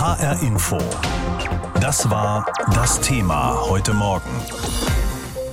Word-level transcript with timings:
HR 0.00 0.42
Info. 0.42 0.78
Das 1.78 2.08
war 2.10 2.46
das 2.72 3.02
Thema 3.02 3.54
heute 3.68 3.92
Morgen. 3.92 4.30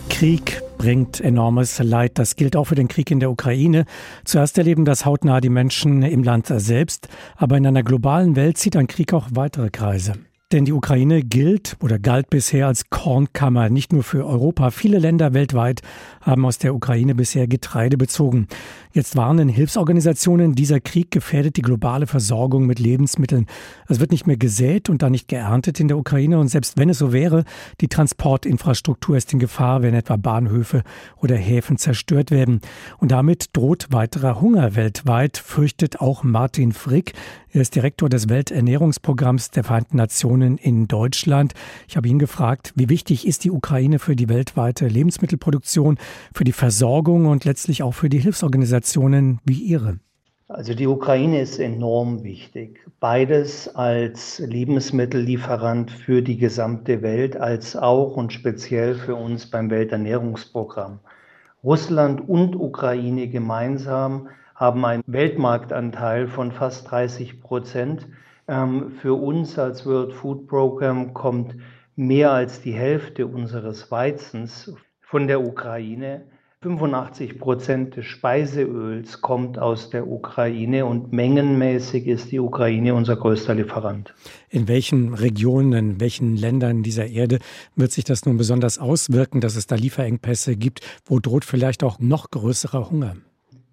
Krieg 0.07 0.61
bringt 0.77 1.19
enormes 1.19 1.79
Leid. 1.79 2.17
Das 2.17 2.37
gilt 2.37 2.55
auch 2.55 2.63
für 2.63 2.75
den 2.75 2.87
Krieg 2.87 3.11
in 3.11 3.19
der 3.19 3.29
Ukraine. 3.29 3.83
Zuerst 4.23 4.57
erleben 4.57 4.85
das 4.85 5.05
hautnah 5.05 5.41
die 5.41 5.49
Menschen 5.49 6.01
im 6.01 6.23
Land 6.23 6.47
selbst, 6.47 7.09
aber 7.35 7.57
in 7.57 7.67
einer 7.67 7.83
globalen 7.83 8.37
Welt 8.37 8.57
zieht 8.57 8.77
ein 8.77 8.87
Krieg 8.87 9.13
auch 9.13 9.27
weitere 9.31 9.69
Kreise. 9.69 10.13
Denn 10.53 10.63
die 10.63 10.71
Ukraine 10.71 11.23
gilt 11.23 11.75
oder 11.81 11.99
galt 11.99 12.29
bisher 12.29 12.67
als 12.67 12.89
Kornkammer, 12.89 13.69
nicht 13.69 13.91
nur 13.91 14.01
für 14.01 14.25
Europa. 14.25 14.71
Viele 14.71 14.97
Länder 14.97 15.33
weltweit 15.33 15.81
haben 16.21 16.45
aus 16.45 16.57
der 16.57 16.73
Ukraine 16.73 17.15
bisher 17.15 17.47
Getreide 17.47 17.97
bezogen. 17.97 18.47
Jetzt 18.93 19.17
warnen 19.17 19.49
Hilfsorganisationen, 19.49 20.55
dieser 20.55 20.79
Krieg 20.79 21.11
gefährdet 21.11 21.57
die 21.57 21.61
globale 21.61 22.07
Versorgung 22.07 22.65
mit 22.65 22.79
Lebensmitteln. 22.79 23.45
Es 23.89 23.99
wird 23.99 24.11
nicht 24.11 24.25
mehr 24.25 24.37
gesät 24.37 24.89
und 24.89 25.01
dann 25.01 25.11
nicht 25.11 25.27
geerntet 25.27 25.81
in 25.81 25.89
der 25.89 25.97
Ukraine. 25.97 26.39
Und 26.39 26.47
selbst 26.47 26.77
wenn 26.77 26.87
es 26.87 26.99
so 26.99 27.11
wäre, 27.11 27.43
die 27.81 27.89
Transportinfrastruktur 27.89 29.17
ist 29.17 29.33
in 29.33 29.39
Gefahr, 29.39 29.81
wenn 29.81 29.93
etwa 29.93 30.15
Bahnhöfe 30.15 30.83
oder 31.17 31.35
Häfen 31.35 31.75
zerstört 31.75 32.31
werden. 32.31 32.61
Und 32.99 33.11
damit 33.11 33.49
droht 33.51 33.87
weiterer 33.91 34.39
Hunger 34.39 34.77
weltweit, 34.77 35.37
fürchtet 35.37 35.99
auch 35.99 36.23
Martin 36.23 36.71
Frick. 36.71 37.11
Er 37.57 37.61
ist 37.61 37.73
Direktor 37.73 38.07
des 38.07 38.29
Welternährungsprogramms 38.29 39.49
der 39.49 39.63
Vereinten 39.63 39.97
Nationen 39.97 40.59
in 40.59 40.87
Deutschland. 40.87 41.55
Ich 41.87 41.97
habe 41.97 42.07
ihn 42.07 42.19
gefragt, 42.19 42.71
wie 42.75 42.87
wichtig 42.87 43.25
ist 43.25 43.45
die 43.45 43.49
Ukraine 43.49 43.97
für 43.97 44.15
die 44.15 44.29
weltweite 44.29 44.87
Lebensmittelproduktion, 44.87 45.97
für 46.35 46.43
die 46.43 46.51
Versorgung 46.51 47.25
und 47.25 47.45
letztlich 47.45 47.81
auch 47.81 47.95
für 47.95 48.09
die 48.09 48.19
Hilfsorganisationen 48.19 49.39
wie 49.43 49.59
Ihre? 49.59 49.97
Also 50.47 50.75
die 50.75 50.85
Ukraine 50.85 51.41
ist 51.41 51.57
enorm 51.57 52.23
wichtig. 52.23 52.79
Beides 52.99 53.67
als 53.73 54.37
Lebensmittellieferant 54.37 55.89
für 55.89 56.21
die 56.21 56.37
gesamte 56.37 57.01
Welt, 57.01 57.37
als 57.37 57.75
auch 57.75 58.15
und 58.15 58.33
speziell 58.33 58.93
für 58.93 59.15
uns 59.15 59.49
beim 59.49 59.71
Welternährungsprogramm. 59.71 60.99
Russland 61.63 62.21
und 62.29 62.55
Ukraine 62.55 63.27
gemeinsam 63.29 64.27
haben 64.57 64.83
einen 64.85 65.03
Weltmarktanteil 65.05 66.27
von 66.27 66.51
fast 66.51 66.89
30 66.89 67.41
Prozent. 67.41 68.07
Ähm, 68.47 68.91
für 69.01 69.13
uns 69.13 69.57
als 69.59 69.85
World 69.85 70.13
Food 70.13 70.47
Program 70.47 71.13
kommt 71.13 71.55
mehr 71.95 72.31
als 72.31 72.61
die 72.61 72.73
Hälfte 72.73 73.27
unseres 73.27 73.91
Weizens 73.91 74.73
von 74.99 75.27
der 75.27 75.41
Ukraine. 75.41 76.25
85 76.63 77.37
Prozent 77.37 77.95
des 77.97 78.07
Speiseöls 78.07 79.21
kommt 79.21 79.59
aus 79.59 79.91
der 79.91 80.07
Ukraine 80.07 80.87
und 80.87 81.13
mengenmäßig 81.13 82.07
ist 82.07 82.31
die 82.31 82.39
Ukraine 82.39 82.95
unser 82.95 83.15
größter 83.15 83.53
Lieferant. 83.53 84.15
In 84.49 84.67
welchen 84.67 85.13
Regionen, 85.13 85.73
in 85.73 85.99
welchen 85.99 86.35
Ländern 86.35 86.81
dieser 86.81 87.05
Erde 87.05 87.37
wird 87.75 87.91
sich 87.91 88.05
das 88.05 88.25
nun 88.25 88.37
besonders 88.37 88.79
auswirken, 88.79 89.39
dass 89.39 89.55
es 89.55 89.67
da 89.67 89.75
Lieferengpässe 89.75 90.55
gibt? 90.55 90.81
Wo 91.05 91.19
droht 91.19 91.45
vielleicht 91.45 91.83
auch 91.83 91.99
noch 91.99 92.31
größerer 92.31 92.89
Hunger? 92.89 93.17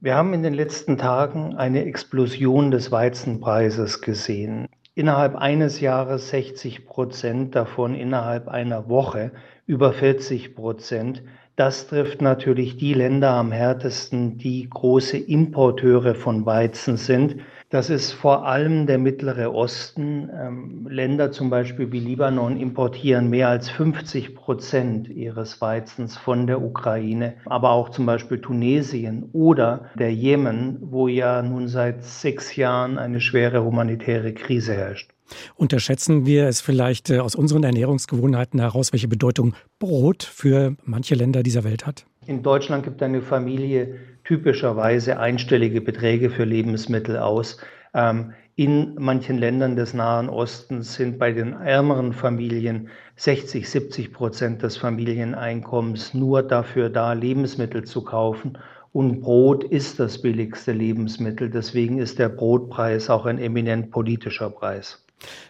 Wir 0.04 0.16
haben 0.16 0.34
in 0.34 0.42
den 0.42 0.52
letzten 0.52 0.98
Tagen 0.98 1.56
eine 1.56 1.86
Explosion 1.86 2.70
des 2.70 2.92
Weizenpreises 2.92 4.02
gesehen. 4.02 4.68
Innerhalb 4.94 5.34
eines 5.34 5.80
Jahres 5.80 6.28
60 6.28 6.84
Prozent, 6.84 7.54
davon 7.54 7.94
innerhalb 7.94 8.48
einer 8.48 8.90
Woche 8.90 9.32
über 9.64 9.94
40 9.94 10.54
Prozent. 10.54 11.22
Das 11.56 11.86
trifft 11.86 12.20
natürlich 12.20 12.76
die 12.76 12.92
Länder 12.92 13.30
am 13.30 13.50
härtesten, 13.50 14.36
die 14.36 14.68
große 14.68 15.16
Importeure 15.16 16.14
von 16.14 16.44
Weizen 16.44 16.98
sind. 16.98 17.36
Das 17.74 17.90
ist 17.90 18.12
vor 18.12 18.46
allem 18.46 18.86
der 18.86 18.98
Mittlere 18.98 19.52
Osten. 19.52 20.30
Ähm, 20.32 20.86
Länder 20.88 21.32
zum 21.32 21.50
Beispiel 21.50 21.90
wie 21.90 21.98
Libanon 21.98 22.56
importieren 22.56 23.30
mehr 23.30 23.48
als 23.48 23.68
50 23.68 24.36
Prozent 24.36 25.08
ihres 25.08 25.60
Weizens 25.60 26.16
von 26.16 26.46
der 26.46 26.62
Ukraine, 26.62 27.34
aber 27.46 27.70
auch 27.70 27.88
zum 27.88 28.06
Beispiel 28.06 28.40
Tunesien 28.40 29.28
oder 29.32 29.86
der 29.98 30.14
Jemen, 30.14 30.78
wo 30.82 31.08
ja 31.08 31.42
nun 31.42 31.66
seit 31.66 32.04
sechs 32.04 32.54
Jahren 32.54 32.96
eine 32.96 33.20
schwere 33.20 33.64
humanitäre 33.64 34.34
Krise 34.34 34.74
herrscht. 34.74 35.10
Unterschätzen 35.56 36.26
wir 36.26 36.46
es 36.46 36.60
vielleicht 36.60 37.10
äh, 37.10 37.18
aus 37.18 37.34
unseren 37.34 37.64
Ernährungsgewohnheiten 37.64 38.60
heraus, 38.60 38.92
welche 38.92 39.08
Bedeutung 39.08 39.56
Brot 39.80 40.22
für 40.22 40.76
manche 40.84 41.16
Länder 41.16 41.42
dieser 41.42 41.64
Welt 41.64 41.86
hat? 41.86 42.06
In 42.26 42.44
Deutschland 42.44 42.84
gibt 42.84 43.02
eine 43.02 43.20
Familie 43.20 43.96
typischerweise 44.24 45.18
einstellige 45.18 45.80
Beträge 45.80 46.30
für 46.30 46.44
Lebensmittel 46.44 47.18
aus. 47.18 47.58
Ähm, 47.94 48.32
in 48.56 48.94
manchen 48.94 49.38
Ländern 49.38 49.74
des 49.74 49.94
Nahen 49.94 50.28
Ostens 50.28 50.94
sind 50.94 51.18
bei 51.18 51.32
den 51.32 51.54
ärmeren 51.54 52.12
Familien 52.12 52.88
60, 53.16 53.68
70 53.68 54.12
Prozent 54.12 54.62
des 54.62 54.76
Familieneinkommens 54.76 56.14
nur 56.14 56.42
dafür 56.42 56.88
da, 56.88 57.12
Lebensmittel 57.14 57.84
zu 57.84 58.02
kaufen. 58.02 58.56
Und 58.92 59.22
Brot 59.22 59.64
ist 59.64 59.98
das 59.98 60.22
billigste 60.22 60.70
Lebensmittel. 60.70 61.50
Deswegen 61.50 61.98
ist 61.98 62.20
der 62.20 62.28
Brotpreis 62.28 63.10
auch 63.10 63.26
ein 63.26 63.38
eminent 63.38 63.90
politischer 63.90 64.50
Preis. 64.50 65.04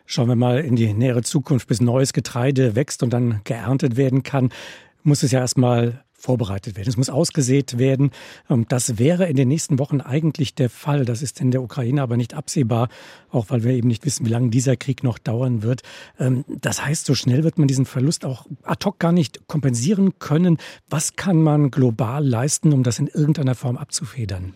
Schauen 0.07 0.29
wir 0.29 0.37
mal 0.37 0.61
in 0.61 0.77
die 0.77 0.95
nähere 0.95 1.23
Zukunft, 1.23 1.69
bis 1.69 1.83
neues 1.83 2.15
Getreide 2.15 2.75
wächst 2.75 3.03
und 3.03 3.13
dann 3.13 3.43
geerntet 3.45 3.99
werden 3.99 4.23
kann, 4.23 4.51
muss 5.03 5.23
es 5.23 5.33
ja 5.33 5.41
erstmal 5.41 6.03
vorbereitet 6.25 6.77
werden. 6.77 6.89
Es 6.89 6.97
muss 6.97 7.11
ausgesät 7.11 7.79
werden. 7.79 8.11
Ähm, 8.49 8.67
das 8.69 8.99
wäre 8.99 9.27
in 9.29 9.37
den 9.37 9.49
nächsten 9.49 9.79
Wochen 9.79 10.01
eigentlich 10.01 10.55
der 10.55 10.71
Fall. 10.71 11.05
Das 11.05 11.23
ist 11.23 11.41
in 11.41 11.51
der 11.51 11.63
Ukraine 11.63 12.03
aber 12.03 12.17
nicht 12.17 12.35
absehbar, 12.35 12.89
auch 13.31 13.51
weil 13.51 13.63
wir 13.63 13.73
eben 13.73 13.89
nicht 13.89 14.05
wissen, 14.05 14.25
wie 14.27 14.31
lange 14.31 14.51
dieser 14.51 14.77
Krieg 14.77 15.05
noch 15.05 15.19
dauern 15.19 15.63
wird. 15.63 15.83
Ähm, 16.19 16.45
das 16.49 16.85
heißt, 16.85 17.07
so 17.07 17.15
schnell 17.15 17.45
wird 17.45 17.59
man 17.59 17.69
diesen 17.69 17.87
Verlust 17.87 18.25
auch 18.25 18.47
ad 18.63 18.85
hoc 18.85 18.99
gar 18.99 19.13
nicht 19.13 19.47
kompensieren 19.47 20.19
können. 20.19 20.59
Was 20.89 21.17
kann 21.17 21.43
man 21.43 21.71
global 21.71 22.27
leisten, 22.27 22.73
um 22.73 22.83
das 22.83 22.99
in 22.99 23.07
irgendeiner 23.07 23.55
Form 23.55 23.77
abzufedern? 23.77 24.55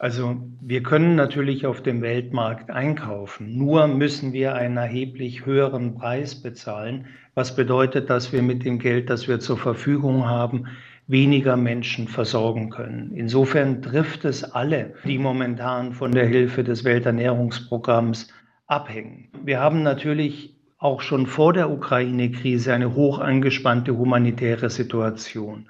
Also 0.00 0.40
wir 0.62 0.82
können 0.82 1.14
natürlich 1.14 1.66
auf 1.66 1.82
dem 1.82 2.00
Weltmarkt 2.00 2.70
einkaufen, 2.70 3.58
nur 3.58 3.86
müssen 3.86 4.32
wir 4.32 4.54
einen 4.54 4.78
erheblich 4.78 5.44
höheren 5.44 5.94
Preis 5.94 6.36
bezahlen, 6.36 7.04
was 7.34 7.54
bedeutet, 7.54 8.08
dass 8.08 8.32
wir 8.32 8.40
mit 8.40 8.64
dem 8.64 8.78
Geld, 8.78 9.10
das 9.10 9.28
wir 9.28 9.40
zur 9.40 9.58
Verfügung 9.58 10.26
haben, 10.26 10.68
weniger 11.06 11.58
Menschen 11.58 12.08
versorgen 12.08 12.70
können. 12.70 13.12
Insofern 13.14 13.82
trifft 13.82 14.24
es 14.24 14.42
alle, 14.42 14.94
die 15.04 15.18
momentan 15.18 15.92
von 15.92 16.12
der 16.12 16.26
Hilfe 16.26 16.64
des 16.64 16.82
Welternährungsprogramms 16.82 18.32
abhängen. 18.68 19.28
Wir 19.44 19.60
haben 19.60 19.82
natürlich 19.82 20.54
auch 20.78 21.02
schon 21.02 21.26
vor 21.26 21.52
der 21.52 21.70
Ukraine-Krise 21.70 22.72
eine 22.72 22.94
hoch 22.94 23.18
angespannte 23.18 23.98
humanitäre 23.98 24.70
Situation. 24.70 25.66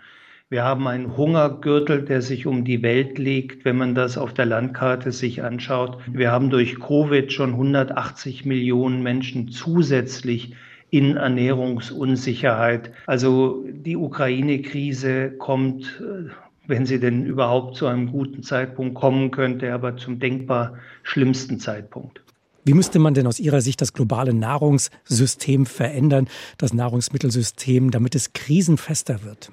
Wir 0.53 0.65
haben 0.65 0.89
einen 0.89 1.17
Hungergürtel, 1.17 2.03
der 2.03 2.23
sich 2.23 2.45
um 2.45 2.65
die 2.65 2.83
Welt 2.83 3.19
legt, 3.19 3.65
wenn 3.65 3.77
man 3.77 3.95
das 3.95 4.19
auf 4.19 4.35
der 4.35 4.47
Landkarte 4.47 5.13
sich 5.13 5.45
anschaut. 5.45 5.99
Wir 6.13 6.33
haben 6.33 6.51
durch 6.51 6.81
Covid 6.81 7.33
schon 7.33 7.51
180 7.51 8.47
Millionen 8.47 9.05
Menschen 9.05 9.47
zusätzlich 9.53 10.57
in 10.91 11.17
Ernährungsunsicherheit. 11.17 12.91
Also 13.07 13.65
die 13.71 13.97
Ukraine-Krise 13.97 15.31
kommt, 15.39 16.03
äh, 16.03 16.31
wenn 16.67 16.85
sie 16.85 16.99
denn 16.99 17.27
überhaupt 17.27 17.77
zu 17.77 17.87
einem 17.87 18.11
guten 18.11 18.43
Zeitpunkt 18.43 18.97
kommen 18.97 19.31
könnte, 19.31 19.73
aber 19.73 19.99
zum 19.99 20.19
denkbar 20.19 20.75
schlimmsten 21.05 21.61
Zeitpunkt. 21.61 22.23
Wie 22.65 22.75
müsste 22.75 22.99
man 22.99 23.15
denn 23.15 23.29
aus 23.29 23.39
Ihrer 23.39 23.61
Sicht 23.61 23.81
das 23.81 23.93
globale 23.93 24.35
Nahrungssystem 24.35 25.65
verändern, 25.65 26.27
das 26.59 26.75
Nahrungsmittelsystem, 26.75 27.93
damit 27.93 28.17
es 28.17 28.33
krisenfester 28.33 29.23
wird? 29.23 29.53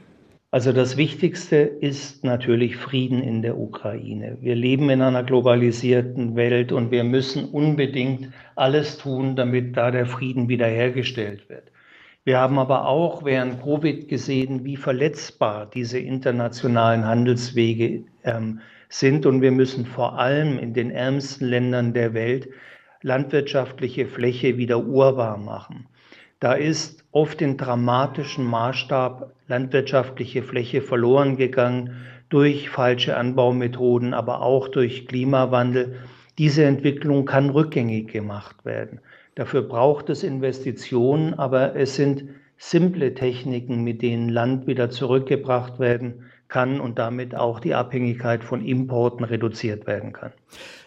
Also 0.50 0.72
das 0.72 0.96
Wichtigste 0.96 1.58
ist 1.58 2.24
natürlich 2.24 2.78
Frieden 2.78 3.22
in 3.22 3.42
der 3.42 3.58
Ukraine. 3.58 4.38
Wir 4.40 4.56
leben 4.56 4.90
in 4.90 5.02
einer 5.02 5.24
globalisierten 5.24 6.38
Welt 6.38 6.72
und 6.72 6.90
wir 6.90 7.04
müssen 7.04 7.50
unbedingt 7.50 8.30
alles 8.56 8.98
tun, 8.98 9.36
damit 9.36 9.76
da 9.76 9.92
der 9.92 10.06
Frieden 10.06 10.48
wiederhergestellt 10.48 11.50
wird. 11.50 11.70
Wir 12.24 12.40
haben 12.40 12.60
aber 12.60 12.88
auch 12.88 13.26
während 13.26 13.62
Covid 13.62 14.08
gesehen, 14.08 14.64
wie 14.64 14.78
verletzbar 14.78 15.66
diese 15.66 16.00
internationalen 16.00 17.06
Handelswege 17.06 18.06
ähm, 18.24 18.62
sind 18.88 19.26
und 19.26 19.42
wir 19.42 19.52
müssen 19.52 19.86
vor 19.86 20.18
allem 20.18 20.60
in 20.60 20.74
den 20.74 20.92
ärmsten 20.92 21.46
Ländern 21.46 21.94
der 21.94 22.14
Welt 22.14 22.48
landwirtschaftliche 23.02 24.08
Fläche 24.08 24.58
wieder 24.58 24.80
urbar 24.86 25.38
machen. 25.38 25.88
Da 26.40 26.54
ist 26.54 27.04
oft 27.12 27.42
in 27.42 27.58
dramatischen 27.58 28.46
Maßstab 28.46 29.34
landwirtschaftliche 29.48 30.44
Fläche 30.44 30.82
verloren 30.82 31.36
gegangen 31.36 31.96
durch 32.30 32.70
falsche 32.70 33.18
Anbaumethoden, 33.18 34.14
aber 34.14 34.42
auch 34.42 34.68
durch 34.68 35.08
Klimawandel. 35.08 35.96
Diese 36.38 36.64
Entwicklung 36.66 37.26
kann 37.26 37.50
rückgängig 37.50 38.12
gemacht 38.12 38.66
werden. 38.66 39.00
Dafür 39.34 39.64
braucht 39.64 40.10
es 40.10 40.24
Investitionen, 40.24 41.34
aber 41.34 41.76
es 41.76 41.96
sind 41.96 42.26
simple 42.58 43.16
Techniken, 43.16 43.84
mit 43.84 44.04
denen 44.04 44.30
Land 44.30 44.68
wieder 44.68 44.92
zurückgebracht 44.92 45.80
werden 45.80 46.27
kann 46.48 46.80
und 46.80 46.98
damit 46.98 47.36
auch 47.36 47.60
die 47.60 47.74
Abhängigkeit 47.74 48.44
von 48.44 48.66
Importen 48.66 49.26
reduziert 49.26 49.88
werden 49.88 50.14
kann. 50.14 50.32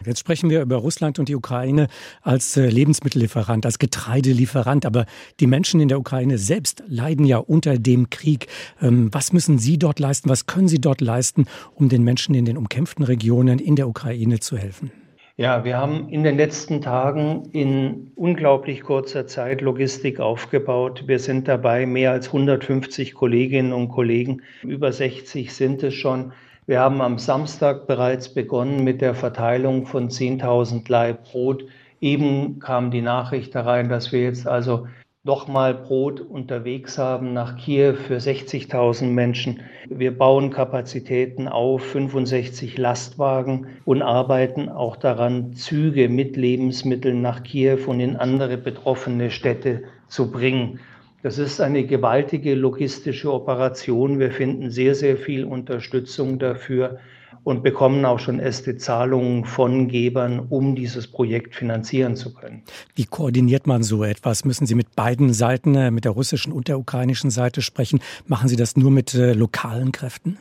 Jetzt 0.05 0.19
sprechen 0.19 0.49
wir 0.49 0.61
über 0.61 0.77
Russland 0.77 1.19
und 1.19 1.29
die 1.29 1.35
Ukraine 1.35 1.87
als 2.21 2.57
äh, 2.57 2.67
Lebensmittellieferant, 2.67 3.65
als 3.65 3.77
Getreidelieferant. 3.77 4.85
Aber 4.85 5.05
die 5.39 5.47
Menschen 5.47 5.79
in 5.79 5.87
der 5.87 5.99
Ukraine 5.99 6.37
selbst 6.37 6.83
leiden 6.87 7.25
ja 7.25 7.37
unter 7.37 7.77
dem 7.77 8.09
Krieg. 8.09 8.47
Ähm, 8.81 9.09
was 9.11 9.33
müssen 9.33 9.59
Sie 9.59 9.77
dort 9.77 9.99
leisten? 9.99 10.29
Was 10.29 10.47
können 10.47 10.67
Sie 10.67 10.81
dort 10.81 11.01
leisten, 11.01 11.45
um 11.75 11.89
den 11.89 12.03
Menschen 12.03 12.33
in 12.33 12.45
den 12.45 12.57
umkämpften 12.57 13.05
Regionen 13.05 13.59
in 13.59 13.75
der 13.75 13.87
Ukraine 13.87 14.39
zu 14.39 14.57
helfen? 14.57 14.91
Ja, 15.41 15.65
wir 15.65 15.75
haben 15.75 16.07
in 16.09 16.21
den 16.21 16.37
letzten 16.37 16.81
Tagen 16.81 17.49
in 17.51 18.11
unglaublich 18.15 18.81
kurzer 18.83 19.25
Zeit 19.25 19.61
Logistik 19.61 20.19
aufgebaut. 20.19 21.05
Wir 21.07 21.17
sind 21.17 21.47
dabei, 21.47 21.87
mehr 21.87 22.11
als 22.11 22.27
150 22.27 23.15
Kolleginnen 23.15 23.73
und 23.73 23.89
Kollegen, 23.89 24.43
über 24.61 24.91
60 24.91 25.51
sind 25.51 25.81
es 25.81 25.95
schon. 25.95 26.31
Wir 26.67 26.79
haben 26.79 27.01
am 27.01 27.17
Samstag 27.17 27.87
bereits 27.87 28.31
begonnen 28.31 28.83
mit 28.83 29.01
der 29.01 29.15
Verteilung 29.15 29.87
von 29.87 30.09
10.000 30.09 30.83
Leib 30.87 31.23
Brot. 31.23 31.65
Eben 32.01 32.59
kam 32.59 32.91
die 32.91 33.01
Nachricht 33.01 33.55
herein, 33.55 33.89
dass 33.89 34.11
wir 34.11 34.21
jetzt 34.21 34.45
also 34.45 34.85
nochmal 35.23 35.75
Brot 35.75 36.19
unterwegs 36.19 36.97
haben 36.97 37.33
nach 37.33 37.55
Kiew 37.55 37.93
für 37.93 38.17
60.000 38.17 39.05
Menschen. 39.05 39.61
Wir 39.87 40.17
bauen 40.17 40.49
Kapazitäten 40.49 41.47
auf, 41.47 41.83
65 41.83 42.79
Lastwagen 42.79 43.67
und 43.85 44.01
arbeiten 44.01 44.67
auch 44.67 44.95
daran, 44.95 45.53
Züge 45.53 46.09
mit 46.09 46.37
Lebensmitteln 46.37 47.21
nach 47.21 47.43
Kiew 47.43 47.81
und 47.85 47.99
in 47.99 48.15
andere 48.15 48.57
betroffene 48.57 49.29
Städte 49.29 49.83
zu 50.07 50.31
bringen. 50.31 50.79
Das 51.21 51.37
ist 51.37 51.61
eine 51.61 51.85
gewaltige 51.85 52.55
logistische 52.55 53.31
Operation. 53.31 54.17
Wir 54.17 54.31
finden 54.31 54.71
sehr, 54.71 54.95
sehr 54.95 55.17
viel 55.17 55.45
Unterstützung 55.45 56.39
dafür 56.39 56.97
und 57.43 57.63
bekommen 57.63 58.05
auch 58.05 58.19
schon 58.19 58.39
erste 58.39 58.77
Zahlungen 58.77 59.45
von 59.45 59.87
Gebern, 59.87 60.39
um 60.39 60.75
dieses 60.75 61.07
Projekt 61.07 61.55
finanzieren 61.55 62.15
zu 62.15 62.33
können. 62.33 62.63
Wie 62.95 63.05
koordiniert 63.05 63.67
man 63.67 63.83
so 63.83 64.03
etwas? 64.03 64.45
Müssen 64.45 64.65
Sie 64.65 64.75
mit 64.75 64.95
beiden 64.95 65.33
Seiten, 65.33 65.75
äh, 65.75 65.91
mit 65.91 66.05
der 66.05 66.11
russischen 66.11 66.53
und 66.53 66.67
der 66.67 66.79
ukrainischen 66.79 67.29
Seite 67.29 67.61
sprechen? 67.61 67.99
Machen 68.27 68.47
Sie 68.47 68.55
das 68.55 68.75
nur 68.77 68.91
mit 68.91 69.13
äh, 69.13 69.33
lokalen 69.33 69.91
Kräften? 69.91 70.37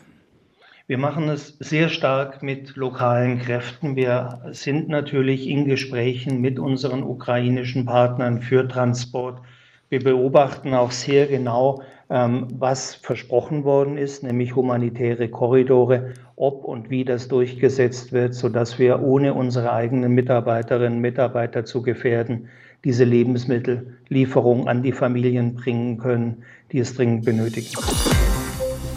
Wir 0.90 0.98
machen 0.98 1.28
es 1.28 1.56
sehr 1.60 1.88
stark 1.88 2.42
mit 2.42 2.74
lokalen 2.74 3.38
Kräften. 3.38 3.94
Wir 3.94 4.40
sind 4.50 4.88
natürlich 4.88 5.46
in 5.46 5.66
Gesprächen 5.66 6.40
mit 6.40 6.58
unseren 6.58 7.04
ukrainischen 7.04 7.84
Partnern 7.86 8.42
für 8.42 8.66
Transport. 8.66 9.40
Wir 9.88 10.02
beobachten 10.02 10.74
auch 10.74 10.90
sehr 10.90 11.28
genau, 11.28 11.82
was 12.10 12.96
versprochen 12.96 13.62
worden 13.62 13.96
ist, 13.96 14.24
nämlich 14.24 14.56
humanitäre 14.56 15.28
Korridore, 15.28 16.14
ob 16.34 16.64
und 16.64 16.90
wie 16.90 17.04
das 17.04 17.28
durchgesetzt 17.28 18.12
wird, 18.12 18.34
sodass 18.34 18.80
wir 18.80 19.00
ohne 19.00 19.32
unsere 19.32 19.72
eigenen 19.72 20.12
Mitarbeiterinnen 20.12 20.94
und 20.94 21.02
Mitarbeiter 21.02 21.64
zu 21.64 21.82
gefährden, 21.82 22.48
diese 22.82 23.04
Lebensmittellieferung 23.04 24.66
an 24.66 24.82
die 24.82 24.92
Familien 24.92 25.54
bringen 25.54 25.98
können, 25.98 26.42
die 26.72 26.80
es 26.80 26.94
dringend 26.94 27.24
benötigen. 27.24 27.76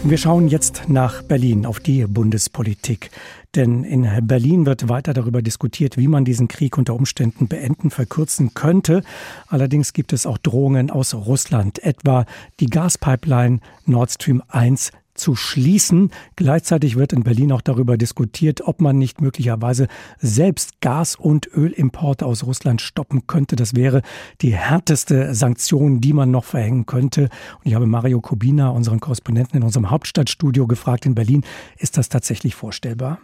Wir 0.05 0.17
schauen 0.17 0.49
jetzt 0.49 0.89
nach 0.89 1.21
Berlin 1.21 1.65
auf 1.65 1.79
die 1.79 2.05
Bundespolitik. 2.05 3.09
Denn 3.55 3.85
in 3.85 4.27
Berlin 4.27 4.65
wird 4.65 4.89
weiter 4.89 5.13
darüber 5.13 5.41
diskutiert, 5.41 5.95
wie 5.95 6.09
man 6.09 6.25
diesen 6.25 6.49
Krieg 6.49 6.77
unter 6.77 6.93
Umständen 6.93 7.47
beenden, 7.47 7.89
verkürzen 7.89 8.53
könnte. 8.53 9.01
Allerdings 9.47 9.93
gibt 9.93 10.11
es 10.11 10.25
auch 10.25 10.37
Drohungen 10.37 10.91
aus 10.91 11.13
Russland, 11.13 11.81
etwa 11.83 12.25
die 12.59 12.65
Gaspipeline 12.65 13.59
Nord 13.85 14.11
Stream 14.11 14.43
1 14.49 14.91
zu 15.23 15.35
schließen. 15.35 16.11
Gleichzeitig 16.35 16.97
wird 16.97 17.13
in 17.13 17.23
Berlin 17.23 17.53
auch 17.53 17.61
darüber 17.61 17.95
diskutiert, 17.95 18.59
ob 18.61 18.81
man 18.81 18.97
nicht 18.97 19.21
möglicherweise 19.21 19.87
selbst 20.19 20.81
Gas- 20.81 21.15
und 21.15 21.47
Ölimporte 21.55 22.25
aus 22.25 22.43
Russland 22.43 22.81
stoppen 22.81 23.25
könnte. 23.25 23.55
Das 23.55 23.73
wäre 23.73 24.01
die 24.41 24.53
härteste 24.53 25.33
Sanktion, 25.33 26.01
die 26.01 26.11
man 26.11 26.29
noch 26.29 26.43
verhängen 26.43 26.85
könnte. 26.85 27.29
Und 27.59 27.63
ich 27.63 27.73
habe 27.73 27.87
Mario 27.87 28.19
Kubina, 28.19 28.69
unseren 28.69 28.99
Korrespondenten 28.99 29.57
in 29.57 29.63
unserem 29.63 29.89
Hauptstadtstudio, 29.89 30.67
gefragt 30.67 31.05
in 31.05 31.15
Berlin, 31.15 31.43
ist 31.77 31.97
das 31.97 32.09
tatsächlich 32.09 32.53
vorstellbar? 32.53 33.19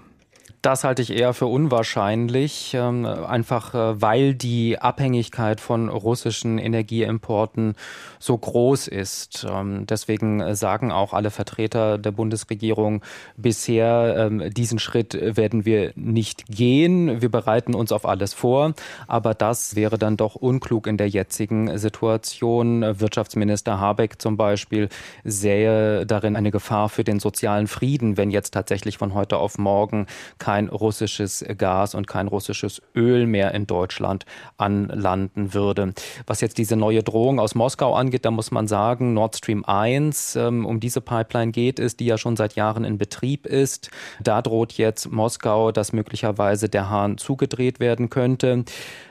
Das 0.61 0.83
halte 0.83 1.01
ich 1.01 1.11
eher 1.11 1.33
für 1.33 1.45
unwahrscheinlich, 1.45 2.73
ähm, 2.73 3.05
einfach 3.05 3.73
äh, 3.73 4.01
weil 4.01 4.35
die 4.35 4.77
Abhängigkeit 4.77 5.61
von 5.61 5.87
russischen 5.87 6.57
Energieimporten 6.57 7.75
so 8.19 8.37
groß 8.37 8.89
ist. 8.89 9.47
Ähm, 9.49 9.85
deswegen 9.87 10.41
äh, 10.41 10.55
sagen 10.55 10.91
auch 10.91 11.13
alle 11.13 11.31
Vertreter 11.31 11.97
der 11.97 12.11
Bundesregierung 12.11 13.01
bisher, 13.37 14.15
ähm, 14.17 14.53
diesen 14.53 14.79
Schritt 14.79 15.17
werden 15.37 15.63
wir 15.63 15.93
nicht 15.95 16.45
gehen. 16.47 17.21
Wir 17.21 17.29
bereiten 17.29 17.73
uns 17.73 17.93
auf 17.93 18.05
alles 18.05 18.33
vor. 18.33 18.73
Aber 19.07 19.33
das 19.33 19.77
wäre 19.77 19.97
dann 19.97 20.17
doch 20.17 20.35
unklug 20.35 20.87
in 20.87 20.97
der 20.97 21.07
jetzigen 21.07 21.77
Situation. 21.77 22.81
Wirtschaftsminister 22.99 23.79
Habeck 23.79 24.21
zum 24.21 24.35
Beispiel 24.35 24.89
sähe 25.23 26.05
darin 26.05 26.35
eine 26.35 26.51
Gefahr 26.51 26.89
für 26.89 27.05
den 27.05 27.21
sozialen 27.21 27.67
Frieden, 27.67 28.17
wenn 28.17 28.29
jetzt 28.29 28.53
tatsächlich 28.53 28.97
von 28.97 29.13
heute 29.13 29.37
auf 29.37 29.57
morgen 29.57 30.05
kein 30.49 30.67
russisches 30.67 31.45
Gas 31.59 31.93
und 31.93 32.07
kein 32.07 32.27
russisches 32.27 32.81
Öl 32.95 33.27
mehr 33.27 33.53
in 33.53 33.67
Deutschland 33.67 34.25
anlanden 34.57 35.53
würde. 35.53 35.93
Was 36.25 36.41
jetzt 36.41 36.57
diese 36.57 36.75
neue 36.75 37.03
Drohung 37.03 37.39
aus 37.39 37.53
Moskau 37.53 37.93
angeht, 37.93 38.25
da 38.25 38.31
muss 38.31 38.49
man 38.49 38.67
sagen, 38.67 39.13
Nord 39.13 39.35
Stream 39.37 39.63
1, 39.63 40.37
ähm, 40.37 40.65
um 40.65 40.79
diese 40.79 41.01
Pipeline 41.01 41.51
geht 41.51 41.77
es, 41.77 41.97
die 41.97 42.07
ja 42.07 42.17
schon 42.17 42.35
seit 42.35 42.55
Jahren 42.55 42.83
in 42.83 42.97
Betrieb 42.97 43.45
ist. 43.45 43.91
Da 44.23 44.41
droht 44.41 44.73
jetzt 44.73 45.11
Moskau, 45.11 45.71
dass 45.71 45.93
möglicherweise 45.93 46.67
der 46.67 46.89
Hahn 46.89 47.19
zugedreht 47.19 47.79
werden 47.79 48.09
könnte. 48.09 48.65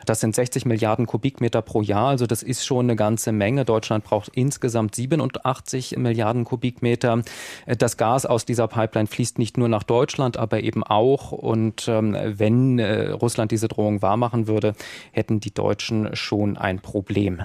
Das 0.06 0.18
sind 0.18 0.34
60 0.34 0.64
Milliarden 0.64 1.06
Kubikmeter 1.06 1.62
pro 1.62 1.82
Jahr, 1.82 2.08
also 2.08 2.26
das 2.26 2.42
ist 2.42 2.66
schon 2.66 2.86
eine 2.86 2.96
ganze 2.96 3.30
Menge. 3.30 3.64
Deutschland 3.64 4.02
braucht 4.02 4.30
insgesamt 4.34 4.96
87 4.96 5.98
Milliarden 5.98 6.44
Kubikmeter. 6.44 7.22
Das 7.66 7.96
Gas 7.96 8.26
aus 8.26 8.44
dieser 8.44 8.66
Pipeline 8.66 9.06
fließt 9.06 9.38
nicht 9.38 9.56
nur 9.56 9.68
nach 9.68 9.84
Deutschland, 9.84 10.36
aber 10.36 10.62
eben 10.64 10.82
auch. 10.82 11.27
Und 11.32 11.88
ähm, 11.88 12.16
wenn 12.22 12.78
äh, 12.78 13.10
Russland 13.10 13.52
diese 13.52 13.68
Drohung 13.68 14.02
wahrmachen 14.02 14.46
würde, 14.46 14.74
hätten 15.12 15.40
die 15.40 15.52
Deutschen 15.52 16.14
schon 16.14 16.56
ein 16.56 16.80
Problem 16.80 17.42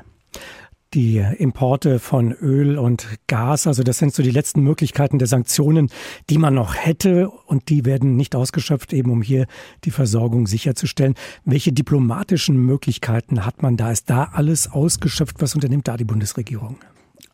die 0.93 1.17
Importe 1.17 1.99
von 1.99 2.31
Öl 2.33 2.77
und 2.77 3.07
Gas. 3.27 3.67
Also 3.67 3.83
das 3.83 3.97
sind 3.97 4.13
so 4.13 4.21
die 4.21 4.31
letzten 4.31 4.61
Möglichkeiten 4.61 5.17
der 5.17 5.27
Sanktionen, 5.27 5.89
die 6.29 6.37
man 6.37 6.53
noch 6.53 6.75
hätte 6.75 7.29
und 7.29 7.69
die 7.69 7.85
werden 7.85 8.15
nicht 8.15 8.35
ausgeschöpft, 8.35 8.93
eben 8.93 9.11
um 9.11 9.21
hier 9.21 9.47
die 9.85 9.91
Versorgung 9.91 10.47
sicherzustellen. 10.47 11.15
Welche 11.45 11.73
diplomatischen 11.73 12.57
Möglichkeiten 12.57 13.45
hat 13.45 13.61
man 13.63 13.77
da? 13.77 13.91
Ist 13.91 14.09
da 14.09 14.29
alles 14.33 14.71
ausgeschöpft? 14.71 15.41
Was 15.41 15.55
unternimmt 15.55 15.87
da 15.87 15.97
die 15.97 16.05
Bundesregierung? 16.05 16.77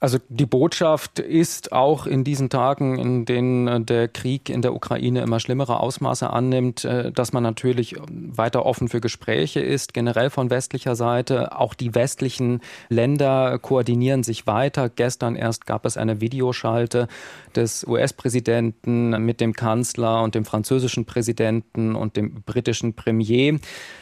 Also 0.02 0.18
die 0.30 0.46
Botschaft 0.46 1.20
ist 1.20 1.74
auch 1.74 2.08
in 2.08 2.24
diesen 2.24 2.50
Tagen, 2.50 2.98
in 2.98 3.26
denen 3.26 3.68
äh, 3.68 3.82
der 3.82 4.08
Krieg 4.08 4.50
in 4.50 4.62
der 4.62 4.74
Ukraine 4.74 5.22
immer 5.22 5.42
schlimmere 5.42 5.82
Ausmaße 5.82 6.30
annimmt, 6.30 6.86
äh, 6.86 7.12
dass 7.12 7.34
man 7.34 7.44
natürlich 7.44 7.98
weiter 8.08 8.66
offen 8.66 8.88
für 8.88 9.02
Gespräche 9.02 9.60
ist, 9.60 9.94
generell 9.94 10.30
von 10.30 10.50
westlicher 10.50 10.96
Seite. 10.96 11.58
Auch 11.58 11.74
die 11.74 11.96
westlichen 11.96 12.62
Länder 12.88 13.60
koordinieren 13.60 14.24
sich 14.24 14.48
weiter. 14.48 14.88
Gestern 14.88 15.36
erst 15.36 15.66
gab 15.66 15.86
es 15.86 15.98
eine 15.98 16.22
Videoschalte 16.22 17.10
des 17.54 17.86
US-Präsidenten 17.86 19.10
mit 19.26 19.42
dem 19.42 19.52
Kanzler 19.52 20.24
und 20.24 20.34
dem 20.34 20.46
französischen 20.46 21.04
Präsidenten 21.04 21.96
und 21.96 22.16
dem 22.16 22.42
britischen 22.44 22.94
Premier. 22.94 23.60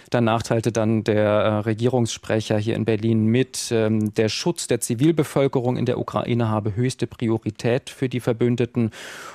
Danach 0.10 0.42
teilte 0.42 0.72
dann 0.72 1.04
der 1.04 1.26
äh, 1.26 1.48
Regierungssprecher 1.60 2.58
hier 2.58 2.76
in 2.76 2.86
Berlin 2.86 3.26
mit, 3.26 3.70
ähm, 3.72 4.14
der 4.14 4.30
Schutz 4.30 4.68
der 4.68 4.80
Zivilbevölkerung 4.80 5.76
in 5.76 5.86
der 5.86 6.00
Ukraine 6.00 6.50
habe 6.50 6.76
höchste 6.76 7.08
Priorität 7.08 7.90
für 7.90 8.08
die 8.08 8.22
Verbündeten 8.22 8.92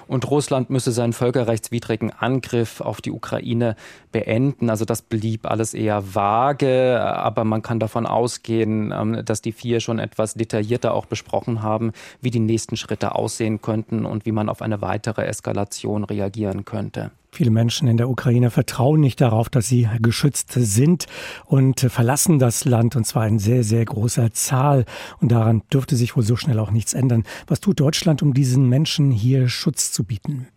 und 0.07 0.31
Russland 0.31 0.71
müsse 0.71 0.93
seinen 0.93 1.13
völkerrechtswidrigen 1.13 2.11
Angriff 2.11 2.81
auf 2.81 3.03
die 3.03 3.11
Ukraine 3.11 3.77
beenden. 4.13 4.71
Also 4.71 4.87
das 4.87 5.03
blieb 5.03 5.47
alles 5.47 5.75
eher 5.75 6.15
vage, 6.15 7.01
aber 7.01 7.45
man 7.45 7.61
kann 7.61 7.79
davon 7.79 8.07
ausgehen, 8.07 8.95
ähm, 8.97 9.25
dass 9.25 9.43
die 9.43 9.53
vier 9.53 9.81
schon 9.81 9.99
etwas 9.99 10.35
detaillierter 10.35 10.95
auch 10.95 11.05
besprochen 11.07 11.63
haben, 11.63 11.93
wie 12.23 12.31
die 12.31 12.41
nächsten 12.41 12.79
Schritte 12.79 13.15
aussehen 13.15 13.61
könnten 13.61 14.07
und 14.07 14.25
wie 14.25 14.33
man 14.33 14.49
auf 14.49 14.63
eine 14.63 14.81
weitere 14.81 15.27
Eskalation 15.27 16.05
reagieren 16.05 16.65
könnte. 16.65 17.11
Viele 17.35 17.51
Menschen 17.51 17.89
in 17.89 17.97
der 17.97 18.11
Ukraine 18.11 18.51
vertrauen 18.51 19.01
nicht 19.01 19.19
darauf, 19.23 19.49
dass 19.49 19.67
sie 19.67 19.89
geschützt 20.03 20.53
sind 20.53 21.07
und 21.47 21.81
verlassen 21.81 22.39
das 22.39 22.67
Land 22.67 22.95
und 22.95 23.07
zwar 23.07 23.27
in 23.27 23.39
sehr, 23.39 23.65
sehr 23.65 23.87
großer 23.87 24.35
Zahl. 24.35 24.85
Und 25.19 25.33
daran 25.33 25.63
dürfte 25.73 25.97
sich 25.97 26.15
wohl 26.15 26.25
so 26.25 26.37
schnell 26.37 26.59
auch 26.59 26.71
nichts 26.71 26.93
ändern. 26.93 27.25
Was 27.47 27.61
tut 27.61 27.81
Deutschland, 27.81 28.23
um 28.23 28.35
diesen 28.35 28.69
Menschen 28.69 29.11
hier 29.11 29.49
Schutz 29.49 29.93
zu 29.93 30.05
bieten? 30.05 30.49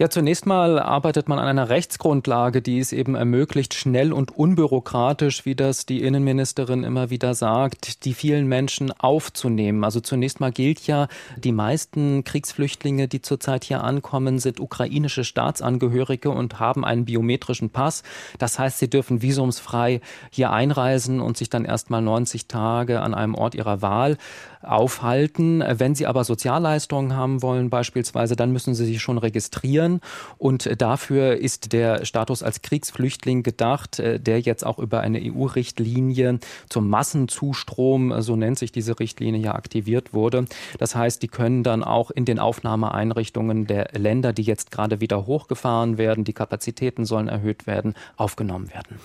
Ja, 0.00 0.08
zunächst 0.08 0.46
mal 0.46 0.78
arbeitet 0.78 1.28
man 1.28 1.38
an 1.38 1.46
einer 1.46 1.68
Rechtsgrundlage, 1.68 2.62
die 2.62 2.78
es 2.78 2.94
eben 2.94 3.16
ermöglicht, 3.16 3.74
schnell 3.74 4.14
und 4.14 4.34
unbürokratisch, 4.34 5.44
wie 5.44 5.54
das 5.54 5.84
die 5.84 6.00
Innenministerin 6.00 6.84
immer 6.84 7.10
wieder 7.10 7.34
sagt, 7.34 8.06
die 8.06 8.14
vielen 8.14 8.46
Menschen 8.46 8.92
aufzunehmen. 8.92 9.84
Also 9.84 10.00
zunächst 10.00 10.40
mal 10.40 10.52
gilt 10.52 10.86
ja, 10.86 11.06
die 11.36 11.52
meisten 11.52 12.24
Kriegsflüchtlinge, 12.24 13.08
die 13.08 13.20
zurzeit 13.20 13.62
hier 13.62 13.84
ankommen, 13.84 14.38
sind 14.38 14.58
ukrainische 14.58 15.22
Staatsangehörige 15.22 16.30
und 16.30 16.58
haben 16.58 16.82
einen 16.82 17.04
biometrischen 17.04 17.68
Pass. 17.68 18.02
Das 18.38 18.58
heißt, 18.58 18.78
sie 18.78 18.88
dürfen 18.88 19.20
visumsfrei 19.20 20.00
hier 20.30 20.50
einreisen 20.50 21.20
und 21.20 21.36
sich 21.36 21.50
dann 21.50 21.66
erst 21.66 21.90
mal 21.90 22.00
90 22.00 22.46
Tage 22.46 23.02
an 23.02 23.12
einem 23.12 23.34
Ort 23.34 23.54
ihrer 23.54 23.82
Wahl 23.82 24.16
aufhalten. 24.62 25.62
Wenn 25.66 25.94
sie 25.94 26.06
aber 26.06 26.24
Sozialleistungen 26.24 27.16
haben 27.16 27.42
wollen 27.42 27.68
beispielsweise, 27.68 28.36
dann 28.36 28.50
müssen 28.50 28.74
sie 28.74 28.86
sich 28.86 29.02
schon 29.02 29.18
registrieren. 29.18 29.89
Und 30.38 30.80
dafür 30.80 31.36
ist 31.36 31.72
der 31.72 32.04
Status 32.04 32.42
als 32.42 32.62
Kriegsflüchtling 32.62 33.42
gedacht, 33.42 33.98
äh, 33.98 34.20
der 34.20 34.40
jetzt 34.40 34.64
auch 34.64 34.78
über 34.78 35.00
eine 35.00 35.20
EU-Richtlinie 35.20 36.38
zum 36.68 36.88
Massenzustrom, 36.88 38.22
so 38.22 38.36
nennt 38.36 38.58
sich 38.58 38.72
diese 38.72 38.98
Richtlinie 39.00 39.40
ja, 39.40 39.54
aktiviert 39.54 40.12
wurde. 40.12 40.44
Das 40.78 40.94
heißt, 40.94 41.22
die 41.22 41.28
können 41.28 41.62
dann 41.62 41.82
auch 41.82 42.10
in 42.10 42.24
den 42.24 42.38
Aufnahmeeinrichtungen 42.38 43.66
der 43.66 43.88
Länder, 43.96 44.32
die 44.32 44.42
jetzt 44.42 44.70
gerade 44.70 45.00
wieder 45.00 45.26
hochgefahren 45.26 45.98
werden, 45.98 46.24
die 46.24 46.32
Kapazitäten 46.32 47.04
sollen 47.04 47.28
erhöht 47.28 47.66
werden, 47.66 47.94
aufgenommen 48.16 48.70
werden. 48.70 49.00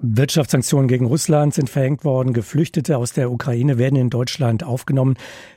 Wirtschaftssanktionen 0.00 0.86
gegen 0.86 1.06
Russland 1.06 1.54
sind 1.54 1.68
verhängt 1.68 2.04
worden. 2.04 2.32
Geflüchtete 2.32 2.96
aus 2.96 3.14
der 3.14 3.32
Ukraine 3.32 3.78
werden 3.78 3.96
in 3.96 4.10
Deutschland 4.10 4.62
aufgenommen. 4.62 5.16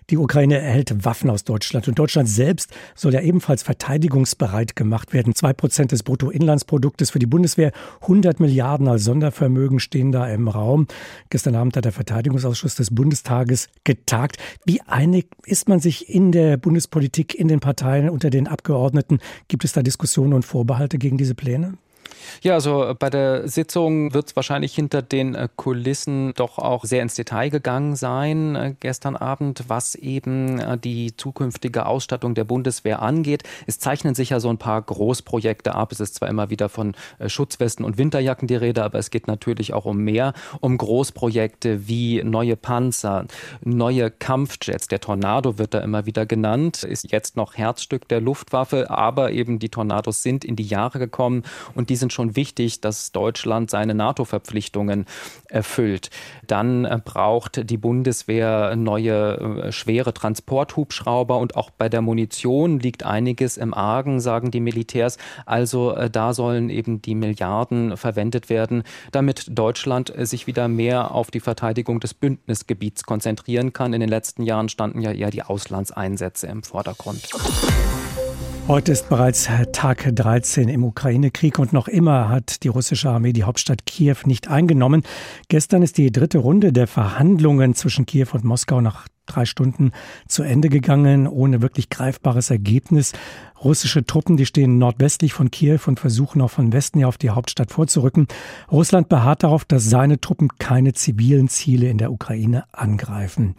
Die 0.10 0.18
Ukraine 0.18 0.58
erhält 0.58 1.06
Waffen 1.06 1.30
aus 1.30 1.44
Deutschland. 1.44 1.88
Und 1.88 2.00
Deutschland 2.00 2.28
selbst 2.28 2.72
soll 2.96 3.14
ja 3.14 3.22
ebenfalls 3.22 3.62
verteidigungsbereit 3.62 4.76
gemacht 4.76 5.14
werden. 5.14 5.36
Zwei 5.36 5.54
Prozent 5.54 5.92
des 5.92 6.02
Bruttoinlandsproduktes 6.02 7.12
für 7.12 7.20
die 7.20 7.28
Bundeswehr. 7.28 7.72
100 8.02 8.40
Milliarden 8.40 8.88
als 8.88 9.04
Sondervermögen 9.04 9.80
stehen 9.80 10.12
da 10.12 10.28
im 10.28 10.48
Raum. 10.48 10.88
Gestern 11.30 11.54
Abend 11.54 11.78
hat 11.78 11.86
der 11.86 11.92
Verteidigungsausschuss 11.92 12.74
des 12.74 12.90
Bundestages 12.90 13.70
getagt. 13.84 14.38
Wie 14.66 14.82
einig 14.82 15.28
ist 15.46 15.70
man 15.70 15.80
sich 15.80 16.10
in 16.10 16.32
der 16.32 16.58
Bundespolitik, 16.58 17.36
in 17.36 17.48
den 17.48 17.60
Parteien, 17.60 18.10
unter 18.10 18.32
den 18.32 18.48
Abgeordneten? 18.48 19.20
Gibt 19.48 19.66
es 19.66 19.74
da 19.74 19.84
Diskussionen 19.84 20.34
und 20.34 20.46
Vorbehalte 20.46 20.98
gegen 20.98 21.18
diese 21.18 21.36
Pläne? 21.36 21.78
Ja, 22.42 22.54
also 22.54 22.86
äh, 22.86 22.94
bei 22.94 23.10
der 23.10 23.48
Sitzung 23.48 24.14
wird 24.14 24.30
es 24.30 24.36
wahrscheinlich 24.36 24.74
hinter 24.74 25.02
den 25.02 25.36
äh, 25.36 25.48
Kulissen 25.56 26.34
doch 26.36 26.58
auch 26.58 26.86
sehr 26.86 27.02
ins 27.02 27.16
Detail 27.16 27.50
gegangen 27.50 27.96
sein 27.96 28.56
äh, 28.56 28.76
gestern 28.80 29.16
Abend, 29.16 29.66
was 29.68 29.96
eben 29.96 30.80
die 30.82 31.16
zukünftige 31.16 31.86
Ausstattung 31.86 32.36
der 32.36 32.44
Bundeswehr 32.44 33.02
angeht. 33.02 33.44
Es 33.68 33.80
zeichnen 33.80 34.16
sich 34.16 34.30
ja 34.30 34.40
so 34.40 34.50
ein 34.50 34.58
paar 34.58 34.82
Großprojekte 34.82 35.76
ab. 35.76 35.92
Es 35.92 36.00
ist 36.00 36.16
zwar 36.16 36.30
immer 36.30 36.50
wieder 36.50 36.70
von 36.70 36.96
Schutzwesten 37.26 37.86
und 37.86 37.98
Winterjacken 37.98 38.48
die 38.48 38.56
Rede, 38.56 38.84
aber 38.84 39.00
es 39.00 39.10
geht 39.10 39.28
natürlich 39.28 39.74
auch 39.74 39.86
um 39.86 39.98
mehr, 39.98 40.34
um 40.60 40.78
Großprojekte 40.78 41.88
wie 41.88 42.24
neue 42.24 42.56
Panzer, 42.56 43.26
neue 43.64 44.12
Kampfjets. 44.12 44.88
Der 44.88 45.00
Tornado 45.00 45.58
wird 45.58 45.74
da 45.74 45.80
immer 45.80 46.06
wieder 46.06 46.26
genannt, 46.26 46.84
ist 46.84 47.12
jetzt 47.12 47.36
noch 47.38 47.56
Herzstück 47.56 48.08
der 48.08 48.22
Luftwaffe, 48.22 48.90
aber 48.90 49.32
eben 49.32 49.60
die 49.60 49.70
Tornados 49.70 50.24
sind 50.24 50.46
in 50.46 50.56
die 50.56 50.64
Jahre 50.64 51.00
gekommen 51.00 51.44
und 51.76 51.90
die 51.90 51.96
sind 51.96 52.11
schon 52.12 52.36
wichtig, 52.36 52.82
dass 52.82 53.12
Deutschland 53.12 53.70
seine 53.70 53.94
NATO-Verpflichtungen 53.94 55.06
erfüllt. 55.50 56.10
Dann 56.48 56.86
äh, 56.86 57.00
braucht 57.04 57.70
die 57.70 57.78
Bundeswehr 57.78 58.76
neue 58.76 59.38
äh, 59.38 59.72
schwere 59.72 60.14
Transporthubschrauber 60.14 61.38
und 61.38 61.56
auch 61.56 61.70
bei 61.70 61.90
der 61.90 62.02
Munition 62.02 62.80
liegt 62.80 63.04
einiges 63.04 63.58
im 63.58 63.74
Argen, 63.74 64.20
sagen 64.20 64.52
die 64.52 64.60
Militärs. 64.60 65.18
Also 65.46 65.94
äh, 65.94 66.10
da 66.10 66.34
sollen 66.34 66.70
eben 66.70 67.02
die 67.02 67.16
Milliarden 67.16 67.98
verwendet 67.98 68.50
werden, 68.50 68.84
damit 69.12 69.46
Deutschland 69.50 70.14
sich 70.18 70.48
wieder 70.48 70.68
mehr 70.68 71.12
auf 71.12 71.32
die 71.32 71.40
Verteidigung 71.40 72.00
des 72.00 72.14
Bündnisgebiets 72.14 73.04
konzentrieren 73.04 73.74
kann. 73.74 73.94
In 73.94 74.02
den 74.02 74.10
letzten 74.10 74.44
Jahren 74.44 74.70
standen 74.70 75.02
ja 75.02 75.12
eher 75.12 75.32
die 75.32 75.44
Auslandseinsätze 75.44 76.48
im 76.48 76.64
Vordergrund. 76.64 77.30
Heute 78.68 78.92
ist 78.92 79.10
bereits 79.10 79.50
Tag 79.74 80.10
13 80.16 80.70
im 80.70 80.84
Ukraine-Krieg 80.84 81.60
und 81.60 81.74
noch 81.74 81.88
immer 81.88 82.30
hat 82.30 82.64
die 82.64 82.70
russische 82.70 83.10
Armee 83.10 83.34
die 83.34 83.44
Hauptstadt 83.44 83.86
Kiew 83.86 84.16
nicht 84.26 84.50
eingenommen. 84.50 85.04
Gestern 85.50 85.82
ist 85.82 85.98
die 85.98 86.12
dritte 86.12 86.38
Runde 86.38 86.72
der 86.72 86.88
Verhandlungen 86.88 87.74
zwischen 87.74 88.06
Kiew 88.06 88.28
und 88.34 88.44
Moskau 88.44 88.80
nach 88.80 89.08
drei 89.26 89.46
Stunden 89.46 89.92
zu 90.28 90.44
Ende 90.44 90.70
gegangen, 90.70 91.28
ohne 91.28 91.62
wirklich 91.62 91.90
greifbares 91.90 92.50
Ergebnis. 92.50 93.14
Russische 93.64 94.06
Truppen, 94.06 94.38
die 94.38 94.46
stehen 94.46 94.78
nordwestlich 94.78 95.34
von 95.34 95.52
Kiew 95.52 95.80
und 95.86 96.00
versuchen 96.00 96.42
auch 96.42 96.52
von 96.52 96.74
Westen 96.74 97.00
her 97.00 97.08
auf 97.08 97.18
die 97.18 97.30
Hauptstadt 97.30 97.72
vorzurücken. 97.72 98.28
Russland 98.72 99.10
beharrt 99.10 99.44
darauf, 99.44 99.66
dass 99.66 99.90
seine 99.90 100.20
Truppen 100.20 100.50
keine 100.60 100.94
zivilen 100.94 101.48
Ziele 101.48 101.90
in 101.90 101.98
der 101.98 102.12
Ukraine 102.12 102.66
angreifen. 102.72 103.56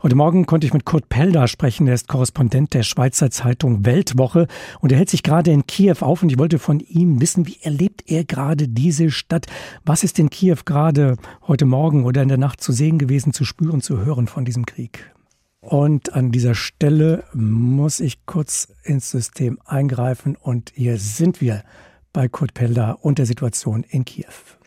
Heute 0.00 0.14
Morgen 0.14 0.46
konnte 0.46 0.64
ich 0.64 0.72
mit 0.72 0.84
Kurt 0.84 1.08
Pelda 1.08 1.48
sprechen. 1.48 1.88
Er 1.88 1.94
ist 1.94 2.06
Korrespondent 2.06 2.72
der 2.72 2.84
Schweizer 2.84 3.32
Zeitung 3.32 3.84
Weltwoche 3.84 4.46
und 4.78 4.92
er 4.92 4.98
hält 4.98 5.10
sich 5.10 5.24
gerade 5.24 5.50
in 5.50 5.66
Kiew 5.66 5.96
auf 6.02 6.22
und 6.22 6.30
ich 6.30 6.38
wollte 6.38 6.60
von 6.60 6.78
ihm 6.78 7.20
wissen, 7.20 7.48
wie 7.48 7.58
erlebt 7.62 8.04
er 8.06 8.22
gerade 8.22 8.68
diese 8.68 9.10
Stadt? 9.10 9.46
Was 9.84 10.04
ist 10.04 10.20
in 10.20 10.30
Kiew 10.30 10.58
gerade 10.64 11.16
heute 11.48 11.64
Morgen 11.64 12.04
oder 12.04 12.22
in 12.22 12.28
der 12.28 12.38
Nacht 12.38 12.60
zu 12.60 12.70
sehen 12.70 12.98
gewesen, 12.98 13.32
zu 13.32 13.44
spüren, 13.44 13.80
zu 13.80 13.98
hören 14.04 14.28
von 14.28 14.44
diesem 14.44 14.66
Krieg? 14.66 15.12
Und 15.60 16.12
an 16.12 16.30
dieser 16.30 16.54
Stelle 16.54 17.24
muss 17.34 17.98
ich 17.98 18.24
kurz 18.24 18.68
ins 18.84 19.10
System 19.10 19.58
eingreifen 19.64 20.36
und 20.36 20.70
hier 20.76 20.96
sind 20.98 21.40
wir 21.40 21.64
bei 22.12 22.28
Kurt 22.28 22.54
Pelda 22.54 22.92
und 22.92 23.18
der 23.18 23.26
Situation 23.26 23.82
in 23.82 24.04
Kiew. 24.04 24.57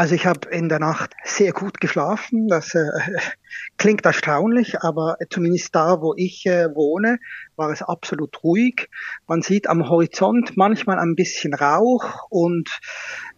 Also 0.00 0.14
ich 0.14 0.24
habe 0.24 0.48
in 0.48 0.70
der 0.70 0.78
Nacht 0.78 1.12
sehr 1.24 1.52
gut 1.52 1.78
geschlafen. 1.78 2.48
Das 2.48 2.74
äh, 2.74 2.88
klingt 3.76 4.06
erstaunlich, 4.06 4.80
aber 4.80 5.18
zumindest 5.28 5.74
da, 5.74 6.00
wo 6.00 6.14
ich 6.16 6.46
äh, 6.46 6.74
wohne, 6.74 7.18
war 7.56 7.70
es 7.70 7.82
absolut 7.82 8.42
ruhig. 8.42 8.88
Man 9.26 9.42
sieht 9.42 9.68
am 9.68 9.90
Horizont 9.90 10.56
manchmal 10.56 10.98
ein 10.98 11.16
bisschen 11.16 11.52
Rauch 11.52 12.26
und 12.30 12.70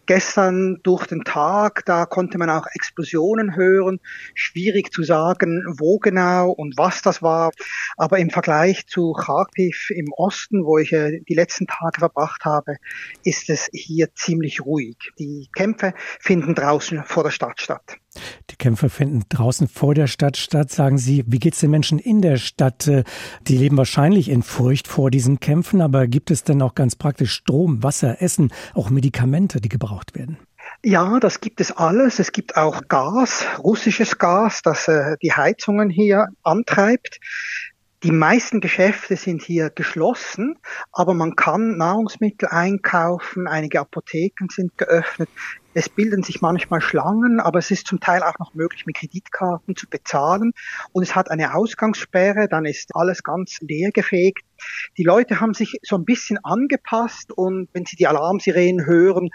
gestern 0.05 0.79
durch 0.83 1.07
den 1.07 1.23
Tag, 1.23 1.83
da 1.85 2.05
konnte 2.05 2.37
man 2.37 2.49
auch 2.49 2.65
Explosionen 2.73 3.55
hören. 3.55 3.99
Schwierig 4.33 4.91
zu 4.91 5.03
sagen, 5.03 5.63
wo 5.77 5.99
genau 5.99 6.51
und 6.51 6.77
was 6.77 7.01
das 7.01 7.21
war. 7.21 7.51
Aber 7.97 8.19
im 8.19 8.29
Vergleich 8.29 8.87
zu 8.87 9.13
Kharkiv 9.13 9.89
im 9.89 10.11
Osten, 10.15 10.65
wo 10.65 10.77
ich 10.77 10.93
äh, 10.93 11.21
die 11.27 11.35
letzten 11.35 11.67
Tage 11.67 11.99
verbracht 11.99 12.45
habe, 12.45 12.75
ist 13.23 13.49
es 13.49 13.69
hier 13.73 14.13
ziemlich 14.15 14.61
ruhig. 14.61 14.97
Die 15.19 15.49
Kämpfe 15.55 15.93
finden 16.19 16.55
draußen 16.55 17.03
vor 17.03 17.23
der 17.23 17.31
Stadt 17.31 17.61
statt. 17.61 17.97
Die 18.49 18.55
Kämpfe 18.55 18.89
finden 18.89 19.23
draußen 19.29 19.67
vor 19.67 19.93
der 19.93 20.07
Stadt 20.07 20.37
statt. 20.37 20.71
Sagen 20.71 20.97
Sie, 20.97 21.23
wie 21.27 21.39
geht 21.39 21.53
es 21.53 21.59
den 21.59 21.71
Menschen 21.71 21.99
in 21.99 22.21
der 22.21 22.37
Stadt? 22.37 22.87
Äh, 22.87 23.03
die 23.47 23.57
leben 23.57 23.77
wahrscheinlich 23.77 24.29
in 24.29 24.43
Furcht 24.43 24.87
vor 24.87 25.11
diesen 25.11 25.39
Kämpfen, 25.39 25.81
aber 25.81 26.07
gibt 26.07 26.31
es 26.31 26.43
denn 26.43 26.61
auch 26.61 26.75
ganz 26.75 26.95
praktisch 26.95 27.33
Strom, 27.33 27.83
Wasser, 27.83 28.21
Essen, 28.21 28.51
auch 28.73 28.89
Medikamente, 28.89 29.61
die 29.61 29.69
gebraucht 29.69 30.15
werden? 30.15 30.37
Ja, 30.83 31.19
das 31.19 31.41
gibt 31.41 31.61
es 31.61 31.71
alles. 31.71 32.19
Es 32.19 32.31
gibt 32.31 32.57
auch 32.57 32.87
Gas, 32.87 33.45
russisches 33.59 34.17
Gas, 34.17 34.61
das 34.61 34.87
äh, 34.87 35.15
die 35.21 35.33
Heizungen 35.33 35.89
hier 35.89 36.27
antreibt. 36.43 37.19
Die 38.03 38.11
meisten 38.11 38.59
Geschäfte 38.59 39.15
sind 39.15 39.41
hier 39.41 39.69
geschlossen, 39.69 40.57
aber 40.91 41.13
man 41.13 41.37
kann 41.37 41.77
Nahrungsmittel 41.77 42.49
einkaufen, 42.49 43.47
einige 43.47 43.79
Apotheken 43.79 44.47
sind 44.51 44.77
geöffnet. 44.77 45.29
Es 45.73 45.89
bilden 45.89 46.23
sich 46.23 46.41
manchmal 46.41 46.81
Schlangen, 46.81 47.39
aber 47.39 47.59
es 47.59 47.71
ist 47.71 47.87
zum 47.87 47.99
Teil 47.99 48.21
auch 48.21 48.37
noch 48.39 48.53
möglich, 48.53 48.85
mit 48.85 48.95
Kreditkarten 48.95 49.75
zu 49.75 49.87
bezahlen. 49.89 50.53
Und 50.91 51.03
es 51.03 51.15
hat 51.15 51.31
eine 51.31 51.55
Ausgangssperre, 51.55 52.47
dann 52.47 52.65
ist 52.65 52.91
alles 52.93 53.23
ganz 53.23 53.57
leergefegt. 53.61 54.43
Die 54.97 55.03
Leute 55.03 55.39
haben 55.39 55.53
sich 55.53 55.79
so 55.83 55.95
ein 55.97 56.05
bisschen 56.05 56.37
angepasst 56.43 57.31
und 57.31 57.69
wenn 57.73 57.85
sie 57.85 57.95
die 57.95 58.07
Alarmsirenen 58.07 58.85
hören, 58.85 59.29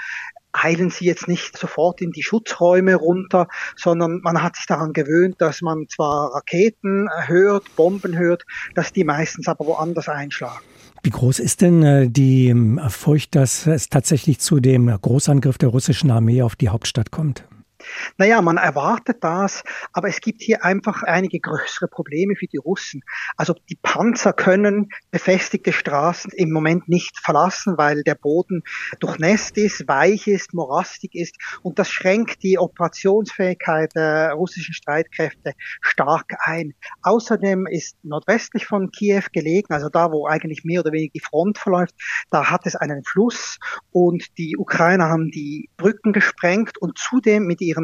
eilen 0.52 0.90
sie 0.90 1.04
jetzt 1.04 1.28
nicht 1.28 1.57
sofort 1.57 2.00
in 2.00 2.12
die 2.12 2.23
Schutzräume 2.23 2.95
runter, 2.95 3.49
sondern 3.76 4.21
man 4.23 4.42
hat 4.42 4.57
sich 4.57 4.66
daran 4.66 4.92
gewöhnt, 4.92 5.40
dass 5.40 5.61
man 5.61 5.88
zwar 5.88 6.35
Raketen 6.35 7.09
hört, 7.26 7.75
Bomben 7.76 8.16
hört, 8.16 8.45
dass 8.75 8.92
die 8.92 9.04
meistens 9.04 9.49
aber 9.49 9.66
woanders 9.66 10.09
einschlagen. 10.09 10.64
Wie 11.02 11.11
groß 11.11 11.38
ist 11.38 11.62
denn 11.62 11.83
äh, 11.83 12.09
die 12.09 12.49
ähm, 12.49 12.81
Furcht, 12.88 13.35
dass 13.35 13.67
es 13.67 13.88
tatsächlich 13.88 14.40
zu 14.40 14.61
dem 14.61 14.87
Großangriff 14.87 15.59
der 15.59 15.69
russischen 15.69 16.11
Armee 16.11 16.43
auf 16.43 16.57
die 16.57 16.69
Hauptstadt 16.69 17.11
kommt? 17.11 17.45
Naja, 18.16 18.42
man 18.42 18.57
erwartet 18.57 19.18
das, 19.23 19.62
aber 19.92 20.09
es 20.09 20.21
gibt 20.21 20.42
hier 20.42 20.64
einfach 20.64 21.02
einige 21.02 21.40
größere 21.40 21.88
Probleme 21.88 22.37
für 22.37 22.47
die 22.47 22.57
Russen. 22.57 23.02
Also 23.37 23.54
die 23.68 23.78
Panzer 23.83 24.33
können 24.33 24.88
befestigte 25.11 25.73
Straßen 25.73 26.33
im 26.33 26.50
Moment 26.50 26.88
nicht 26.88 27.18
verlassen, 27.18 27.78
weil 27.78 28.02
der 28.02 28.14
Boden 28.14 28.62
durchnässt 29.00 29.57
ist, 29.59 29.87
weich 29.88 30.26
ist, 30.26 30.54
morastig 30.54 31.14
ist 31.14 31.37
und 31.62 31.78
das 31.78 31.90
schränkt 31.90 32.42
die 32.42 32.59
Operationsfähigkeit 32.59 33.95
der 33.95 34.33
russischen 34.33 34.75
Streitkräfte 34.75 35.52
stark 35.80 36.35
ein. 36.40 36.75
Außerdem 37.02 37.66
ist 37.66 37.97
nordwestlich 38.02 38.66
von 38.66 38.90
Kiew 38.90 39.23
gelegen, 39.33 39.73
also 39.73 39.88
da, 39.88 40.11
wo 40.12 40.26
eigentlich 40.26 40.64
mehr 40.64 40.80
oder 40.80 40.92
weniger 40.92 41.12
die 41.14 41.21
Front 41.21 41.59
verläuft, 41.59 41.95
da 42.30 42.50
hat 42.50 42.66
es 42.66 42.76
einen 42.76 43.04
Fluss 43.04 43.59
und 43.90 44.38
die 44.38 44.57
Ukrainer 44.57 45.09
haben 45.09 45.30
die 45.30 45.71
Brücken 45.76 46.12
gesprengt 46.12 46.78
und 46.78 46.99
zudem 46.99 47.47
mit 47.47 47.61
ihren 47.61 47.77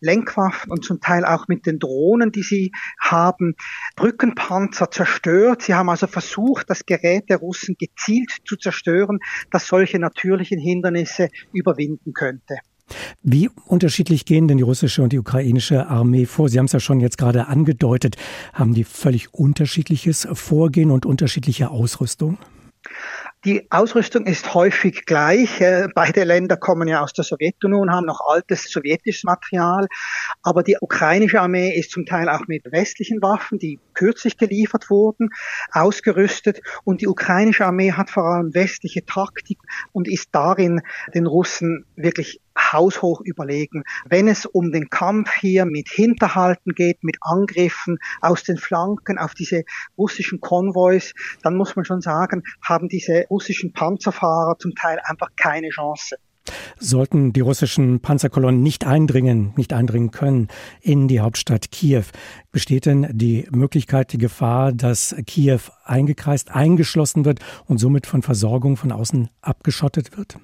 Lenkwaffen 0.00 0.70
und 0.70 0.84
zum 0.84 1.00
Teil 1.00 1.24
auch 1.24 1.48
mit 1.48 1.66
den 1.66 1.78
Drohnen, 1.78 2.32
die 2.32 2.42
sie 2.42 2.72
haben, 3.00 3.54
Brückenpanzer 3.96 4.90
zerstört. 4.90 5.62
Sie 5.62 5.74
haben 5.74 5.88
also 5.88 6.06
versucht, 6.06 6.70
das 6.70 6.86
Gerät 6.86 7.28
der 7.28 7.38
Russen 7.38 7.76
gezielt 7.78 8.30
zu 8.44 8.56
zerstören, 8.56 9.18
das 9.50 9.66
solche 9.66 9.98
natürlichen 9.98 10.58
Hindernisse 10.58 11.28
überwinden 11.52 12.12
könnte. 12.12 12.56
Wie 13.22 13.50
unterschiedlich 13.66 14.24
gehen 14.24 14.48
denn 14.48 14.56
die 14.56 14.64
russische 14.64 15.02
und 15.02 15.12
die 15.12 15.18
ukrainische 15.18 15.86
Armee 15.86 16.26
vor? 16.26 16.48
Sie 16.48 16.58
haben 16.58 16.66
es 16.66 16.72
ja 16.72 16.80
schon 16.80 17.00
jetzt 17.00 17.18
gerade 17.18 17.46
angedeutet. 17.46 18.16
Haben 18.52 18.74
die 18.74 18.84
völlig 18.84 19.32
unterschiedliches 19.32 20.26
Vorgehen 20.32 20.90
und 20.90 21.06
unterschiedliche 21.06 21.70
Ausrüstung? 21.70 22.38
Die 23.46 23.66
Ausrüstung 23.70 24.26
ist 24.26 24.52
häufig 24.52 25.06
gleich. 25.06 25.62
Äh, 25.62 25.88
beide 25.94 26.24
Länder 26.24 26.58
kommen 26.58 26.88
ja 26.88 27.00
aus 27.00 27.14
der 27.14 27.24
Sowjetunion, 27.24 27.90
haben 27.90 28.04
noch 28.04 28.20
altes 28.20 28.70
sowjetisches 28.70 29.24
Material. 29.24 29.86
Aber 30.42 30.62
die 30.62 30.76
ukrainische 30.78 31.40
Armee 31.40 31.74
ist 31.74 31.90
zum 31.90 32.04
Teil 32.04 32.28
auch 32.28 32.46
mit 32.48 32.70
westlichen 32.70 33.22
Waffen, 33.22 33.58
die 33.58 33.78
kürzlich 34.00 34.38
geliefert 34.38 34.88
wurden, 34.88 35.28
ausgerüstet. 35.72 36.62
Und 36.84 37.02
die 37.02 37.06
ukrainische 37.06 37.66
Armee 37.66 37.92
hat 37.92 38.08
vor 38.08 38.24
allem 38.24 38.54
westliche 38.54 39.04
Taktik 39.04 39.58
und 39.92 40.08
ist 40.08 40.30
darin 40.32 40.80
den 41.14 41.26
Russen 41.26 41.84
wirklich 41.96 42.40
haushoch 42.58 43.20
überlegen. 43.20 43.84
Wenn 44.06 44.26
es 44.26 44.46
um 44.46 44.72
den 44.72 44.88
Kampf 44.88 45.34
hier 45.34 45.66
mit 45.66 45.90
Hinterhalten 45.90 46.72
geht, 46.72 47.04
mit 47.04 47.18
Angriffen 47.20 47.98
aus 48.22 48.42
den 48.42 48.56
Flanken 48.56 49.18
auf 49.18 49.34
diese 49.34 49.64
russischen 49.98 50.40
Konvois, 50.40 51.12
dann 51.42 51.56
muss 51.56 51.76
man 51.76 51.84
schon 51.84 52.00
sagen, 52.00 52.42
haben 52.66 52.88
diese 52.88 53.26
russischen 53.28 53.74
Panzerfahrer 53.74 54.56
zum 54.58 54.74
Teil 54.74 54.98
einfach 55.04 55.28
keine 55.36 55.68
Chance. 55.68 56.16
Sollten 56.78 57.32
die 57.32 57.40
russischen 57.40 58.00
Panzerkolonnen 58.00 58.62
nicht 58.62 58.86
eindringen, 58.86 59.52
nicht 59.56 59.72
eindringen 59.72 60.10
können 60.10 60.48
in 60.80 61.08
die 61.08 61.20
Hauptstadt 61.20 61.70
Kiew, 61.70 62.04
besteht 62.52 62.86
denn 62.86 63.08
die 63.12 63.46
Möglichkeit, 63.50 64.12
die 64.12 64.18
Gefahr, 64.18 64.72
dass 64.72 65.14
Kiew 65.26 65.60
eingekreist, 65.84 66.50
eingeschlossen 66.50 67.24
wird 67.24 67.40
und 67.66 67.78
somit 67.78 68.06
von 68.06 68.22
Versorgung 68.22 68.76
von 68.76 68.92
außen 68.92 69.28
abgeschottet 69.42 70.16
wird? 70.16 70.38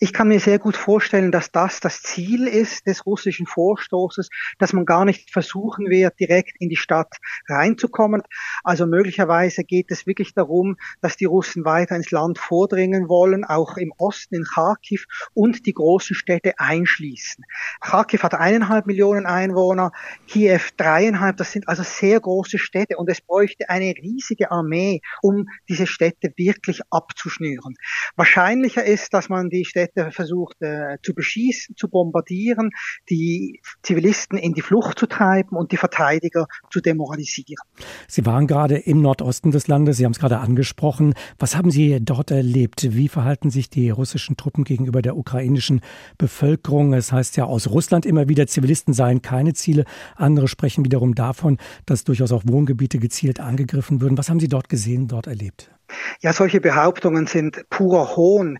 Ich 0.00 0.12
kann 0.12 0.28
mir 0.28 0.40
sehr 0.40 0.58
gut 0.58 0.76
vorstellen, 0.76 1.32
dass 1.32 1.50
das 1.50 1.80
das 1.80 2.02
Ziel 2.02 2.46
ist 2.46 2.86
des 2.86 3.06
russischen 3.06 3.46
Vorstoßes, 3.46 4.28
dass 4.58 4.72
man 4.72 4.84
gar 4.84 5.04
nicht 5.04 5.30
versuchen 5.30 5.90
wird, 5.90 6.18
direkt 6.20 6.56
in 6.60 6.68
die 6.68 6.76
Stadt 6.76 7.16
reinzukommen. 7.48 8.22
Also 8.62 8.86
möglicherweise 8.86 9.64
geht 9.64 9.90
es 9.90 10.06
wirklich 10.06 10.34
darum, 10.34 10.76
dass 11.00 11.16
die 11.16 11.24
Russen 11.24 11.64
weiter 11.64 11.96
ins 11.96 12.10
Land 12.10 12.38
vordringen 12.38 13.08
wollen, 13.08 13.44
auch 13.44 13.76
im 13.76 13.92
Osten 13.98 14.36
in 14.36 14.44
Kharkiv 14.44 15.06
und 15.34 15.66
die 15.66 15.74
großen 15.74 16.14
Städte 16.14 16.58
einschließen. 16.58 17.44
Kharkiv 17.80 18.22
hat 18.22 18.34
eineinhalb 18.34 18.86
Millionen 18.86 19.26
Einwohner, 19.26 19.92
Kiew 20.28 20.60
dreieinhalb, 20.76 21.36
das 21.36 21.52
sind 21.52 21.68
also 21.68 21.82
sehr 21.82 22.20
große 22.20 22.58
Städte 22.58 22.96
und 22.96 23.08
es 23.10 23.20
bräuchte 23.20 23.68
eine 23.68 23.94
riesige 23.96 24.50
Armee, 24.50 25.00
um 25.22 25.46
diese 25.68 25.86
Städte 25.86 26.32
wirklich 26.36 26.80
abzuschnüren. 26.90 27.74
Wahrscheinlicher 28.16 28.84
ist, 28.84 29.14
dass 29.14 29.28
man 29.28 29.47
die 29.50 29.64
Städte 29.64 30.10
versucht 30.10 30.60
äh, 30.60 30.96
zu 31.02 31.14
beschießen, 31.14 31.76
zu 31.76 31.88
bombardieren, 31.88 32.70
die 33.10 33.60
Zivilisten 33.82 34.38
in 34.38 34.54
die 34.54 34.62
Flucht 34.62 34.98
zu 34.98 35.06
treiben 35.06 35.56
und 35.56 35.72
die 35.72 35.76
Verteidiger 35.76 36.46
zu 36.70 36.80
demoralisieren. 36.80 37.56
Sie 38.06 38.26
waren 38.26 38.46
gerade 38.46 38.76
im 38.76 39.02
Nordosten 39.02 39.50
des 39.50 39.68
Landes, 39.68 39.96
Sie 39.96 40.04
haben 40.04 40.12
es 40.12 40.18
gerade 40.18 40.38
angesprochen. 40.38 41.14
Was 41.38 41.56
haben 41.56 41.70
Sie 41.70 41.98
dort 42.00 42.30
erlebt? 42.30 42.94
Wie 42.94 43.08
verhalten 43.08 43.50
sich 43.50 43.70
die 43.70 43.90
russischen 43.90 44.36
Truppen 44.36 44.64
gegenüber 44.64 45.02
der 45.02 45.16
ukrainischen 45.16 45.80
Bevölkerung? 46.16 46.92
Es 46.92 47.12
heißt 47.12 47.36
ja 47.36 47.44
aus 47.44 47.68
Russland 47.68 48.06
immer 48.06 48.28
wieder, 48.28 48.46
Zivilisten 48.46 48.94
seien 48.94 49.22
keine 49.22 49.54
Ziele. 49.54 49.84
Andere 50.16 50.48
sprechen 50.48 50.84
wiederum 50.84 51.14
davon, 51.14 51.58
dass 51.86 52.04
durchaus 52.04 52.32
auch 52.32 52.42
Wohngebiete 52.46 52.98
gezielt 52.98 53.40
angegriffen 53.40 54.00
würden. 54.00 54.18
Was 54.18 54.28
haben 54.28 54.40
Sie 54.40 54.48
dort 54.48 54.68
gesehen, 54.68 55.08
dort 55.08 55.26
erlebt? 55.26 55.70
Ja, 56.20 56.32
solche 56.32 56.60
Behauptungen 56.60 57.26
sind 57.26 57.64
purer 57.70 58.16
Hohn. 58.16 58.58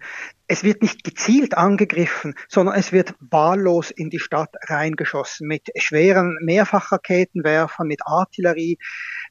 Es 0.50 0.64
wird 0.64 0.80
nicht 0.80 1.04
gezielt 1.04 1.58
angegriffen, 1.58 2.34
sondern 2.48 2.74
es 2.74 2.90
wird 2.90 3.14
wahllos 3.20 3.90
in 3.90 4.08
die 4.08 4.18
Stadt 4.18 4.54
reingeschossen 4.62 5.46
mit 5.46 5.68
schweren 5.76 6.38
Mehrfachraketenwerfern, 6.40 7.86
mit 7.86 8.00
Artillerie. 8.06 8.78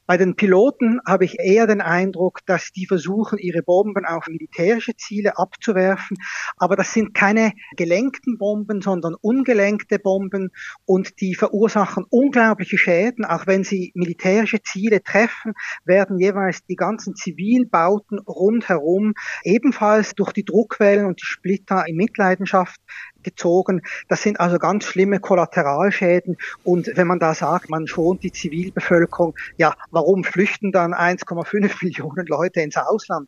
Bei 0.07 0.15
den 0.15 0.37
Piloten 0.37 1.01
habe 1.05 1.25
ich 1.25 1.37
eher 1.37 1.67
den 1.67 1.81
Eindruck, 1.81 2.39
dass 2.45 2.71
die 2.71 2.85
versuchen, 2.85 3.37
ihre 3.39 3.61
Bomben 3.61 4.05
auf 4.05 4.27
militärische 4.27 4.95
Ziele 4.95 5.37
abzuwerfen. 5.37 6.15
Aber 6.55 6.77
das 6.77 6.93
sind 6.93 7.13
keine 7.13 7.51
gelenkten 7.75 8.37
Bomben, 8.37 8.81
sondern 8.81 9.15
ungelenkte 9.19 9.99
Bomben 9.99 10.51
und 10.85 11.19
die 11.19 11.35
verursachen 11.35 12.05
unglaubliche 12.09 12.77
Schäden. 12.77 13.25
Auch 13.25 13.47
wenn 13.47 13.65
sie 13.65 13.91
militärische 13.95 14.61
Ziele 14.63 15.03
treffen, 15.03 15.51
werden 15.83 16.17
jeweils 16.19 16.65
die 16.65 16.77
ganzen 16.77 17.13
Zivilbauten 17.15 18.19
rundherum 18.19 19.13
ebenfalls 19.43 20.15
durch 20.15 20.31
die 20.31 20.45
Druckwellen 20.45 21.05
und 21.05 21.19
die 21.21 21.25
Splitter 21.25 21.85
in 21.85 21.97
Mitleidenschaft 21.97 22.79
gezogen. 23.27 23.81
Das 24.07 24.21
sind 24.21 24.39
also 24.39 24.57
ganz 24.57 24.85
schlimme 24.85 25.19
Kollateralschäden. 25.19 26.37
Und 26.63 26.91
wenn 26.95 27.07
man 27.07 27.19
da 27.19 27.33
sagt, 27.33 27.69
man 27.69 27.87
schont 27.87 28.23
die 28.23 28.31
Zivilbevölkerung, 28.31 29.35
ja, 29.57 29.75
warum 29.91 30.23
flüchten 30.23 30.71
dann 30.71 30.93
1,5 30.93 31.83
Millionen 31.83 32.25
Leute 32.27 32.61
ins 32.61 32.77
Ausland? 32.77 33.27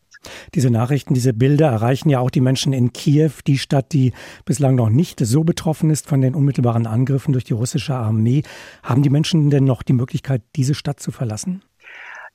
Diese 0.54 0.70
Nachrichten, 0.70 1.14
diese 1.14 1.34
Bilder 1.34 1.68
erreichen 1.68 2.10
ja 2.10 2.20
auch 2.20 2.30
die 2.30 2.42
Menschen 2.42 2.74
in 2.74 2.92
Kiew, 2.92 3.32
die 3.48 3.58
Stadt, 3.58 3.94
die 3.94 4.14
bislang 4.46 4.76
noch 4.76 4.90
nicht 4.90 5.20
so 5.20 5.44
betroffen 5.44 5.90
ist 5.90 6.08
von 6.08 6.22
den 6.22 6.36
unmittelbaren 6.36 6.88
Angriffen 6.88 7.32
durch 7.32 7.46
die 7.46 7.54
russische 7.54 7.96
Armee. 7.96 8.44
Haben 8.84 9.04
die 9.04 9.10
Menschen 9.10 9.50
denn 9.50 9.64
noch 9.64 9.84
die 9.84 9.94
Möglichkeit, 9.94 10.42
diese 10.56 10.74
Stadt 10.74 11.00
zu 11.00 11.12
verlassen? 11.12 11.62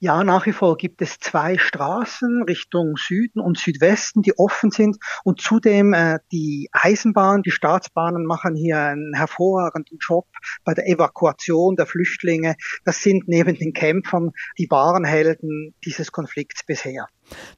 Ja, 0.04 0.22
nach 0.22 0.44
wie 0.44 0.52
vor 0.52 0.76
gibt 0.76 1.00
es 1.00 1.18
zwei 1.18 1.56
Straßen 1.56 2.42
Richtung 2.46 2.96
Süden 2.98 3.40
und 3.40 3.56
Südwesten, 3.56 4.20
die 4.20 4.36
offen 4.36 4.70
sind 4.70 4.98
und 5.24 5.40
zudem 5.40 5.94
äh, 5.94 6.18
die 6.30 6.68
Eisenbahn, 6.72 7.40
die 7.40 7.50
Staatsbahnen 7.50 8.26
machen 8.26 8.54
hier 8.54 8.78
einen 8.80 9.14
hervorragenden 9.14 9.96
Job 10.06 10.26
bei 10.62 10.74
der 10.74 10.86
Evakuation 10.86 11.76
der 11.76 11.86
Flüchtlinge. 11.86 12.56
Das 12.84 13.02
sind 13.02 13.28
neben 13.28 13.56
den 13.56 13.72
Kämpfern 13.72 14.32
die 14.58 14.70
wahren 14.70 15.06
Helden 15.06 15.74
dieses 15.86 16.12
Konflikts 16.12 16.66
bisher. 16.66 17.06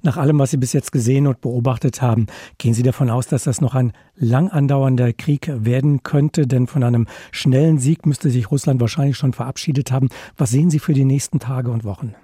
Nach 0.02 0.16
allem, 0.16 0.38
was 0.38 0.52
Sie 0.52 0.56
bis 0.56 0.72
jetzt 0.72 0.92
gesehen 0.92 1.26
und 1.26 1.40
beobachtet 1.40 2.00
haben, 2.00 2.28
gehen 2.58 2.74
Sie 2.74 2.84
davon 2.84 3.10
aus, 3.10 3.26
dass 3.26 3.42
das 3.42 3.60
noch 3.60 3.74
ein 3.74 3.92
lang 4.14 4.50
andauernder 4.50 5.12
Krieg 5.12 5.50
werden 5.52 6.04
könnte? 6.04 6.46
Denn 6.46 6.68
von 6.68 6.84
einem 6.84 7.08
schnellen 7.32 7.80
Sieg 7.80 8.06
müsste 8.06 8.30
sich 8.30 8.52
Russland 8.52 8.80
wahrscheinlich 8.80 9.16
schon 9.16 9.32
verabschiedet 9.32 9.90
haben. 9.90 10.10
Was 10.36 10.50
sehen 10.50 10.70
Sie 10.70 10.78
für 10.78 10.94
die 10.94 11.04
nächsten 11.04 11.40
Tage 11.40 11.72
und 11.72 11.82
Wochen? 11.82 12.14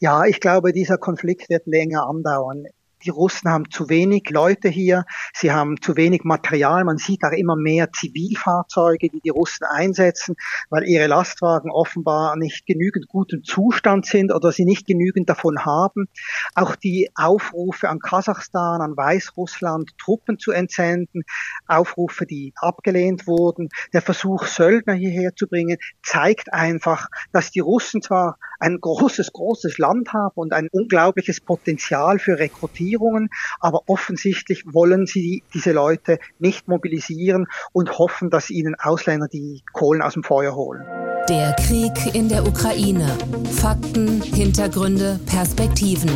Ja, 0.00 0.24
ich 0.24 0.40
glaube, 0.40 0.72
dieser 0.72 0.98
Konflikt 0.98 1.48
wird 1.50 1.66
länger 1.66 2.06
andauern. 2.06 2.64
Die 3.04 3.10
Russen 3.10 3.50
haben 3.50 3.70
zu 3.70 3.88
wenig 3.88 4.28
Leute 4.28 4.68
hier, 4.68 5.04
sie 5.32 5.52
haben 5.52 5.80
zu 5.80 5.96
wenig 5.96 6.24
Material. 6.24 6.84
Man 6.84 6.98
sieht 6.98 7.22
auch 7.24 7.32
immer 7.32 7.56
mehr 7.56 7.90
Zivilfahrzeuge, 7.92 9.08
die 9.08 9.20
die 9.20 9.30
Russen 9.30 9.64
einsetzen, 9.64 10.36
weil 10.68 10.84
ihre 10.84 11.06
Lastwagen 11.06 11.70
offenbar 11.70 12.36
nicht 12.36 12.66
genügend 12.66 13.08
gutem 13.08 13.42
Zustand 13.42 14.04
sind 14.04 14.34
oder 14.34 14.52
sie 14.52 14.66
nicht 14.66 14.86
genügend 14.86 15.30
davon 15.30 15.64
haben. 15.64 16.08
Auch 16.54 16.76
die 16.76 17.10
Aufrufe 17.14 17.88
an 17.88 18.00
Kasachstan, 18.00 18.82
an 18.82 18.96
Weißrussland, 18.96 19.96
Truppen 19.96 20.38
zu 20.38 20.52
entsenden, 20.52 21.22
Aufrufe, 21.66 22.26
die 22.26 22.52
abgelehnt 22.56 23.26
wurden, 23.26 23.70
der 23.94 24.02
Versuch, 24.02 24.44
Söldner 24.46 24.94
hierher 24.94 25.34
zu 25.34 25.46
bringen, 25.46 25.78
zeigt 26.02 26.52
einfach, 26.52 27.08
dass 27.32 27.50
die 27.50 27.60
Russen 27.60 28.02
zwar 28.02 28.36
ein 28.58 28.78
großes, 28.78 29.32
großes 29.32 29.78
Land 29.78 30.12
haben 30.12 30.34
und 30.34 30.52
ein 30.52 30.68
unglaubliches 30.70 31.40
Potenzial 31.40 32.18
für 32.18 32.38
Rekrutierung, 32.38 32.89
Regierungen, 32.90 33.30
aber 33.60 33.82
offensichtlich 33.86 34.64
wollen 34.66 35.06
sie 35.06 35.42
diese 35.54 35.72
Leute 35.72 36.18
nicht 36.38 36.66
mobilisieren 36.68 37.46
und 37.72 37.98
hoffen, 37.98 38.30
dass 38.30 38.50
ihnen 38.50 38.74
Ausländer 38.74 39.28
die 39.28 39.62
Kohlen 39.72 40.02
aus 40.02 40.14
dem 40.14 40.24
Feuer 40.24 40.54
holen. 40.54 40.84
Der 41.28 41.54
Krieg 41.54 42.14
in 42.14 42.28
der 42.28 42.46
Ukraine. 42.46 43.06
Fakten, 43.52 44.22
Hintergründe, 44.22 45.20
Perspektiven. 45.26 46.10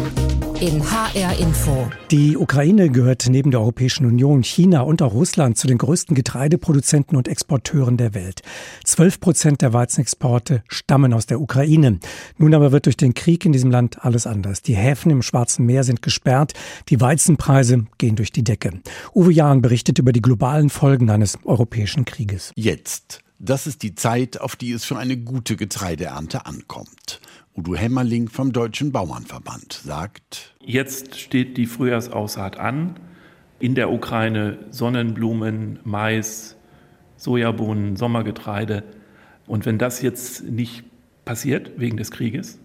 In 0.61 0.83
HR 0.83 1.39
Info. 1.39 1.91
Die 2.11 2.37
Ukraine 2.37 2.91
gehört 2.91 3.27
neben 3.29 3.51
der 3.51 3.61
Europäischen 3.61 4.07
Union, 4.07 4.43
China 4.43 4.83
und 4.83 5.03
auch 5.03 5.13
Russland 5.13 5.59
zu 5.59 5.67
den 5.67 5.79
größten 5.79 6.15
Getreideproduzenten 6.15 7.17
und 7.17 7.29
Exporteuren 7.29 7.97
der 7.97 8.15
Welt. 8.15 8.43
Zwölf 8.85 9.21
Prozent 9.21 9.63
der 9.63 9.73
Weizenexporte 9.73 10.63
stammen 10.69 11.13
aus 11.13 11.27
der 11.27 11.41
Ukraine. 11.41 11.99
Nun 12.39 12.55
aber 12.55 12.73
wird 12.73 12.87
durch 12.87 12.97
den 12.97 13.15
Krieg 13.15 13.45
in 13.45 13.53
diesem 13.53 13.71
Land 13.71 14.05
alles 14.05 14.27
anders. 14.27 14.63
Die 14.63 14.77
Häfen 14.77 15.11
im 15.11 15.23
Schwarzen 15.23 15.67
Meer 15.67 15.85
sind 15.85 16.03
gesperrt, 16.03 16.53
die 16.89 17.01
Weizenpreise 17.01 17.87
gehen 17.99 18.17
durch 18.17 18.33
die 18.33 18.45
Decke. 18.45 18.81
Uwe 19.15 19.33
Jahn 19.33 19.63
berichtet 19.63 19.99
über 19.99 20.13
die 20.13 20.23
globalen 20.23 20.71
Folgen 20.71 21.11
eines 21.11 21.39
europäischen 21.45 22.05
Krieges. 22.05 22.53
Jetzt. 22.55 23.25
Das 23.41 23.67
ist 23.67 23.83
die 23.83 23.95
Zeit, 23.95 24.41
auf 24.41 24.57
die 24.57 24.73
es 24.73 24.85
für 24.85 24.97
eine 24.97 25.17
gute 25.17 25.57
Getreideernte 25.57 26.47
ankommt. 26.47 27.21
Udo 27.57 27.77
Hämmerling 27.77 28.29
vom 28.29 28.53
Deutschen 28.53 28.91
Bauernverband 28.91 29.75
sagt, 29.75 30.57
Jetzt 30.61 31.21
steht 31.21 31.57
die 31.57 31.67
Frühjahrsaussaat 31.67 32.59
an. 32.59 32.99
In 33.61 33.77
der 33.77 33.93
Ukraine 33.93 34.59
Sonnenblumen, 34.71 35.79
Mais, 35.85 36.57
Sojabohnen, 37.17 37.95
Sommergetreide. 37.95 38.83
Und 39.47 39.67
wenn 39.67 39.79
das 39.79 40.03
jetzt 40.03 40.43
nicht 40.43 40.83
passiert 41.25 41.79
wegen 41.79 41.97
des 41.97 42.11
Krieges, 42.11 42.59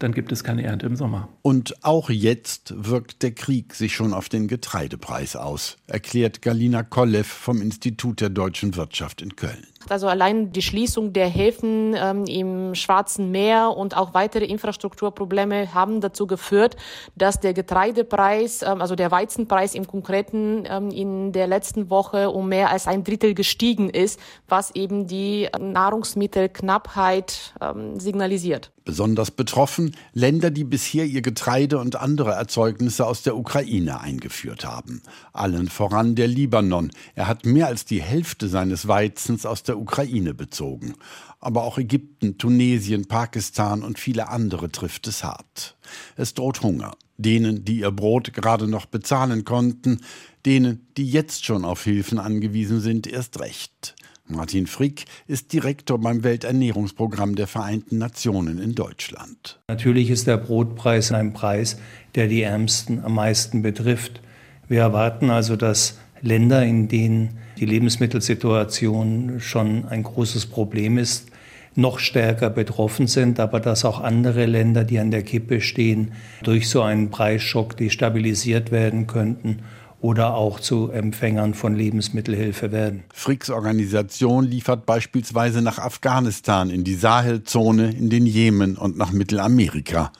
dann 0.00 0.12
gibt 0.12 0.32
es 0.32 0.42
keine 0.42 0.64
Ernte 0.64 0.86
im 0.86 0.96
Sommer. 0.96 1.28
Und 1.42 1.84
auch 1.84 2.10
jetzt 2.10 2.74
wirkt 2.76 3.22
der 3.22 3.32
Krieg 3.32 3.74
sich 3.74 3.94
schon 3.94 4.12
auf 4.12 4.28
den 4.28 4.48
Getreidepreis 4.48 5.36
aus, 5.36 5.76
erklärt 5.86 6.42
Galina 6.42 6.82
Kollev 6.82 7.28
vom 7.28 7.62
Institut 7.62 8.20
der 8.20 8.30
deutschen 8.30 8.74
Wirtschaft 8.74 9.22
in 9.22 9.36
Köln. 9.36 9.66
Also 9.90 10.08
allein 10.08 10.52
die 10.52 10.62
Schließung 10.62 11.12
der 11.12 11.28
Häfen 11.28 11.94
ähm, 11.96 12.24
im 12.24 12.74
Schwarzen 12.74 13.30
Meer 13.30 13.74
und 13.76 13.96
auch 13.96 14.14
weitere 14.14 14.44
Infrastrukturprobleme 14.44 15.74
haben 15.74 16.00
dazu 16.00 16.26
geführt, 16.26 16.76
dass 17.14 17.40
der 17.40 17.54
Getreidepreis, 17.54 18.62
ähm, 18.62 18.80
also 18.80 18.94
der 18.96 19.10
Weizenpreis 19.10 19.74
im 19.74 19.86
Konkreten 19.86 20.64
ähm, 20.68 20.90
in 20.90 21.32
der 21.32 21.46
letzten 21.46 21.90
Woche 21.90 22.30
um 22.30 22.48
mehr 22.48 22.70
als 22.70 22.86
ein 22.86 23.04
Drittel 23.04 23.34
gestiegen 23.34 23.90
ist, 23.90 24.18
was 24.48 24.74
eben 24.74 25.06
die 25.06 25.48
Nahrungsmittelknappheit 25.58 27.54
ähm, 27.60 28.00
signalisiert. 28.00 28.72
Besonders 28.86 29.32
betroffen 29.32 29.96
Länder, 30.12 30.52
die 30.52 30.62
bisher 30.62 31.06
ihr 31.06 31.20
Getreide 31.20 31.78
und 31.78 31.96
andere 31.96 32.34
Erzeugnisse 32.34 33.04
aus 33.04 33.22
der 33.22 33.36
Ukraine 33.36 34.00
eingeführt 34.00 34.64
haben. 34.64 35.02
Allen 35.32 35.68
voran 35.68 36.14
der 36.14 36.28
Libanon. 36.28 36.92
Er 37.16 37.26
hat 37.26 37.44
mehr 37.46 37.66
als 37.66 37.84
die 37.84 38.00
Hälfte 38.00 38.46
seines 38.46 38.86
Weizens 38.86 39.44
aus 39.44 39.64
der 39.76 39.82
Ukraine 39.82 40.34
bezogen. 40.34 40.94
Aber 41.40 41.64
auch 41.64 41.78
Ägypten, 41.78 42.38
Tunesien, 42.38 43.06
Pakistan 43.06 43.82
und 43.82 43.98
viele 43.98 44.28
andere 44.28 44.70
trifft 44.70 45.06
es 45.06 45.22
hart. 45.22 45.76
Es 46.16 46.34
droht 46.34 46.62
Hunger. 46.62 46.96
Denen, 47.18 47.64
die 47.64 47.80
ihr 47.80 47.92
Brot 47.92 48.34
gerade 48.34 48.66
noch 48.68 48.86
bezahlen 48.86 49.44
konnten, 49.44 50.00
denen, 50.44 50.86
die 50.96 51.08
jetzt 51.08 51.44
schon 51.44 51.64
auf 51.64 51.84
Hilfen 51.84 52.18
angewiesen 52.18 52.80
sind, 52.80 53.06
erst 53.06 53.40
recht. 53.40 53.94
Martin 54.28 54.66
Frick 54.66 55.04
ist 55.26 55.52
Direktor 55.52 55.98
beim 55.98 56.24
Welternährungsprogramm 56.24 57.36
der 57.36 57.46
Vereinten 57.46 57.98
Nationen 57.98 58.58
in 58.58 58.74
Deutschland. 58.74 59.60
Natürlich 59.68 60.10
ist 60.10 60.26
der 60.26 60.36
Brotpreis 60.36 61.12
ein 61.12 61.32
Preis, 61.32 61.78
der 62.16 62.26
die 62.26 62.42
Ärmsten 62.42 63.02
am 63.04 63.14
meisten 63.14 63.62
betrifft. 63.62 64.20
Wir 64.68 64.80
erwarten 64.80 65.30
also, 65.30 65.54
dass 65.54 65.98
Länder, 66.22 66.64
in 66.64 66.88
denen 66.88 67.38
die 67.58 67.66
Lebensmittelsituation 67.66 69.40
schon 69.40 69.86
ein 69.88 70.02
großes 70.02 70.46
Problem 70.46 70.98
ist, 70.98 71.28
noch 71.74 71.98
stärker 71.98 72.50
betroffen 72.50 73.06
sind, 73.06 73.38
aber 73.38 73.60
dass 73.60 73.84
auch 73.84 74.00
andere 74.00 74.46
Länder, 74.46 74.84
die 74.84 74.98
an 74.98 75.10
der 75.10 75.22
Kippe 75.22 75.60
stehen, 75.60 76.12
durch 76.42 76.68
so 76.68 76.82
einen 76.82 77.10
Preisschock 77.10 77.76
destabilisiert 77.76 78.70
werden 78.70 79.06
könnten 79.06 79.60
oder 80.00 80.34
auch 80.34 80.60
zu 80.60 80.90
Empfängern 80.90 81.54
von 81.54 81.74
Lebensmittelhilfe 81.74 82.72
werden. 82.72 83.04
Fricks 83.12 83.50
Organisation 83.50 84.44
liefert 84.44 84.86
beispielsweise 84.86 85.62
nach 85.62 85.78
Afghanistan, 85.78 86.70
in 86.70 86.84
die 86.84 86.94
Sahelzone, 86.94 87.90
in 87.90 88.10
den 88.10 88.26
Jemen 88.26 88.76
und 88.76 88.96
nach 88.96 89.12
Mittelamerika. 89.12 90.12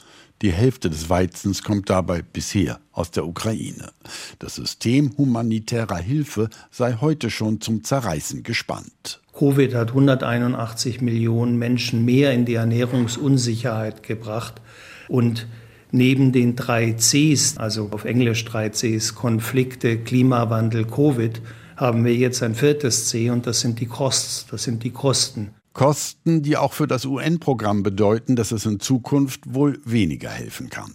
Die 0.43 0.53
Hälfte 0.53 0.91
des 0.91 1.09
Weizens 1.09 1.63
kommt 1.63 1.89
dabei 1.89 2.21
bisher 2.21 2.79
aus 2.93 3.11
der 3.11 3.27
Ukraine. 3.27 3.91
Das 4.39 4.57
System 4.57 5.17
humanitärer 5.17 5.97
Hilfe 5.97 6.51
sei 6.71 6.99
heute 7.01 7.31
schon 7.31 7.63
zum 7.63 7.85
Zerreißen 7.85 8.43
gespannt. 8.43 9.23
Covid 9.33 9.75
hat 9.75 9.89
181 9.91 11.01
Millionen 11.01 11.59
Menschen 11.59 12.05
mehr 12.05 12.33
in 12.33 12.45
die 12.45 12.55
Ernährungsunsicherheit 12.55 14.03
gebracht 14.03 14.61
und 15.09 15.47
neben 15.91 16.33
den 16.33 16.55
drei 16.55 16.93
Cs, 16.93 17.57
also 17.57 17.89
auf 17.93 18.05
Englisch 18.05 18.45
drei 18.45 18.69
Cs, 18.69 19.15
Konflikte, 19.15 19.99
Klimawandel, 19.99 20.85
Covid, 20.85 21.41
haben 21.77 22.05
wir 22.05 22.15
jetzt 22.15 22.43
ein 22.43 22.55
viertes 22.55 23.09
C 23.09 23.31
und 23.31 23.47
das 23.47 23.61
sind 23.61 23.81
die 23.81 23.87
Costs, 23.87 24.47
das 24.51 24.65
sind 24.65 24.85
die 24.85 24.91
Kosten. 24.91 25.55
Kosten, 25.77 26.43
die 26.43 26.57
auch 26.57 26.73
für 26.73 26.87
das 26.87 27.05
UN-Programm 27.05 27.83
bedeuten, 27.83 28.35
dass 28.35 28.51
es 28.51 28.65
in 28.65 28.81
Zukunft 28.81 29.43
wohl 29.53 29.79
weniger 29.85 30.31
helfen 30.31 30.71
kann. 30.71 30.95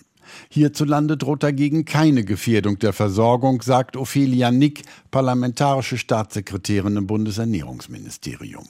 Hierzulande 0.49 1.17
droht 1.17 1.43
dagegen 1.43 1.85
keine 1.85 2.25
Gefährdung 2.25 2.79
der 2.79 2.91
Versorgung, 2.91 3.61
sagt 3.61 3.95
Ophelia 3.95 4.49
Nick, 4.49 4.81
parlamentarische 5.11 5.99
Staatssekretärin 5.99 6.97
im 6.97 7.05
Bundesernährungsministerium. 7.05 8.65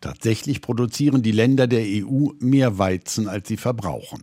Tatsächlich 0.00 0.62
produzieren 0.62 1.20
die 1.20 1.32
Länder 1.32 1.66
der 1.66 1.84
EU 1.84 2.30
mehr 2.38 2.78
Weizen, 2.78 3.28
als 3.28 3.46
sie 3.46 3.58
verbrauchen. 3.58 4.22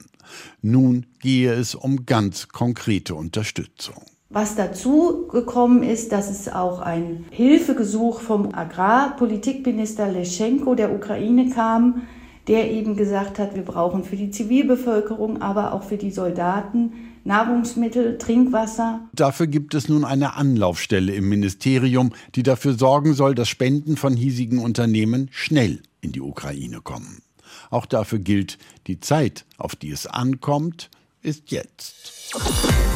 Nun 0.63 1.05
gehe 1.19 1.53
es 1.53 1.75
um 1.75 2.07
ganz 2.07 2.47
konkrete 2.47 3.13
Unterstützung. 3.13 4.03
Was 4.31 4.55
dazu 4.55 5.27
gekommen 5.27 5.81
ist, 5.81 6.11
dass 6.11 6.29
es 6.29 6.49
auch 6.49 6.81
ein 6.81 7.25
Hilfegesuch 7.31 8.21
vom 8.21 8.53
Agrarpolitikminister 8.53 10.07
Leschenko 10.07 10.75
der 10.75 10.93
Ukraine 10.93 11.49
kam, 11.49 12.03
der 12.47 12.69
eben 12.69 12.95
gesagt 12.95 13.39
hat, 13.39 13.55
wir 13.55 13.63
brauchen 13.63 14.03
für 14.03 14.17
die 14.17 14.29
Zivilbevölkerung, 14.29 15.41
aber 15.41 15.73
auch 15.73 15.81
für 15.81 15.97
die 15.97 16.11
Soldaten 16.11 16.93
Nahrungsmittel, 17.23 18.19
Trinkwasser. 18.19 19.01
Dafür 19.13 19.47
gibt 19.47 19.73
es 19.73 19.89
nun 19.89 20.05
eine 20.05 20.35
Anlaufstelle 20.35 21.11
im 21.13 21.27
Ministerium, 21.27 22.11
die 22.35 22.43
dafür 22.43 22.73
sorgen 22.73 23.15
soll, 23.15 23.33
dass 23.33 23.49
Spenden 23.49 23.97
von 23.97 24.15
hiesigen 24.15 24.59
Unternehmen 24.59 25.29
schnell 25.31 25.81
in 26.01 26.11
die 26.11 26.21
Ukraine 26.21 26.81
kommen. 26.81 27.23
Auch 27.71 27.87
dafür 27.87 28.19
gilt, 28.19 28.59
die 28.85 28.99
Zeit, 28.99 29.45
auf 29.57 29.75
die 29.75 29.89
es 29.89 30.05
ankommt, 30.05 30.91
ist 31.21 31.51
jetzt. 31.51 32.33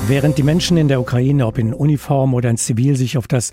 Während 0.07 0.37
die 0.37 0.43
Menschen 0.43 0.77
in 0.77 0.87
der 0.87 1.01
Ukraine, 1.01 1.45
ob 1.45 1.57
in 1.57 1.73
Uniform 1.73 2.33
oder 2.33 2.49
in 2.49 2.57
Zivil, 2.57 2.95
sich 2.95 3.17
auf 3.17 3.27
das 3.27 3.51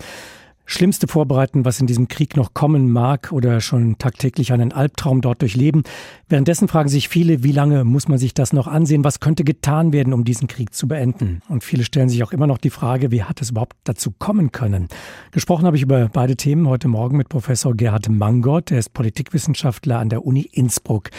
Schlimmste 0.65 1.07
vorbereiten, 1.07 1.65
was 1.65 1.81
in 1.81 1.87
diesem 1.87 2.07
Krieg 2.07 2.37
noch 2.37 2.53
kommen 2.53 2.89
mag 2.89 3.31
oder 3.33 3.59
schon 3.59 3.97
tagtäglich 3.97 4.53
einen 4.53 4.71
Albtraum 4.71 5.19
dort 5.19 5.41
durchleben. 5.41 5.83
Währenddessen 6.29 6.69
fragen 6.69 6.87
sich 6.87 7.09
viele, 7.09 7.43
wie 7.43 7.51
lange 7.51 7.83
muss 7.83 8.07
man 8.07 8.17
sich 8.17 8.33
das 8.33 8.53
noch 8.53 8.67
ansehen? 8.67 9.03
Was 9.03 9.19
könnte 9.19 9.43
getan 9.43 9.91
werden, 9.91 10.13
um 10.13 10.23
diesen 10.23 10.47
Krieg 10.47 10.73
zu 10.73 10.87
beenden? 10.87 11.41
Und 11.49 11.65
viele 11.65 11.83
stellen 11.83 12.07
sich 12.07 12.23
auch 12.23 12.31
immer 12.31 12.47
noch 12.47 12.57
die 12.57 12.69
Frage, 12.69 13.11
wie 13.11 13.23
hat 13.23 13.41
es 13.41 13.49
überhaupt 13.49 13.75
dazu 13.83 14.11
kommen 14.17 14.53
können? 14.53 14.87
Gesprochen 15.31 15.65
habe 15.65 15.75
ich 15.75 15.83
über 15.83 16.07
beide 16.07 16.37
Themen 16.37 16.69
heute 16.69 16.87
Morgen 16.87 17.17
mit 17.17 17.27
Professor 17.27 17.75
Gerhard 17.75 18.07
Mangott. 18.07 18.71
Er 18.71 18.79
ist 18.79 18.93
Politikwissenschaftler 18.93 19.99
an 19.99 20.07
der 20.07 20.25
Uni 20.25 20.47
Innsbruck. 20.53 21.09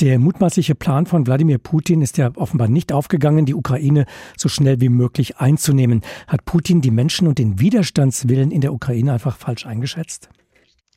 Der 0.00 0.18
mutmaßliche 0.18 0.74
Plan 0.74 1.06
von 1.06 1.26
Wladimir 1.26 1.58
Putin 1.58 2.02
ist 2.02 2.18
ja 2.18 2.30
offenbar 2.36 2.68
nicht 2.68 2.92
aufgegangen, 2.92 3.46
die 3.46 3.54
Ukraine 3.54 4.06
so 4.36 4.48
schnell 4.48 4.80
wie 4.80 4.88
möglich 4.88 5.36
einzunehmen. 5.36 6.02
Hat 6.26 6.44
Putin 6.44 6.80
die 6.80 6.90
Menschen 6.90 7.28
und 7.28 7.38
den 7.38 7.60
Widerstandswillen 7.60 8.50
in 8.50 8.62
der 8.62 8.72
Ukraine 8.72 9.12
einfach 9.12 9.36
falsch 9.36 9.66
eingeschätzt? 9.66 10.28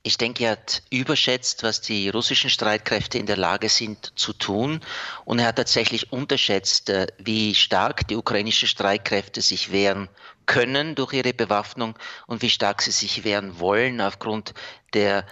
Ich 0.08 0.20
denke, 0.20 0.46
er 0.46 0.52
hat 0.52 0.84
überschätzt, 0.92 1.64
was 1.64 1.82
die 1.82 2.10
russischen 2.10 2.52
Streitkräfte 2.52 3.18
in 3.18 3.26
der 3.26 3.38
Lage 3.38 3.70
sind 3.70 4.14
zu 4.16 4.34
tun. 4.34 4.82
Und 5.26 5.40
er 5.40 5.48
hat 5.48 5.56
tatsächlich 5.56 6.14
unterschätzt, 6.14 6.92
äh, 6.92 7.08
wie 7.18 7.56
stark 7.56 8.08
die 8.08 8.16
ukrainischen 8.16 8.68
Streitkräfte 8.68 9.42
sich 9.42 9.72
wehren 9.72 10.08
können 10.46 10.94
durch 10.94 11.14
ihre 11.14 11.34
Bewaffnung 11.34 11.96
und 12.28 12.44
wie 12.44 12.52
stark 12.52 12.84
sie 12.84 12.92
sich 12.92 13.24
wehren 13.24 13.60
wollen 13.60 14.00
aufgrund 14.00 14.54
der 14.94 15.26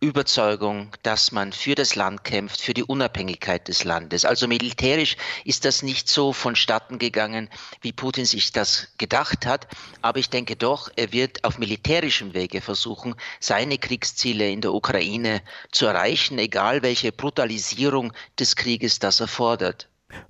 Überzeugung, 0.00 0.88
dass 1.02 1.32
man 1.32 1.52
für 1.52 1.74
das 1.74 1.94
Land 1.94 2.22
kämpft, 2.22 2.60
für 2.60 2.74
die 2.74 2.84
Unabhängigkeit 2.84 3.66
des 3.66 3.84
Landes. 3.84 4.26
Also 4.26 4.46
militärisch 4.46 5.16
ist 5.44 5.64
das 5.64 5.82
nicht 5.82 6.08
so 6.08 6.34
vonstatten 6.34 6.98
gegangen, 6.98 7.48
wie 7.80 7.92
Putin 7.92 8.26
sich 8.26 8.52
das 8.52 8.88
gedacht 8.98 9.46
hat. 9.46 9.66
Aber 10.02 10.18
ich 10.18 10.28
denke 10.28 10.54
doch, 10.54 10.90
er 10.96 11.12
wird 11.12 11.44
auf 11.44 11.58
militärischem 11.58 12.34
Wege 12.34 12.60
versuchen, 12.60 13.14
seine 13.40 13.78
Kriegsziele 13.78 14.50
in 14.50 14.60
der 14.60 14.74
Ukraine 14.74 15.40
zu 15.72 15.86
erreichen, 15.86 16.38
egal 16.38 16.82
welche 16.82 17.10
Brutalisierung 17.10 18.12
des 18.38 18.54
Krieges 18.54 18.98
das 18.98 19.20
erfordert. 19.20 19.88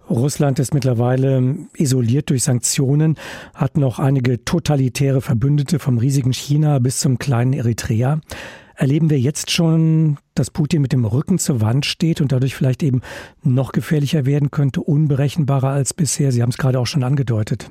Russland 0.09 0.59
ist 0.59 0.73
mittlerweile 0.73 1.57
isoliert 1.75 2.31
durch 2.31 2.45
Sanktionen, 2.45 3.17
hat 3.55 3.77
noch 3.77 3.99
einige 3.99 4.45
totalitäre 4.45 5.21
Verbündete 5.21 5.79
vom 5.79 5.99
riesigen 5.99 6.33
China 6.33 6.79
bis 6.79 7.01
zum 7.01 7.19
kleinen 7.19 7.53
Eritrea. 7.53 8.21
Erleben 8.77 9.09
wir 9.09 9.19
jetzt 9.19 9.51
schon, 9.51 10.19
dass 10.35 10.51
Putin 10.51 10.83
mit 10.83 10.93
dem 10.93 11.07
Rücken 11.07 11.39
zur 11.39 11.63
Wand 11.63 11.87
steht 11.87 12.21
und 12.21 12.31
dadurch 12.31 12.55
vielleicht 12.55 12.83
eben 12.83 13.01
noch 13.43 13.73
gefährlicher 13.73 14.27
werden 14.27 14.51
könnte, 14.51 14.83
unberechenbarer 14.83 15.71
als 15.71 15.95
bisher? 15.95 16.31
Sie 16.31 16.43
haben 16.43 16.51
es 16.51 16.59
gerade 16.59 16.79
auch 16.79 16.87
schon 16.87 17.03
angedeutet. 17.03 17.71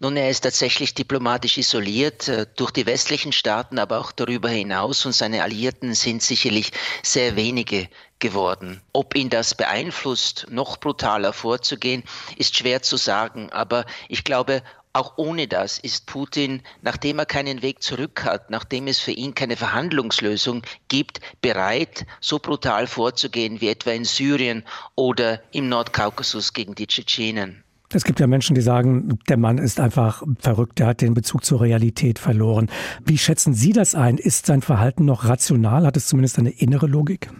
Nun, 0.00 0.16
er 0.16 0.30
ist 0.30 0.40
tatsächlich 0.40 0.94
diplomatisch 0.94 1.58
isoliert 1.58 2.28
äh, 2.28 2.46
durch 2.56 2.70
die 2.70 2.86
westlichen 2.86 3.32
Staaten, 3.32 3.78
aber 3.78 4.00
auch 4.00 4.12
darüber 4.12 4.48
hinaus 4.48 5.06
und 5.06 5.12
seine 5.12 5.42
Alliierten 5.42 5.94
sind 5.94 6.22
sicherlich 6.22 6.72
sehr 7.02 7.36
wenige 7.36 7.88
geworden. 8.18 8.80
Ob 8.92 9.16
ihn 9.16 9.30
das 9.30 9.54
beeinflusst, 9.54 10.46
noch 10.50 10.76
brutaler 10.78 11.32
vorzugehen, 11.32 12.02
ist 12.36 12.56
schwer 12.56 12.82
zu 12.82 12.96
sagen. 12.96 13.50
Aber 13.50 13.84
ich 14.08 14.24
glaube, 14.24 14.62
auch 14.92 15.14
ohne 15.16 15.46
das 15.46 15.78
ist 15.78 16.06
Putin, 16.06 16.62
nachdem 16.82 17.18
er 17.18 17.26
keinen 17.26 17.62
Weg 17.62 17.82
zurück 17.82 18.24
hat, 18.24 18.50
nachdem 18.50 18.86
es 18.88 18.98
für 18.98 19.12
ihn 19.12 19.34
keine 19.34 19.56
Verhandlungslösung 19.56 20.62
gibt, 20.88 21.20
bereit, 21.40 22.06
so 22.20 22.38
brutal 22.38 22.86
vorzugehen 22.86 23.60
wie 23.60 23.68
etwa 23.68 23.90
in 23.90 24.04
Syrien 24.04 24.64
oder 24.96 25.40
im 25.52 25.68
Nordkaukasus 25.68 26.52
gegen 26.52 26.74
die 26.74 26.86
Tschetschenen. 26.86 27.62
Es 27.92 28.04
gibt 28.04 28.20
ja 28.20 28.28
Menschen, 28.28 28.54
die 28.54 28.60
sagen, 28.60 29.18
der 29.28 29.36
Mann 29.36 29.58
ist 29.58 29.80
einfach 29.80 30.22
verrückt, 30.38 30.78
der 30.78 30.86
hat 30.86 31.00
den 31.00 31.14
Bezug 31.14 31.44
zur 31.44 31.60
Realität 31.60 32.20
verloren. 32.20 32.70
Wie 33.04 33.18
schätzen 33.18 33.52
Sie 33.52 33.72
das 33.72 33.96
ein? 33.96 34.16
Ist 34.16 34.46
sein 34.46 34.62
Verhalten 34.62 35.04
noch 35.04 35.24
rational? 35.24 35.84
Hat 35.84 35.96
es 35.96 36.06
zumindest 36.06 36.38
eine 36.38 36.50
innere 36.50 36.86
Logik? 36.86 37.30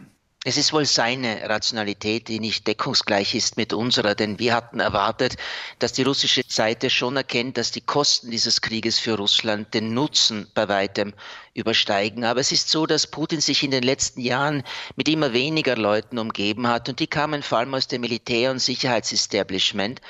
Es 0.42 0.56
ist 0.56 0.72
wohl 0.72 0.86
seine 0.86 1.50
Rationalität, 1.50 2.28
die 2.28 2.40
nicht 2.40 2.66
deckungsgleich 2.66 3.34
ist 3.34 3.58
mit 3.58 3.74
unserer, 3.74 4.14
denn 4.14 4.38
wir 4.38 4.54
hatten 4.54 4.80
erwartet, 4.80 5.36
dass 5.78 5.92
die 5.92 6.02
russische 6.02 6.40
Seite 6.48 6.88
schon 6.88 7.18
erkennt, 7.18 7.58
dass 7.58 7.72
die 7.72 7.82
Kosten 7.82 8.30
dieses 8.30 8.62
Krieges 8.62 8.98
für 8.98 9.18
Russland 9.18 9.74
den 9.74 9.92
Nutzen 9.92 10.50
bei 10.54 10.66
weitem 10.66 11.12
übersteigen. 11.52 12.24
Aber 12.24 12.40
es 12.40 12.52
ist 12.52 12.70
so, 12.70 12.86
dass 12.86 13.06
Putin 13.06 13.42
sich 13.42 13.62
in 13.62 13.70
den 13.70 13.82
letzten 13.82 14.22
Jahren 14.22 14.62
mit 14.96 15.10
immer 15.10 15.34
weniger 15.34 15.76
Leuten 15.76 16.18
umgeben 16.18 16.68
hat 16.68 16.88
und 16.88 17.00
die 17.00 17.06
kamen 17.06 17.42
vor 17.42 17.58
allem 17.58 17.74
aus 17.74 17.88
dem 17.88 18.00
Militär- 18.00 18.50
und 18.50 18.60
Sicherheitsestablishment. 18.60 20.00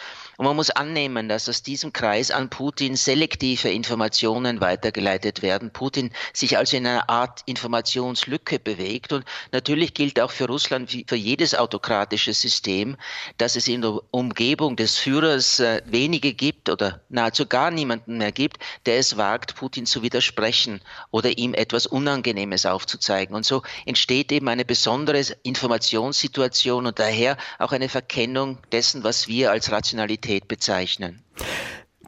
Und 0.41 0.47
man 0.47 0.57
muss 0.57 0.71
annehmen, 0.71 1.29
dass 1.29 1.51
aus 1.51 1.63
diesem 1.63 1.93
Kreis 1.93 2.31
an 2.31 2.49
Putin 2.49 2.97
selektive 2.97 3.69
Informationen 3.69 4.63
weitergeleitet 4.63 5.43
werden. 5.43 5.71
Putin 5.71 6.13
sich 6.33 6.57
also 6.57 6.79
in 6.79 6.87
einer 6.87 7.11
Art 7.11 7.43
Informationslücke 7.45 8.59
bewegt. 8.59 9.13
Und 9.13 9.27
natürlich 9.53 9.93
gilt 9.93 10.19
auch 10.19 10.31
für 10.31 10.47
Russland 10.47 10.95
wie 10.95 11.05
für 11.07 11.17
jedes 11.17 11.55
autokratische 11.55 12.33
System, 12.33 12.97
dass 13.37 13.55
es 13.55 13.69
in 13.69 13.83
der 13.83 14.01
Umgebung 14.13 14.77
des 14.77 14.97
Führers 14.97 15.61
äh, 15.61 15.83
wenige 15.85 16.33
gibt 16.33 16.71
oder 16.71 17.03
nahezu 17.11 17.45
gar 17.45 17.71
niemanden 17.71 18.17
mehr 18.17 18.33
gibt, 18.33 18.61
der 18.87 18.97
es 18.97 19.19
wagt, 19.19 19.57
Putin 19.57 19.85
zu 19.85 20.01
widersprechen 20.01 20.81
oder 21.11 21.37
ihm 21.37 21.53
etwas 21.53 21.87
Unangenehmes 21.87 22.65
aufzuzeigen. 22.65 23.37
Und 23.37 23.45
so 23.45 23.63
entsteht 23.85 24.33
eben 24.33 24.49
eine 24.49 24.65
besondere 24.65 25.21
Informationssituation 25.43 26.87
und 26.87 26.99
daher 26.99 27.37
auch 27.59 27.73
eine 27.73 27.91
Verkennung 27.91 28.57
dessen, 28.73 29.05
was 29.05 29.29
wir 29.29 29.51
als 29.51 29.71
Rationalität 29.71 30.30
Realität 30.31 30.49
bezeichnen. 30.49 31.21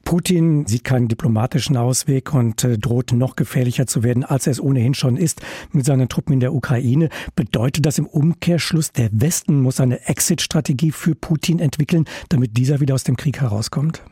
Putin 0.04 0.66
sieht 0.66 0.84
keinen 0.84 1.08
diplomatischen 1.08 1.76
Ausweg 1.76 2.34
und 2.34 2.64
äh, 2.64 2.76
droht 2.76 3.12
noch 3.12 3.36
gefährlicher 3.36 3.86
zu 3.86 4.02
werden, 4.02 4.24
als 4.24 4.46
er 4.46 4.50
es 4.50 4.60
ohnehin 4.60 4.94
schon 4.94 5.16
ist 5.16 5.40
mit 5.70 5.86
seinen 5.86 6.08
Truppen 6.08 6.34
in 6.34 6.40
der 6.40 6.52
Ukraine. 6.52 7.08
Bedeutet 7.36 7.86
das 7.86 7.98
im 7.98 8.06
Umkehrschluss, 8.06 8.92
der 8.92 9.08
Westen 9.12 9.62
muss 9.62 9.80
eine 9.80 10.06
Exit-Strategie 10.08 10.90
für 10.90 11.14
Putin 11.14 11.60
entwickeln, 11.60 12.04
damit 12.28 12.56
dieser 12.56 12.80
wieder 12.80 12.94
aus 12.94 13.04
dem 13.04 13.16
Krieg 13.16 13.40
herauskommt? 13.40 14.02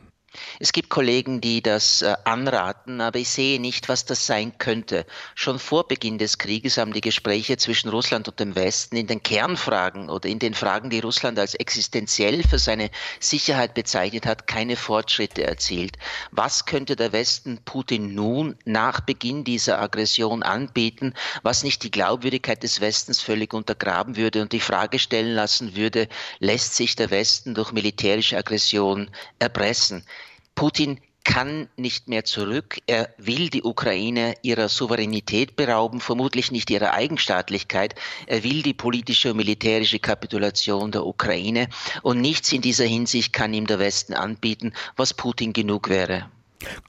Es 0.59 0.71
gibt 0.71 0.89
Kollegen, 0.89 1.41
die 1.41 1.61
das 1.61 2.03
äh, 2.03 2.15
anraten, 2.23 3.01
aber 3.01 3.19
ich 3.19 3.29
sehe 3.29 3.59
nicht, 3.59 3.89
was 3.89 4.05
das 4.05 4.25
sein 4.25 4.57
könnte. 4.59 5.05
Schon 5.35 5.59
vor 5.59 5.87
Beginn 5.87 6.17
des 6.17 6.37
Krieges 6.37 6.77
haben 6.77 6.93
die 6.93 7.01
Gespräche 7.01 7.57
zwischen 7.57 7.89
Russland 7.89 8.27
und 8.27 8.39
dem 8.39 8.55
Westen 8.55 8.95
in 8.95 9.07
den 9.07 9.23
Kernfragen 9.23 10.09
oder 10.09 10.29
in 10.29 10.39
den 10.39 10.53
Fragen, 10.53 10.89
die 10.89 10.99
Russland 10.99 11.37
als 11.37 11.55
existenziell 11.55 12.43
für 12.43 12.59
seine 12.59 12.91
Sicherheit 13.19 13.73
bezeichnet 13.73 14.25
hat, 14.25 14.47
keine 14.47 14.77
Fortschritte 14.77 15.43
erzielt. 15.43 15.97
Was 16.31 16.65
könnte 16.65 16.95
der 16.95 17.11
Westen 17.11 17.59
Putin 17.65 18.13
nun 18.13 18.55
nach 18.63 19.01
Beginn 19.01 19.43
dieser 19.43 19.81
Aggression 19.81 20.43
anbieten, 20.43 21.13
was 21.43 21.63
nicht 21.63 21.83
die 21.83 21.91
Glaubwürdigkeit 21.91 22.63
des 22.63 22.79
Westens 22.79 23.19
völlig 23.19 23.53
untergraben 23.53 24.15
würde 24.15 24.41
und 24.41 24.53
die 24.53 24.59
Frage 24.59 24.99
stellen 24.99 25.33
lassen 25.33 25.75
würde, 25.75 26.07
lässt 26.39 26.75
sich 26.75 26.95
der 26.95 27.09
Westen 27.09 27.53
durch 27.53 27.71
militärische 27.71 28.37
Aggression 28.37 29.09
erpressen? 29.39 30.05
Putin 30.55 30.99
kann 31.23 31.69
nicht 31.77 32.07
mehr 32.07 32.25
zurück. 32.25 32.79
Er 32.87 33.09
will 33.17 33.49
die 33.49 33.63
Ukraine 33.63 34.33
ihrer 34.41 34.69
Souveränität 34.69 35.55
berauben, 35.55 35.99
vermutlich 35.99 36.51
nicht 36.51 36.69
ihrer 36.69 36.93
Eigenstaatlichkeit. 36.93 37.95
Er 38.27 38.43
will 38.43 38.61
die 38.61 38.73
politische 38.73 39.31
und 39.31 39.37
militärische 39.37 39.99
Kapitulation 39.99 40.91
der 40.91 41.05
Ukraine. 41.05 41.67
Und 42.01 42.21
nichts 42.21 42.51
in 42.51 42.61
dieser 42.61 42.85
Hinsicht 42.85 43.33
kann 43.33 43.53
ihm 43.53 43.67
der 43.67 43.79
Westen 43.79 44.13
anbieten, 44.13 44.73
was 44.95 45.13
Putin 45.13 45.53
genug 45.53 45.89
wäre. 45.89 46.25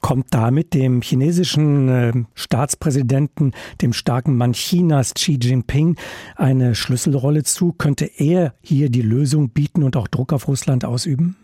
Kommt 0.01 0.27
damit 0.31 0.75
dem 0.75 1.01
chinesischen 1.01 1.89
äh, 1.89 2.13
Staatspräsidenten, 2.35 3.53
dem 3.81 3.93
starken 3.93 4.37
Mann 4.37 4.53
Chinas 4.53 5.15
Xi 5.15 5.39
Jinping, 5.41 5.95
eine 6.35 6.75
Schlüsselrolle 6.75 7.43
zu? 7.43 7.73
Könnte 7.73 8.05
er 8.05 8.53
hier 8.61 8.89
die 8.89 9.01
Lösung 9.01 9.49
bieten 9.49 9.81
und 9.81 9.95
auch 9.95 10.07
Druck 10.07 10.31
auf 10.31 10.47
Russland 10.47 10.85
ausüben? 10.85 11.37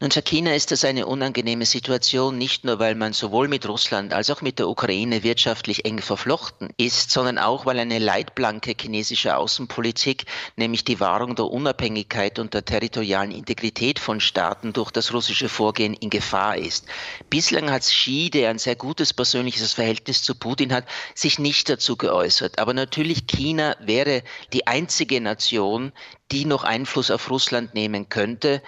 Nun, 0.00 0.10
für 0.10 0.22
China 0.22 0.54
ist 0.54 0.70
das 0.70 0.84
eine 0.84 1.06
unangenehme 1.06 1.66
Situation, 1.66 2.38
nicht 2.38 2.64
nur 2.64 2.78
weil 2.78 2.94
man 2.94 3.12
sowohl 3.12 3.48
mit 3.48 3.68
Russland 3.68 4.12
als 4.12 4.30
auch 4.30 4.42
mit 4.42 4.58
der 4.58 4.68
Ukraine 4.68 5.22
wirtschaftlich 5.22 5.84
eng 5.84 6.00
verflochten 6.00 6.70
ist, 6.76 7.10
sondern 7.10 7.38
auch 7.38 7.66
weil 7.66 7.78
eine 7.78 7.98
Leitplanke 7.98 8.74
chinesischer 8.78 9.38
Außenpolitik, 9.38 10.26
nämlich 10.56 10.84
die 10.84 11.00
Wahrung 11.00 11.34
der 11.36 11.46
Unabhängigkeit 11.46 12.38
und 12.38 12.54
der 12.54 12.64
territorialen 12.64 13.30
Integrität 13.30 13.98
von 13.98 14.20
Staaten 14.20 14.72
durch 14.72 14.90
das 14.90 15.12
russische 15.12 15.48
Vorgehen 15.48 15.94
in 15.94 16.10
Gefahr 16.10 16.56
ist. 16.56 16.86
Bislang 17.30 17.70
hat 17.70 17.82
Xi, 17.82 18.30
der 18.30 18.50
ein 18.50 18.58
sehr 18.58 18.76
gutes 18.76 19.12
persönliches 19.12 19.72
Verhältnis 19.72 20.22
zu 20.22 20.34
Putin 20.34 20.72
hat, 20.72 20.84
sich 21.14 21.38
nicht 21.38 21.68
dazu 21.68 21.96
geäußert. 21.96 22.58
Aber 22.58 22.74
natürlich 22.74 23.26
China 23.26 23.76
wäre 23.80 24.22
die 24.52 24.66
einzige 24.66 25.20
Nation, 25.20 25.92
die 26.32 26.44
noch 26.44 26.64
Einfluss 26.64 27.10
auf 27.10 27.30
Russland 27.30 27.74
nehmen 27.74 28.08
könnte. 28.08 28.62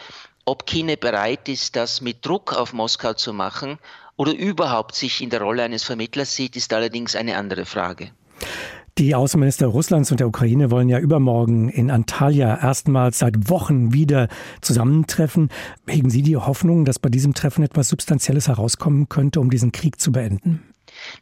Ob 0.49 0.65
China 0.65 0.95
bereit 0.99 1.47
ist, 1.51 1.77
das 1.77 2.01
mit 2.01 2.25
Druck 2.25 2.55
auf 2.55 2.73
Moskau 2.73 3.13
zu 3.13 3.35
machen 3.35 3.77
oder 4.17 4.35
überhaupt 4.35 4.95
sich 4.95 5.21
in 5.21 5.29
der 5.29 5.43
Rolle 5.43 5.63
eines 5.63 5.83
Vermittlers 5.83 6.35
sieht, 6.35 6.57
ist 6.57 6.73
allerdings 6.73 7.15
eine 7.15 7.37
andere 7.37 7.67
Frage. 7.67 8.13
Die 8.97 9.15
Außenminister 9.15 9.67
Russlands 9.67 10.11
und 10.11 10.21
der 10.21 10.27
Ukraine 10.27 10.71
wollen 10.71 10.89
ja 10.89 11.01
übermorgen 11.01 11.69
in 11.69 11.91
Antalya 11.91 12.63
erstmals 12.63 13.19
seit 13.19 13.51
Wochen 13.51 13.93
wieder 13.93 14.29
zusammentreffen. 14.63 15.51
Hegen 15.87 16.09
Sie 16.09 16.23
die 16.23 16.39
Hoffnung, 16.39 16.87
dass 16.87 16.99
bei 16.99 17.11
diesem 17.11 17.35
Treffen 17.35 17.63
etwas 17.63 17.91
Substanzielles 17.91 18.49
herauskommen 18.49 19.11
könnte, 19.11 19.41
um 19.41 19.51
diesen 19.51 19.71
Krieg 19.71 20.01
zu 20.01 20.13
beenden? 20.13 20.63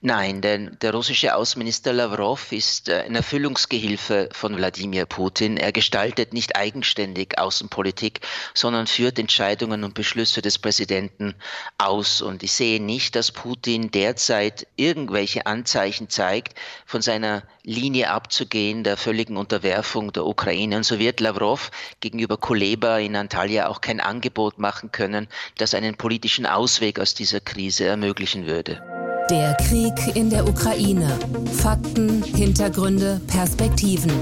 Nein, 0.01 0.41
denn 0.41 0.77
der 0.83 0.93
russische 0.93 1.35
Außenminister 1.35 1.93
Lavrov 1.93 2.53
ist 2.53 2.89
äh, 2.89 3.03
ein 3.03 3.15
Erfüllungsgehilfe 3.15 4.29
von 4.33 4.57
Wladimir 4.57 5.07
Putin. 5.07 5.57
Er 5.57 5.73
gestaltet 5.73 6.33
nicht 6.33 6.57
eigenständig 6.57 7.39
Außenpolitik, 7.39 8.21
sondern 8.55 8.87
führt 8.87 9.19
Entscheidungen 9.19 9.85
und 9.85 9.95
Beschlüsse 9.95 10.43
des 10.43 10.59
Präsidenten 10.59 11.35
aus. 11.79 12.23
Und 12.23 12.43
ich 12.43 12.53
sehe 12.53 12.83
nicht, 12.83 13.17
dass 13.17 13.33
Putin 13.33 13.91
derzeit 13.91 14.67
irgendwelche 14.77 15.47
Anzeichen 15.47 16.09
zeigt, 16.09 16.59
von 16.85 17.03
seiner 17.03 17.43
Linie 17.63 18.11
abzugehen, 18.11 18.85
der 18.85 18.97
völligen 18.97 19.37
Unterwerfung 19.37 20.13
der 20.13 20.27
Ukraine. 20.27 20.77
Und 20.77 20.85
so 20.85 20.99
wird 20.99 21.21
Lavrov 21.21 21.71
gegenüber 22.01 22.37
Kuleba 22.37 22.99
in 22.99 23.17
Antalya 23.17 23.69
auch 23.69 23.81
kein 23.81 24.01
Angebot 24.01 24.59
machen 24.59 24.93
können, 24.93 25.29
das 25.59 25.75
einen 25.75 25.97
politischen 25.97 26.47
Ausweg 26.47 27.01
aus 27.01 27.15
dieser 27.15 27.41
Krise 27.41 27.87
ermöglichen 27.87 28.47
würde. 28.47 29.06
Der 29.31 29.55
Krieg 29.55 30.15
in 30.15 30.31
der 30.31 30.49
Ukraine. 30.49 31.19
Fakten, 31.51 32.23
Hintergründe, 32.23 33.21
Perspektiven. 33.27 34.13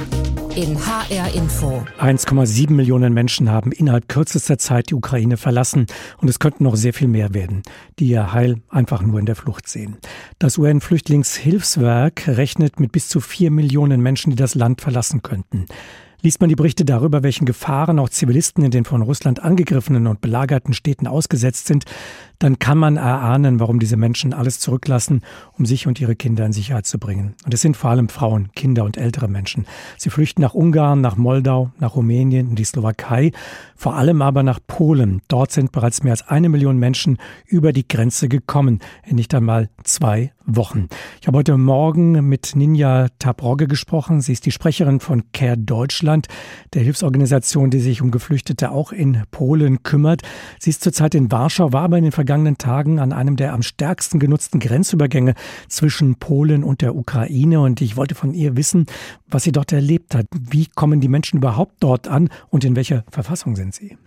In 0.56 0.78
HR 0.78 1.34
Info. 1.34 1.84
1,7 2.00 2.70
Millionen 2.70 3.12
Menschen 3.12 3.50
haben 3.50 3.72
innerhalb 3.72 4.08
kürzester 4.08 4.56
Zeit 4.56 4.88
die 4.88 4.94
Ukraine 4.94 5.36
verlassen 5.36 5.86
und 6.22 6.28
es 6.28 6.38
könnten 6.38 6.64
noch 6.64 6.76
sehr 6.76 6.94
viel 6.94 7.08
mehr 7.08 7.34
werden, 7.34 7.62
die 7.98 8.06
ihr 8.06 8.32
Heil 8.32 8.62
einfach 8.70 9.02
nur 9.02 9.20
in 9.20 9.26
der 9.26 9.36
Flucht 9.36 9.68
sehen. 9.68 9.98
Das 10.38 10.56
UN-Flüchtlingshilfswerk 10.56 12.26
rechnet 12.26 12.80
mit 12.80 12.92
bis 12.92 13.08
zu 13.08 13.20
vier 13.20 13.50
Millionen 13.50 14.00
Menschen, 14.00 14.30
die 14.30 14.36
das 14.36 14.54
Land 14.54 14.80
verlassen 14.80 15.22
könnten. 15.22 15.66
Liest 16.24 16.40
man 16.40 16.48
die 16.48 16.56
Berichte 16.56 16.86
darüber, 16.86 17.22
welchen 17.22 17.44
Gefahren 17.44 17.98
auch 17.98 18.08
Zivilisten 18.08 18.64
in 18.64 18.70
den 18.70 18.86
von 18.86 19.02
Russland 19.02 19.42
angegriffenen 19.42 20.06
und 20.06 20.22
belagerten 20.22 20.72
Städten 20.72 21.06
ausgesetzt 21.06 21.66
sind, 21.66 21.84
dann 22.38 22.58
kann 22.58 22.78
man 22.78 22.96
erahnen, 22.96 23.60
warum 23.60 23.78
diese 23.78 23.96
Menschen 23.96 24.32
alles 24.32 24.60
zurücklassen, 24.60 25.22
um 25.56 25.66
sich 25.66 25.86
und 25.86 26.00
ihre 26.00 26.16
Kinder 26.16 26.44
in 26.44 26.52
Sicherheit 26.52 26.86
zu 26.86 26.98
bringen. 26.98 27.34
Und 27.44 27.54
es 27.54 27.60
sind 27.60 27.76
vor 27.76 27.90
allem 27.90 28.08
Frauen, 28.08 28.50
Kinder 28.54 28.84
und 28.84 28.96
ältere 28.96 29.28
Menschen. 29.28 29.66
Sie 29.96 30.10
flüchten 30.10 30.42
nach 30.42 30.54
Ungarn, 30.54 31.00
nach 31.00 31.16
Moldau, 31.16 31.70
nach 31.78 31.96
Rumänien, 31.96 32.50
in 32.50 32.56
die 32.56 32.64
Slowakei, 32.64 33.32
vor 33.76 33.96
allem 33.96 34.22
aber 34.22 34.42
nach 34.42 34.60
Polen. 34.66 35.22
Dort 35.28 35.52
sind 35.52 35.72
bereits 35.72 36.02
mehr 36.02 36.12
als 36.12 36.26
eine 36.28 36.48
Million 36.48 36.78
Menschen 36.78 37.18
über 37.46 37.72
die 37.72 37.86
Grenze 37.86 38.28
gekommen, 38.28 38.80
in 39.06 39.16
nicht 39.16 39.34
einmal 39.34 39.70
zwei 39.82 40.32
Wochen. 40.46 40.88
Ich 41.20 41.26
habe 41.26 41.38
heute 41.38 41.56
Morgen 41.56 42.28
mit 42.28 42.54
Ninja 42.54 43.08
Tabrogge 43.18 43.66
gesprochen. 43.66 44.20
Sie 44.20 44.32
ist 44.32 44.44
die 44.44 44.50
Sprecherin 44.50 45.00
von 45.00 45.32
Care 45.32 45.56
Deutschland, 45.56 46.28
der 46.74 46.82
Hilfsorganisation, 46.82 47.70
die 47.70 47.80
sich 47.80 48.02
um 48.02 48.10
Geflüchtete 48.10 48.70
auch 48.70 48.92
in 48.92 49.22
Polen 49.30 49.82
kümmert. 49.82 50.22
Sie 50.58 50.70
ist 50.70 50.82
zurzeit 50.82 51.14
in 51.14 51.32
Warschau, 51.32 51.72
war 51.72 51.82
aber 51.82 51.96
in 51.96 52.04
den 52.04 52.12
vergangenen 52.24 52.56
Tagen 52.56 53.00
an 53.00 53.12
einem 53.12 53.36
der 53.36 53.52
am 53.52 53.60
stärksten 53.60 54.18
genutzten 54.18 54.58
Grenzübergänge 54.58 55.34
zwischen 55.68 56.18
Polen 56.18 56.64
und 56.64 56.80
der 56.80 56.96
Ukraine. 56.96 57.60
Und 57.60 57.82
ich 57.82 57.98
wollte 57.98 58.14
von 58.14 58.32
ihr 58.32 58.56
wissen, 58.56 58.86
was 59.28 59.42
sie 59.42 59.52
dort 59.52 59.72
erlebt 59.72 60.14
hat. 60.14 60.24
Wie 60.32 60.66
kommen 60.74 61.02
die 61.02 61.08
Menschen 61.08 61.36
überhaupt 61.36 61.74
dort 61.80 62.08
an 62.08 62.30
und 62.48 62.64
in 62.64 62.76
welcher 62.76 63.04
Verfassung 63.10 63.56
sind 63.56 63.74
sie? 63.74 63.98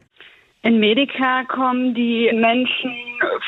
In 0.64 0.80
Medica 0.80 1.44
kommen 1.44 1.94
die 1.94 2.30
Menschen 2.34 2.92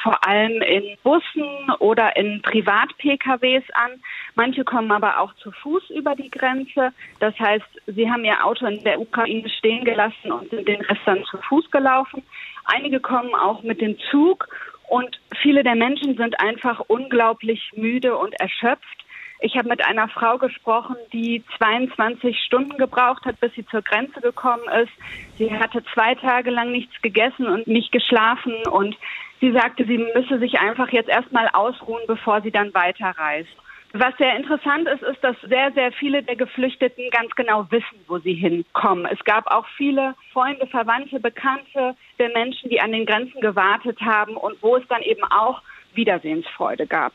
vor 0.03 0.25
allem 0.25 0.62
in 0.62 0.95
Bussen 1.03 1.71
oder 1.79 2.15
in 2.15 2.41
Privat-PKWs 2.43 3.63
an. 3.73 3.91
Manche 4.36 4.63
kommen 4.63 4.91
aber 4.91 5.19
auch 5.19 5.34
zu 5.36 5.51
Fuß 5.51 5.89
über 5.89 6.15
die 6.15 6.29
Grenze. 6.29 6.93
Das 7.19 7.38
heißt, 7.39 7.65
sie 7.88 8.10
haben 8.10 8.23
ihr 8.23 8.45
Auto 8.45 8.67
in 8.67 8.84
der 8.84 9.01
Ukraine 9.01 9.49
stehen 9.49 9.84
gelassen 9.84 10.32
und 10.32 10.49
sind 10.51 10.67
den 10.67 10.82
Rest 10.82 11.01
dann 11.05 11.23
zu 11.25 11.38
Fuß 11.49 11.69
gelaufen. 11.71 12.23
Einige 12.71 12.99
kommen 12.99 13.34
auch 13.34 13.63
mit 13.63 13.82
dem 13.82 13.97
Zug 14.12 14.47
und 14.88 15.19
viele 15.41 15.63
der 15.63 15.75
Menschen 15.75 16.17
sind 16.17 16.39
einfach 16.39 16.82
unglaublich 16.88 17.71
müde 17.75 18.15
und 18.15 18.39
erschöpft. 18.39 19.05
Ich 19.41 19.58
habe 19.58 19.69
mit 19.69 19.84
einer 19.86 20.08
Frau 20.08 20.38
gesprochen, 20.38 20.95
die 21.12 21.43
22 21.58 22.38
Stunden 22.43 22.77
gebraucht 22.77 23.25
hat, 23.25 23.39
bis 23.39 23.53
sie 23.53 23.65
zur 23.67 23.82
Grenze 23.82 24.21
gekommen 24.21 24.67
ist. 24.84 24.91
Sie 25.38 25.51
hatte 25.51 25.84
zwei 25.93 26.13
Tage 26.15 26.51
lang 26.51 26.71
nichts 26.71 27.01
gegessen 27.01 27.47
und 27.47 27.65
nicht 27.65 27.91
geschlafen 27.91 28.53
und 28.69 28.95
sie 29.39 29.51
sagte, 29.51 29.86
sie 29.86 29.97
müsse 29.97 30.38
sich 30.38 30.60
einfach 30.60 30.89
jetzt 30.89 31.10
erstmal 31.10 31.47
ausruhen, 31.53 32.03
bevor 32.05 32.41
sie 32.41 32.51
dann 32.51 32.73
weiterreist. 32.73 33.49
Was 33.93 34.15
sehr 34.17 34.36
interessant 34.36 34.88
ist, 34.88 35.02
ist, 35.02 35.23
dass 35.23 35.36
sehr, 35.47 35.71
sehr 35.73 35.91
viele 35.93 36.21
der 36.21 36.36
Geflüchteten 36.36 37.10
ganz 37.10 37.34
genau 37.36 37.65
wissen, 37.71 37.97
wo 38.08 38.19
sie 38.19 38.36
hinkommen. 38.36 39.08
Es 39.12 39.23
gab 39.23 39.47
auch 39.47 39.65
viele 39.78 40.13
Freunde, 40.32 40.67
Verwandte, 40.67 41.19
Bekannte 41.19 41.95
der 42.19 42.30
Menschen, 42.30 42.69
die 42.69 42.80
an 42.80 42.91
den 42.91 43.08
Grenzen 43.08 43.41
gewartet 43.41 43.99
haben 44.02 44.38
und 44.38 44.62
wo 44.62 44.75
es 44.75 44.88
dann 44.89 45.02
eben 45.02 45.23
auch 45.23 45.63
Wiedersehensfreude 45.95 46.86
gab. 46.86 47.13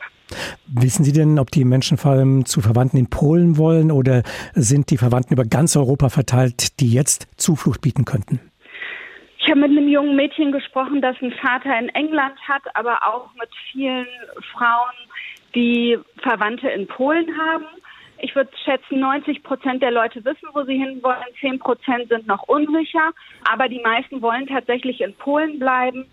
Wissen 0.67 1.05
Sie 1.05 1.13
denn, 1.13 1.39
ob 1.39 1.53
die 1.53 1.65
Menschen 1.65 1.97
vor 1.97 2.13
allem 2.13 2.45
zu 2.45 2.61
Verwandten 2.61 2.97
in 2.97 3.09
Polen 3.09 3.57
wollen 3.57 3.93
oder 3.93 4.23
sind 4.55 4.91
die 4.91 4.97
Verwandten 4.97 5.35
über 5.35 5.45
ganz 5.45 5.77
Europa 5.77 6.09
verteilt, 6.09 6.81
die 6.81 6.93
jetzt 6.93 7.29
Zuflucht 7.41 7.83
bieten 7.83 8.05
könnten? 8.05 8.41
Ich 9.39 9.51
habe 9.51 9.61
mit 9.61 9.71
einem 9.71 9.89
jungen 9.89 10.17
Mädchen 10.17 10.53
gesprochen, 10.53 11.03
das 11.03 11.17
einen 11.21 11.33
Vater 11.33 11.79
in 11.79 11.91
England 11.91 12.37
hat, 12.49 12.63
aber 12.75 12.99
auch 13.07 13.29
mit 13.35 13.51
vielen 13.71 14.07
Frauen, 14.53 14.95
die 15.55 15.99
Verwandte 16.23 16.69
in 16.69 16.87
Polen 16.87 17.37
haben. 17.39 17.67
Ich 18.19 18.35
würde 18.35 18.51
schätzen, 18.65 19.01
90 19.01 19.43
Prozent 19.43 19.83
der 19.83 19.91
Leute 19.91 20.25
wissen, 20.25 20.49
wo 20.53 20.63
sie 20.65 20.79
hinwollen. 20.79 21.25
10 21.41 21.59
Prozent 21.59 22.09
sind 22.09 22.27
noch 22.27 22.43
unsicher. 22.45 23.11
Aber 23.51 23.69
die 23.69 23.81
meisten 23.81 24.23
wollen 24.23 24.47
tatsächlich 24.47 25.01
in 25.01 25.15
Polen 25.15 25.59
bleiben. 25.59 26.07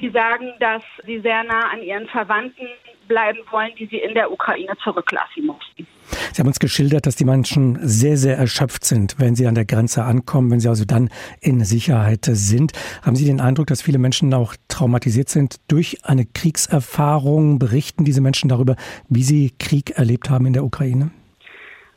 Sie 0.00 0.10
sagen, 0.10 0.52
dass 0.60 0.82
sie 1.06 1.20
sehr 1.20 1.44
nah 1.44 1.70
an 1.72 1.82
ihren 1.82 2.06
Verwandten 2.08 2.68
bleiben 3.08 3.38
wollen, 3.50 3.70
die 3.78 3.86
sie 3.86 3.98
in 3.98 4.14
der 4.14 4.30
Ukraine 4.30 4.76
zurücklassen 4.84 5.46
mussten. 5.46 5.86
Sie 6.32 6.40
haben 6.40 6.48
uns 6.48 6.60
geschildert, 6.60 7.06
dass 7.06 7.16
die 7.16 7.24
Menschen 7.24 7.78
sehr, 7.80 8.16
sehr 8.16 8.36
erschöpft 8.36 8.84
sind, 8.84 9.16
wenn 9.18 9.34
sie 9.34 9.46
an 9.46 9.54
der 9.54 9.64
Grenze 9.64 10.04
ankommen, 10.04 10.50
wenn 10.50 10.60
sie 10.60 10.68
also 10.68 10.84
dann 10.84 11.08
in 11.40 11.64
Sicherheit 11.64 12.26
sind. 12.26 12.72
Haben 13.02 13.16
Sie 13.16 13.24
den 13.24 13.40
Eindruck, 13.40 13.66
dass 13.66 13.82
viele 13.82 13.98
Menschen 13.98 14.32
auch 14.34 14.54
traumatisiert 14.68 15.30
sind 15.30 15.56
durch 15.68 16.04
eine 16.04 16.26
Kriegserfahrung? 16.26 17.58
Berichten 17.58 18.04
diese 18.04 18.20
Menschen 18.20 18.48
darüber, 18.48 18.76
wie 19.08 19.22
sie 19.22 19.52
Krieg 19.58 19.98
erlebt 19.98 20.30
haben 20.30 20.46
in 20.46 20.52
der 20.52 20.64
Ukraine? 20.64 21.10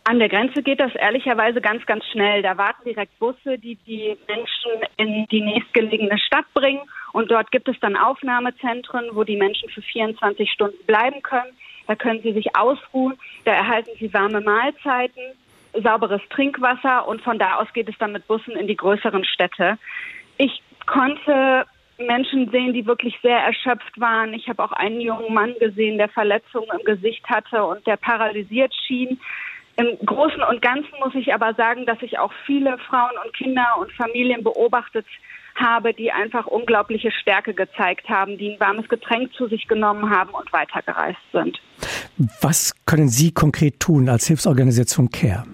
An 0.05 0.17
der 0.17 0.29
Grenze 0.29 0.63
geht 0.63 0.79
das 0.79 0.95
ehrlicherweise 0.95 1.61
ganz, 1.61 1.85
ganz 1.85 2.03
schnell. 2.05 2.41
Da 2.41 2.57
warten 2.57 2.83
direkt 2.85 3.17
Busse, 3.19 3.59
die 3.59 3.75
die 3.85 4.17
Menschen 4.27 4.71
in 4.97 5.27
die 5.29 5.41
nächstgelegene 5.41 6.17
Stadt 6.17 6.45
bringen. 6.55 6.81
Und 7.13 7.31
dort 7.31 7.51
gibt 7.51 7.67
es 7.67 7.79
dann 7.79 7.95
Aufnahmezentren, 7.95 9.09
wo 9.13 9.23
die 9.23 9.37
Menschen 9.37 9.69
für 9.69 9.81
24 9.81 10.51
Stunden 10.51 10.83
bleiben 10.85 11.21
können. 11.21 11.51
Da 11.87 11.95
können 11.95 12.21
sie 12.21 12.33
sich 12.33 12.55
ausruhen. 12.55 13.17
Da 13.45 13.53
erhalten 13.53 13.91
sie 13.99 14.13
warme 14.13 14.41
Mahlzeiten, 14.41 15.21
sauberes 15.73 16.21
Trinkwasser. 16.29 17.07
Und 17.07 17.21
von 17.21 17.39
da 17.39 17.55
aus 17.55 17.67
geht 17.73 17.89
es 17.89 17.97
dann 17.97 18.13
mit 18.13 18.27
Bussen 18.27 18.55
in 18.55 18.67
die 18.67 18.77
größeren 18.77 19.25
Städte. 19.25 19.77
Ich 20.37 20.61
konnte 20.85 21.65
Menschen 21.97 22.49
sehen, 22.49 22.73
die 22.73 22.85
wirklich 22.85 23.17
sehr 23.21 23.37
erschöpft 23.37 23.99
waren. 23.99 24.33
Ich 24.33 24.47
habe 24.49 24.63
auch 24.63 24.71
einen 24.71 25.01
jungen 25.01 25.33
Mann 25.33 25.53
gesehen, 25.59 25.97
der 25.97 26.09
Verletzungen 26.09 26.69
im 26.77 26.85
Gesicht 26.85 27.27
hatte 27.29 27.63
und 27.63 27.85
der 27.85 27.97
paralysiert 27.97 28.73
schien. 28.87 29.19
Im 29.77 29.97
Großen 30.05 30.41
und 30.43 30.61
Ganzen 30.61 30.91
muss 31.03 31.15
ich 31.15 31.33
aber 31.33 31.53
sagen, 31.53 31.85
dass 31.85 32.01
ich 32.01 32.19
auch 32.19 32.33
viele 32.45 32.77
Frauen 32.77 33.17
und 33.23 33.33
Kinder 33.33 33.77
und 33.79 33.91
Familien 33.93 34.43
beobachtet 34.43 35.05
habe, 35.55 35.93
die 35.93 36.11
einfach 36.11 36.47
unglaubliche 36.47 37.11
Stärke 37.11 37.53
gezeigt 37.53 38.09
haben, 38.09 38.37
die 38.37 38.53
ein 38.53 38.59
warmes 38.59 38.87
Getränk 38.89 39.33
zu 39.33 39.47
sich 39.47 39.67
genommen 39.67 40.09
haben 40.09 40.31
und 40.31 40.51
weitergereist 40.53 41.19
sind. 41.31 41.59
Was 42.41 42.73
können 42.85 43.09
Sie 43.09 43.31
konkret 43.31 43.79
tun 43.79 44.09
als 44.09 44.27
Hilfsorganisation 44.27 45.09
CARE? 45.09 45.45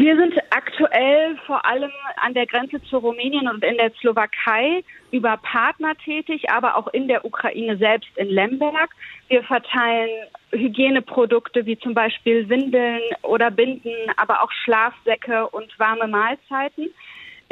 Wir 0.00 0.16
sind 0.16 0.32
aktuell 0.48 1.36
vor 1.46 1.62
allem 1.66 1.90
an 2.16 2.32
der 2.32 2.46
Grenze 2.46 2.82
zu 2.84 2.96
Rumänien 2.96 3.48
und 3.48 3.62
in 3.62 3.76
der 3.76 3.92
Slowakei 4.00 4.82
über 5.10 5.36
Partner 5.36 5.94
tätig, 6.02 6.48
aber 6.50 6.76
auch 6.76 6.88
in 6.94 7.06
der 7.06 7.22
Ukraine 7.26 7.76
selbst 7.76 8.08
in 8.16 8.28
Lemberg. 8.28 8.88
Wir 9.28 9.42
verteilen 9.42 10.08
Hygieneprodukte 10.52 11.66
wie 11.66 11.78
zum 11.78 11.92
Beispiel 11.92 12.48
Windeln 12.48 13.02
oder 13.20 13.50
Binden, 13.50 13.92
aber 14.16 14.42
auch 14.42 14.50
Schlafsäcke 14.64 15.46
und 15.48 15.78
warme 15.78 16.08
Mahlzeiten. 16.08 16.88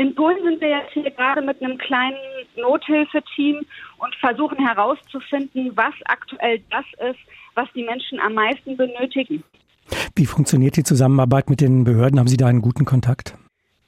In 0.01 0.15
Polen 0.15 0.39
sind 0.45 0.61
wir 0.61 0.69
jetzt 0.69 0.93
hier 0.93 1.11
gerade 1.11 1.43
mit 1.43 1.61
einem 1.61 1.77
kleinen 1.77 2.17
Nothilfeteam 2.57 3.67
und 3.99 4.15
versuchen 4.21 4.65
herauszufinden, 4.65 5.73
was 5.75 5.93
aktuell 6.05 6.61
das 6.71 6.85
ist, 7.11 7.19
was 7.57 7.67
die 7.75 7.83
Menschen 7.83 8.21
am 8.21 8.35
meisten 8.35 8.77
benötigen. 8.77 9.43
Wie 10.15 10.27
funktioniert 10.27 10.77
die 10.77 10.85
Zusammenarbeit 10.85 11.51
mit 11.51 11.61
den 11.61 11.83
Behörden? 11.83 12.21
Haben 12.21 12.29
Sie 12.29 12.37
da 12.37 12.47
einen 12.47 12.63
guten 12.63 12.85
Kontakt? 12.85 13.37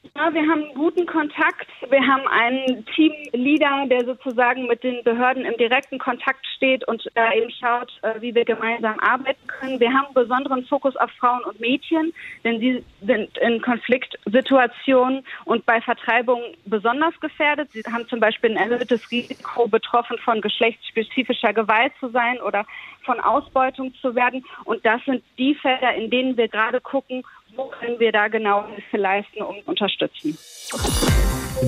Ja, 0.03 0.33
wir 0.33 0.49
haben 0.49 0.65
guten 0.75 1.05
Kontakt. 1.05 1.69
Wir 1.91 2.01
haben 2.07 2.27
einen 2.27 2.87
Teamleader, 2.87 3.87
der 3.87 4.07
sozusagen 4.07 4.67
mit 4.67 4.83
den 4.83 5.05
Behörden 5.05 5.45
im 5.45 5.57
direkten 5.59 5.99
Kontakt 5.99 6.47
steht 6.57 6.89
und 6.89 7.07
da 7.15 7.33
eben 7.35 7.51
schaut, 7.51 7.93
äh, 8.01 8.19
wie 8.21 8.35
wir 8.35 8.47
gemeinsam 8.47 8.99
arbeiten 9.01 9.47
können. 9.47 9.79
Wir 9.79 9.93
haben 9.93 10.07
einen 10.07 10.15
besonderen 10.15 10.65
Fokus 10.65 10.97
auf 10.97 11.11
Frauen 11.13 11.45
und 11.45 11.61
Mädchen, 11.61 12.15
denn 12.45 12.61
sie 12.61 12.83
sind 13.03 13.37
in 13.39 13.61
Konfliktsituationen 13.61 15.23
und 15.45 15.67
bei 15.67 15.83
Vertreibung 15.83 16.41
besonders 16.65 17.19
gefährdet. 17.21 17.71
Sie 17.73 17.83
haben 17.83 18.09
zum 18.09 18.21
Beispiel 18.21 18.57
ein 18.57 18.71
erhöhtes 18.71 19.11
Risiko, 19.11 19.69
betroffen 19.69 20.17
von 20.19 20.41
geschlechtsspezifischer 20.41 21.53
Gewalt 21.53 21.93
zu 22.01 22.09
sein 22.09 22.41
oder 22.41 22.65
von 23.05 23.21
Ausbeutung 23.21 23.95
zu 24.01 24.15
werden. 24.15 24.45
Und 24.65 24.85
das 24.85 25.05
sind 25.05 25.23
die 25.39 25.55
Felder, 25.55 25.95
in 25.95 26.11
denen 26.11 26.37
wir 26.39 26.49
gerade 26.49 26.81
gucken, 26.81 27.23
wo 27.57 27.67
können 27.67 27.99
wir 27.99 28.13
da 28.13 28.29
genau 28.29 28.67
Hilfe 28.67 28.97
leisten 28.97 29.43
und 29.43 29.67
unterstützen. 29.67 30.39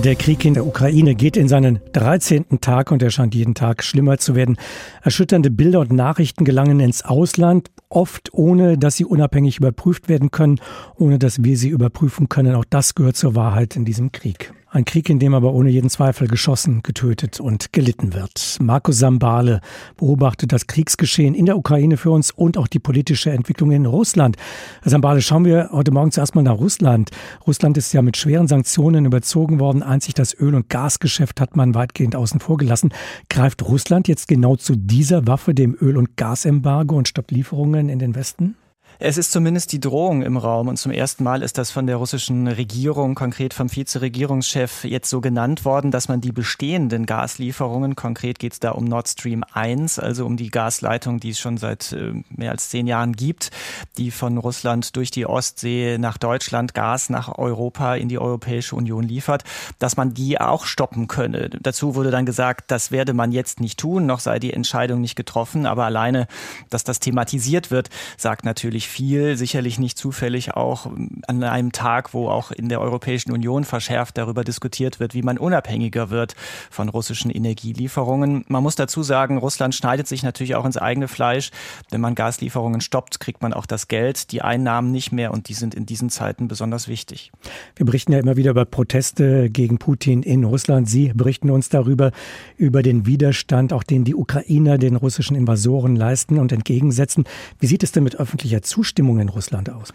Der 0.05 0.17
Krieg 0.17 0.45
in 0.45 0.55
der 0.55 0.67
Ukraine 0.67 1.15
geht 1.15 1.37
in 1.37 1.49
seinen 1.49 1.81
13. 1.93 2.61
Tag 2.61 2.91
und 2.91 3.03
er 3.03 3.11
scheint 3.11 3.35
jeden 3.35 3.55
Tag 3.55 3.85
schlimmer 3.85 4.19
zu 4.19 4.35
werden. 4.35 4.57
Erschütternde 5.03 5.51
Bilder 5.51 5.81
und 5.81 5.93
Nachrichten 5.93 6.45
gelangen 6.45 6.81
ins 6.81 7.05
Ausland, 7.05 7.71
oft 7.89 8.33
ohne 8.33 8.79
dass 8.79 8.97
sie 8.97 9.05
unabhängig 9.05 9.59
überprüft 9.59 10.09
werden 10.09 10.31
können, 10.31 10.61
ohne 10.97 11.19
dass 11.19 11.45
wir 11.45 11.57
sie 11.57 11.69
überprüfen 11.69 12.29
können. 12.29 12.55
Auch 12.55 12.65
das 12.69 12.95
gehört 12.95 13.17
zur 13.17 13.35
Wahrheit 13.35 13.77
in 13.77 13.85
diesem 13.85 14.13
Krieg. 14.13 14.53
Ein 14.75 14.87
Krieg, 14.87 15.11
in 15.11 15.19
dem 15.19 15.35
aber 15.35 15.53
ohne 15.53 15.69
jeden 15.69 15.91
Zweifel 15.91 16.29
geschossen, 16.29 16.83
getötet 16.83 17.41
und 17.41 17.75
gelitten 17.75 18.15
wird. 18.15 18.57
Markus 18.59 19.01
Sambale 19.01 19.61
beobachtet 19.99 20.51
das 20.51 20.67
Kriegsgeschehen 20.67 21.35
in 21.35 21.45
der 21.45 21.59
Ukraine 21.59 21.99
für 21.99 22.11
uns 22.11 22.31
und 22.31 22.57
auch 22.57 22.69
die 22.69 22.79
politische 22.79 23.31
Entwicklung 23.31 23.71
in 23.71 23.85
Russland. 23.85 24.39
Herr 24.81 24.91
Sambale, 24.91 25.21
schauen 25.21 25.45
wir 25.45 25.69
heute 25.73 25.91
Morgen 25.91 26.11
zuerst 26.11 26.35
mal 26.35 26.41
nach 26.41 26.57
Russland. 26.57 27.11
Russland 27.47 27.77
ist 27.77 27.93
ja 27.93 28.01
mit 28.01 28.17
schweren 28.17 28.49
Sanktionen 28.49 29.05
überzogen 29.05 29.61
worden. 29.61 29.72
Einzig 29.81 30.15
das 30.15 30.37
Öl- 30.37 30.57
und 30.57 30.69
Gasgeschäft 30.69 31.41
hat 31.41 31.55
man 31.55 31.77
weitgehend 31.77 32.17
außen 32.17 32.41
vor 32.41 32.57
gelassen. 32.57 32.93
Greift 33.31 33.63
Russland 33.63 34.09
jetzt 34.09 34.27
genau 34.27 34.57
zu 34.57 34.75
dieser 34.75 35.29
Waffe, 35.29 35.55
dem 35.55 35.77
Öl- 35.81 35.97
und 35.97 36.17
Gasembargo 36.17 36.97
und 36.97 37.07
stoppt 37.07 37.31
Lieferungen 37.31 37.89
in 37.89 38.01
den 38.01 38.17
Westen? 38.17 38.57
Es 39.05 39.19
ist 39.19 39.33
zumindest 39.33 39.73
die 39.73 39.81
Drohung 39.81 40.23
im 40.23 40.37
Raum 40.37 40.69
und 40.69 40.77
zum 40.77 40.93
ersten 40.93 41.25
Mal 41.25 41.43
ist 41.43 41.59
das 41.59 41.73
von 41.73 41.89
der 41.89 41.97
russischen 41.97 42.47
Regierung, 42.47 43.17
konkret 43.17 43.53
vom 43.53 43.69
Vizeregierungschef, 43.69 44.85
jetzt 44.85 45.11
so 45.11 45.21
genannt 45.21 45.65
worden, 45.65 45.91
dass 45.91 46.07
man 46.07 46.21
die 46.21 46.31
bestehenden 46.31 47.05
Gaslieferungen, 47.05 47.97
konkret 47.97 48.39
geht 48.39 48.53
es 48.53 48.61
da 48.61 48.71
um 48.71 48.85
Nord 48.85 49.09
Stream 49.09 49.43
1, 49.55 49.99
also 49.99 50.25
um 50.25 50.37
die 50.37 50.53
Gasleitung, 50.53 51.19
die 51.19 51.31
es 51.31 51.41
schon 51.41 51.57
seit 51.57 51.91
äh, 51.91 52.13
mehr 52.31 52.53
als 52.53 52.69
zehn 52.69 52.87
Jahren 52.87 53.15
gibt, 53.15 53.51
die 53.99 54.13
von 54.13 54.39
Russland 54.39 54.95
durch 54.95 55.11
die 55.11 55.27
Ostsee 55.27 55.99
nach 55.99 56.17
Deutschland 56.17 56.73
Gas 56.73 57.11
nach 57.11 57.37
Europa 57.37 57.97
in 57.97 58.09
die 58.09 58.21
Europäische 58.21 58.77
Union 58.77 59.03
liefert, 59.03 59.43
dass 59.81 59.97
man 59.97 60.15
die 60.15 60.41
auch 60.41 60.65
stoppen 60.65 61.09
könne. 61.09 61.51
Dazu 61.51 61.97
wurde 61.97 62.13
dann 62.13 62.25
gesagt, 62.25 62.71
das 62.71 62.93
werde 62.93 63.15
man 63.15 63.33
jetzt 63.33 63.59
nicht 63.59 63.81
tun, 63.81 64.07
noch 64.07 64.21
sei 64.21 64.39
die 64.39 64.53
Entscheidung 64.53 65.01
nicht 65.01 65.17
getroffen, 65.17 65.67
aber 65.67 65.87
alleine, 65.87 66.29
dass 66.71 66.85
das 66.85 67.01
thematisiert 67.01 67.73
wird, 67.73 67.91
sagt 68.17 68.45
natürlich 68.45 68.92
viel, 68.93 69.39
sicherlich 69.39 69.79
nicht 69.79 69.97
zufällig 69.97 70.55
auch 70.55 70.87
an 71.27 71.43
einem 71.43 71.73
Tag, 71.73 72.13
wo 72.13 72.29
auch 72.29 72.51
in 72.51 72.69
der 72.69 72.81
Europäischen 72.81 73.33
Union 73.33 73.65
verschärft 73.65 74.19
darüber 74.19 74.45
diskutiert 74.45 75.01
wird, 75.01 75.15
wie 75.15 75.23
man 75.23 75.39
unabhängiger 75.39 76.11
wird 76.11 76.35
von 76.71 76.91
russischen 76.91 77.31
Energielieferungen. 77.31 78.45
Man 78.49 78.63
muss 78.63 78.77
dazu 78.77 79.03
sagen, 79.03 79.39
Russland 79.39 79.75
schneidet 79.75 80.07
sich 80.07 80.23
natürlich 80.23 80.55
auch 80.57 80.67
ins 80.67 80.77
eigene 80.77 81.09
Fleisch. 81.09 81.51
Wenn 81.91 82.03
man 82.03 82.15
Gaslieferungen 82.15 82.83
stoppt, 82.83 83.19
kriegt 83.19 83.41
man 83.41 83.55
auch 83.55 83.65
das 83.65 83.89
Geld, 83.89 84.31
die 84.31 84.43
Einnahmen 84.43 84.93
nicht 84.93 85.11
mehr 85.11 85.33
und 85.33 85.49
die 85.49 85.55
sind 85.55 85.75
in 85.75 85.87
diesen 85.87 86.11
Zeiten 86.11 86.47
besonders 86.47 86.87
wichtig. 86.87 87.33
Wir 87.77 87.87
berichten 87.87 88.13
ja 88.13 88.19
immer 88.19 88.37
wieder 88.37 88.51
über 88.51 88.67
Proteste 88.67 89.49
gegen 89.49 89.79
Putin 89.79 90.23
in 90.23 90.45
Russland. 90.45 90.89
Sie 90.89 91.13
berichten 91.15 91.49
uns 91.49 91.71
darüber, 91.71 92.13
über 92.59 92.83
den 92.83 93.07
Widerstand, 93.07 93.73
auch 93.73 93.85
den 93.85 94.05
die 94.05 94.15
Ukrainer 94.15 94.77
den 94.77 94.97
russischen 94.97 95.35
Invasoren 95.35 95.97
leisten 95.97 96.39
und 96.39 96.53
entgegensetzen. 96.53 97.25
Wie 97.59 97.67
sieht 97.67 97.83
es 97.83 97.93
denn 97.93 98.05
mit 98.05 98.17
öffentlicher 98.17 98.61
Zustimmung 98.61 98.82
Zustimmung 98.83 99.21
in 99.21 99.29
Russland 99.29 99.71
aus? 99.71 99.93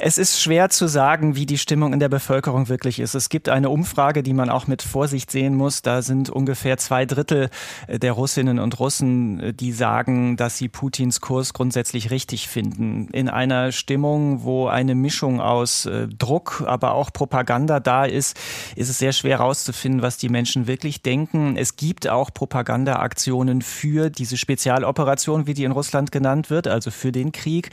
Es 0.00 0.16
ist 0.16 0.40
schwer 0.40 0.70
zu 0.70 0.86
sagen, 0.86 1.34
wie 1.34 1.44
die 1.44 1.58
Stimmung 1.58 1.92
in 1.92 1.98
der 1.98 2.08
Bevölkerung 2.08 2.68
wirklich 2.68 3.00
ist. 3.00 3.16
Es 3.16 3.28
gibt 3.28 3.48
eine 3.48 3.68
Umfrage, 3.68 4.22
die 4.22 4.32
man 4.32 4.48
auch 4.48 4.68
mit 4.68 4.82
Vorsicht 4.82 5.28
sehen 5.28 5.56
muss. 5.56 5.82
Da 5.82 6.02
sind 6.02 6.30
ungefähr 6.30 6.78
zwei 6.78 7.04
Drittel 7.04 7.50
der 7.88 8.12
Russinnen 8.12 8.60
und 8.60 8.78
Russen, 8.78 9.56
die 9.56 9.72
sagen, 9.72 10.36
dass 10.36 10.56
sie 10.56 10.68
Putins 10.68 11.20
Kurs 11.20 11.52
grundsätzlich 11.52 12.12
richtig 12.12 12.46
finden. 12.46 13.08
In 13.08 13.28
einer 13.28 13.72
Stimmung, 13.72 14.44
wo 14.44 14.68
eine 14.68 14.94
Mischung 14.94 15.40
aus 15.40 15.86
äh, 15.86 16.06
Druck, 16.06 16.62
aber 16.64 16.94
auch 16.94 17.12
Propaganda 17.12 17.80
da 17.80 18.04
ist, 18.04 18.38
ist 18.76 18.90
es 18.90 18.98
sehr 18.98 19.12
schwer 19.12 19.38
herauszufinden, 19.38 20.00
was 20.00 20.16
die 20.16 20.28
Menschen 20.28 20.68
wirklich 20.68 21.02
denken. 21.02 21.56
Es 21.56 21.74
gibt 21.74 22.08
auch 22.08 22.32
Propagandaaktionen 22.32 23.62
für 23.62 24.10
diese 24.10 24.36
Spezialoperation, 24.36 25.48
wie 25.48 25.54
die 25.54 25.64
in 25.64 25.72
Russland 25.72 26.12
genannt 26.12 26.50
wird, 26.50 26.68
also 26.68 26.92
für 26.92 27.10
den 27.10 27.32
Krieg. 27.32 27.70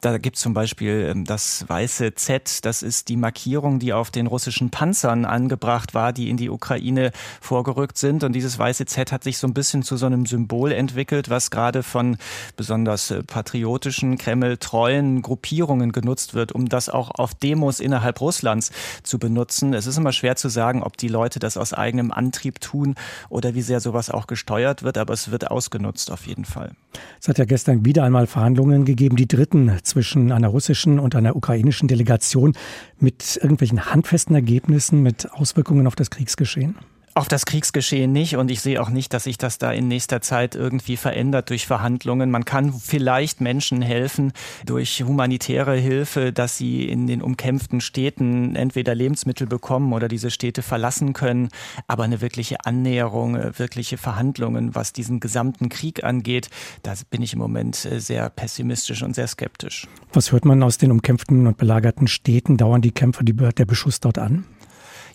Da 0.00 0.16
gibt 0.16 0.36
es 0.36 0.42
zum 0.42 0.54
Beispiel 0.54 1.10
ähm, 1.10 1.26
das 1.66 1.76
weiße 1.76 2.14
Z, 2.14 2.64
das 2.64 2.82
ist 2.82 3.08
die 3.08 3.16
Markierung, 3.16 3.78
die 3.78 3.92
auf 3.92 4.10
den 4.10 4.26
russischen 4.26 4.70
Panzern 4.70 5.24
angebracht 5.24 5.94
war, 5.94 6.12
die 6.12 6.30
in 6.30 6.36
die 6.36 6.48
Ukraine 6.48 7.10
vorgerückt 7.40 7.98
sind. 7.98 8.24
Und 8.24 8.32
dieses 8.34 8.58
weiße 8.58 8.86
Z 8.86 9.12
hat 9.12 9.24
sich 9.24 9.38
so 9.38 9.46
ein 9.46 9.54
bisschen 9.54 9.82
zu 9.82 9.96
so 9.96 10.06
einem 10.06 10.26
Symbol 10.26 10.72
entwickelt, 10.72 11.28
was 11.28 11.50
gerade 11.50 11.82
von 11.82 12.18
besonders 12.56 13.10
äh, 13.10 13.22
patriotischen, 13.22 14.16
Kreml-treuen 14.16 15.22
Gruppierungen 15.22 15.92
genutzt 15.92 16.34
wird, 16.34 16.52
um 16.52 16.68
das 16.68 16.88
auch 16.88 17.10
auf 17.10 17.34
Demos 17.34 17.80
innerhalb 17.80 18.20
Russlands 18.20 18.70
zu 19.02 19.18
benutzen. 19.18 19.74
Es 19.74 19.86
ist 19.86 19.98
immer 19.98 20.12
schwer 20.12 20.36
zu 20.36 20.48
sagen, 20.48 20.82
ob 20.82 20.96
die 20.96 21.08
Leute 21.08 21.38
das 21.38 21.56
aus 21.56 21.72
eigenem 21.72 22.12
Antrieb 22.12 22.60
tun 22.60 22.94
oder 23.28 23.54
wie 23.54 23.62
sehr 23.62 23.80
sowas 23.80 24.10
auch 24.10 24.26
gesteuert 24.26 24.82
wird, 24.82 24.98
aber 24.98 25.12
es 25.12 25.30
wird 25.30 25.50
ausgenutzt 25.50 26.10
auf 26.12 26.26
jeden 26.26 26.44
Fall. 26.44 26.72
Es 27.20 27.28
hat 27.28 27.38
ja 27.38 27.44
gestern 27.44 27.84
wieder 27.84 28.04
einmal 28.04 28.26
Verhandlungen 28.26 28.84
gegeben, 28.84 29.16
die 29.16 29.28
dritten 29.28 29.72
zwischen 29.82 30.32
einer 30.32 30.48
russischen 30.48 30.98
und 30.98 31.14
einer 31.14 31.36
ukrainischen 31.36 31.55
ukrainischen 31.56 31.88
Delegation 31.88 32.52
mit 32.98 33.38
irgendwelchen 33.40 33.86
handfesten 33.86 34.34
Ergebnissen, 34.34 35.02
mit 35.02 35.32
Auswirkungen 35.32 35.86
auf 35.86 35.94
das 35.94 36.10
Kriegsgeschehen? 36.10 36.76
Auf 37.16 37.28
das 37.28 37.46
Kriegsgeschehen 37.46 38.12
nicht 38.12 38.36
und 38.36 38.50
ich 38.50 38.60
sehe 38.60 38.80
auch 38.80 38.90
nicht, 38.90 39.14
dass 39.14 39.24
sich 39.24 39.38
das 39.38 39.56
da 39.56 39.72
in 39.72 39.88
nächster 39.88 40.20
Zeit 40.20 40.54
irgendwie 40.54 40.98
verändert 40.98 41.48
durch 41.48 41.66
Verhandlungen. 41.66 42.30
Man 42.30 42.44
kann 42.44 42.74
vielleicht 42.74 43.40
Menschen 43.40 43.80
helfen 43.80 44.32
durch 44.66 45.02
humanitäre 45.02 45.76
Hilfe, 45.76 46.30
dass 46.30 46.58
sie 46.58 46.86
in 46.86 47.06
den 47.06 47.22
umkämpften 47.22 47.80
Städten 47.80 48.54
entweder 48.54 48.94
Lebensmittel 48.94 49.46
bekommen 49.46 49.94
oder 49.94 50.08
diese 50.08 50.30
Städte 50.30 50.60
verlassen 50.60 51.14
können. 51.14 51.48
Aber 51.86 52.04
eine 52.04 52.20
wirkliche 52.20 52.66
Annäherung, 52.66 53.34
wirkliche 53.56 53.96
Verhandlungen, 53.96 54.74
was 54.74 54.92
diesen 54.92 55.18
gesamten 55.18 55.70
Krieg 55.70 56.04
angeht, 56.04 56.50
da 56.82 56.92
bin 57.08 57.22
ich 57.22 57.32
im 57.32 57.38
Moment 57.38 57.76
sehr 57.76 58.28
pessimistisch 58.28 59.02
und 59.02 59.14
sehr 59.14 59.26
skeptisch. 59.26 59.88
Was 60.12 60.32
hört 60.32 60.44
man 60.44 60.62
aus 60.62 60.76
den 60.76 60.90
umkämpften 60.90 61.46
und 61.46 61.56
belagerten 61.56 62.08
Städten? 62.08 62.58
Dauern 62.58 62.82
die 62.82 62.92
Kämpfe, 62.92 63.24
der 63.24 63.64
Beschuss 63.64 64.00
dort 64.00 64.18
an? 64.18 64.44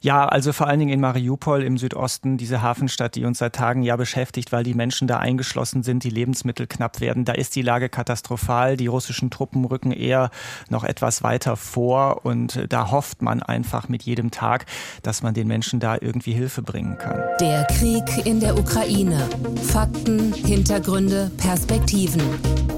Ja, 0.04 0.26
also 0.26 0.52
vor 0.52 0.68
allen 0.68 0.80
Dingen 0.80 0.94
in 0.94 1.00
Mariupol 1.00 1.62
im 1.62 1.78
Südosten, 1.78 2.38
diese 2.38 2.64
Hafenstadt, 2.64 3.14
die 3.14 3.24
uns 3.24 3.38
seit 3.38 3.54
Tagen 3.54 3.84
ja 3.84 3.96
beschäftigt, 3.96 4.52
weil 4.52 4.64
die 4.64 4.74
Menschen 4.74 5.08
da 5.08 5.18
eingeschlossen 5.18 5.84
sind, 5.84 6.04
die 6.04 6.10
Lebensmittel 6.10 6.66
knapp 6.66 7.02
werden. 7.02 7.24
Da 7.24 7.34
ist 7.34 7.56
die 7.56 7.62
Lage 7.62 7.88
katastrophal. 7.88 8.78
Die 8.78 8.88
russischen 8.88 9.30
Truppen 9.30 9.64
rücken 9.64 9.92
eher 9.92 10.32
noch 10.70 10.84
etwas 10.84 11.22
weiter 11.22 11.56
vor 11.56 12.26
und 12.26 12.66
da 12.70 12.90
hofft 12.90 13.22
man 13.22 13.44
einfach 13.44 13.90
mit 13.90 14.02
jedem 14.02 14.32
Tag, 14.32 14.66
dass 15.04 15.22
man 15.22 15.36
den 15.36 15.48
Menschen 15.48 15.80
da 15.80 15.98
irgendwie 16.02 16.34
Hilfe 16.34 16.64
bringen 16.64 16.98
kann. 16.98 17.22
Der 17.40 17.66
Krieg 17.66 18.26
in 18.26 18.40
der 18.40 18.58
Ukraine. 18.58 19.30
Fakten, 19.68 20.34
Hintergründe, 20.34 21.30
Perspektiven. 21.38 22.22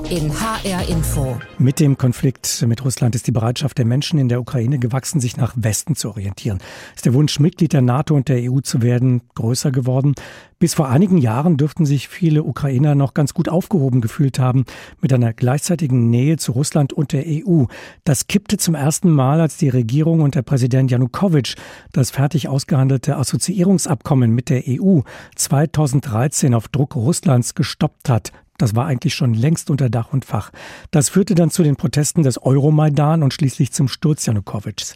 In 0.10 0.30
HR 0.30 0.88
Info. 0.90 1.40
Mit 1.58 1.80
dem 1.80 1.98
Konflikt 1.98 2.64
mit 2.68 2.84
Russland 2.84 3.16
ist 3.16 3.26
die 3.26 3.32
Bereitschaft 3.32 3.78
der 3.78 3.86
Menschen 3.86 4.20
in 4.20 4.28
der 4.28 4.42
Ukraine 4.42 4.78
gewachsen, 4.78 5.22
sich 5.22 5.38
nach 5.38 5.54
Westen 5.56 5.96
zu 5.96 6.10
orientieren. 6.10 6.60
Ist 6.94 7.06
der 7.06 7.12
der 7.14 7.20
Wunsch, 7.20 7.39
Mitglied 7.39 7.74
der 7.74 7.84
NATO 7.84 8.16
und 8.16 8.28
der 8.28 8.51
EU 8.51 8.59
zu 8.59 8.82
werden, 8.82 9.22
größer 9.36 9.72
geworden. 9.72 10.16
Bis 10.57 10.74
vor 10.74 10.89
einigen 10.89 11.18
Jahren 11.18 11.57
dürften 11.57 11.86
sich 11.86 12.07
viele 12.07 12.43
Ukrainer 12.43 12.95
noch 12.95 13.14
ganz 13.14 13.36
gut 13.36 13.49
aufgehoben 13.49 14.01
gefühlt 14.01 14.39
haben 14.39 14.66
mit 14.99 15.14
einer 15.14 15.32
gleichzeitigen 15.32 16.09
Nähe 16.09 16.38
zu 16.38 16.53
Russland 16.53 16.91
und 16.91 17.14
der 17.14 17.26
EU. 17.28 17.66
Das 18.03 18.28
kippte 18.28 18.57
zum 18.57 18.74
ersten 18.74 19.11
Mal, 19.11 19.41
als 19.41 19.57
die 19.57 19.70
Regierung 19.70 20.22
und 20.22 20.34
der 20.34 20.41
Präsident 20.41 20.89
Janukowitsch 20.89 21.55
das 21.91 22.09
fertig 22.09 22.47
ausgehandelte 22.47 23.16
Assoziierungsabkommen 23.16 24.32
mit 24.32 24.49
der 24.49 24.64
EU 24.68 25.01
2013 25.36 26.55
auf 26.55 26.68
Druck 26.68 26.95
Russlands 26.95 27.53
gestoppt 27.53 28.09
hat. 28.09 28.32
Das 28.58 28.76
war 28.76 28.86
eigentlich 28.86 29.16
schon 29.16 29.34
längst 29.34 29.72
unter 29.72 29.89
Dach 29.89 30.14
und 30.14 30.26
Fach. 30.26 30.51
Das 30.91 31.10
führte 31.10 31.34
dann 31.34 31.49
zu 31.49 31.64
den 31.64 31.76
Protesten 31.76 32.22
des 32.22 32.41
Euromaidan 32.41 33.24
und 33.24 33.34
schließlich 33.34 33.72
zum 33.72 33.88
Sturz 33.88 34.28
Janukowitschs. 34.28 34.95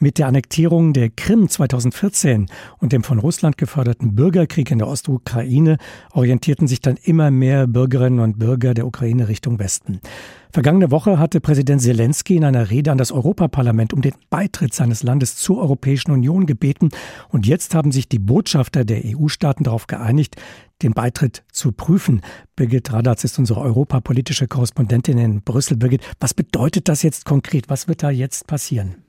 Mit 0.00 0.18
der 0.18 0.26
Annektierung 0.26 0.92
der 0.92 1.10
Krim 1.10 1.48
2014 1.48 2.46
und 2.78 2.92
dem 2.92 3.04
von 3.04 3.20
Russland 3.20 3.58
geförderten 3.58 4.16
Bürgerkrieg 4.16 4.72
in 4.72 4.78
der 4.78 4.88
Ostukraine 4.88 5.78
orientierten 6.12 6.66
sich 6.66 6.80
dann 6.80 6.96
immer 6.96 7.30
mehr 7.30 7.68
Bürgerinnen 7.68 8.18
und 8.18 8.40
Bürger 8.40 8.74
der 8.74 8.86
Ukraine 8.86 9.28
Richtung 9.28 9.60
Westen. 9.60 10.00
Vergangene 10.52 10.90
Woche 10.90 11.18
hatte 11.18 11.40
Präsident 11.40 11.82
Zelensky 11.82 12.36
in 12.36 12.44
einer 12.44 12.70
Rede 12.70 12.92
an 12.92 12.98
das 12.98 13.12
Europaparlament 13.12 13.92
um 13.92 14.02
den 14.02 14.14
Beitritt 14.30 14.74
seines 14.74 15.02
Landes 15.02 15.36
zur 15.36 15.58
Europäischen 15.58 16.10
Union 16.10 16.46
gebeten. 16.46 16.90
Und 17.28 17.46
jetzt 17.46 17.74
haben 17.74 17.92
sich 17.92 18.08
die 18.08 18.18
Botschafter 18.18 18.84
der 18.84 19.02
EU-Staaten 19.04 19.64
darauf 19.64 19.86
geeinigt, 19.86 20.36
den 20.82 20.92
Beitritt 20.92 21.44
zu 21.52 21.72
prüfen. 21.72 22.20
Birgit 22.54 22.92
Radatz 22.92 23.24
ist 23.24 23.38
unsere 23.38 23.60
europapolitische 23.60 24.48
Korrespondentin 24.48 25.18
in 25.18 25.42
Brüssel. 25.42 25.76
Birgit, 25.76 26.02
was 26.20 26.34
bedeutet 26.34 26.88
das 26.88 27.02
jetzt 27.02 27.24
konkret? 27.24 27.68
Was 27.68 27.88
wird 27.88 28.02
da 28.02 28.10
jetzt 28.10 28.46
passieren? 28.46 29.05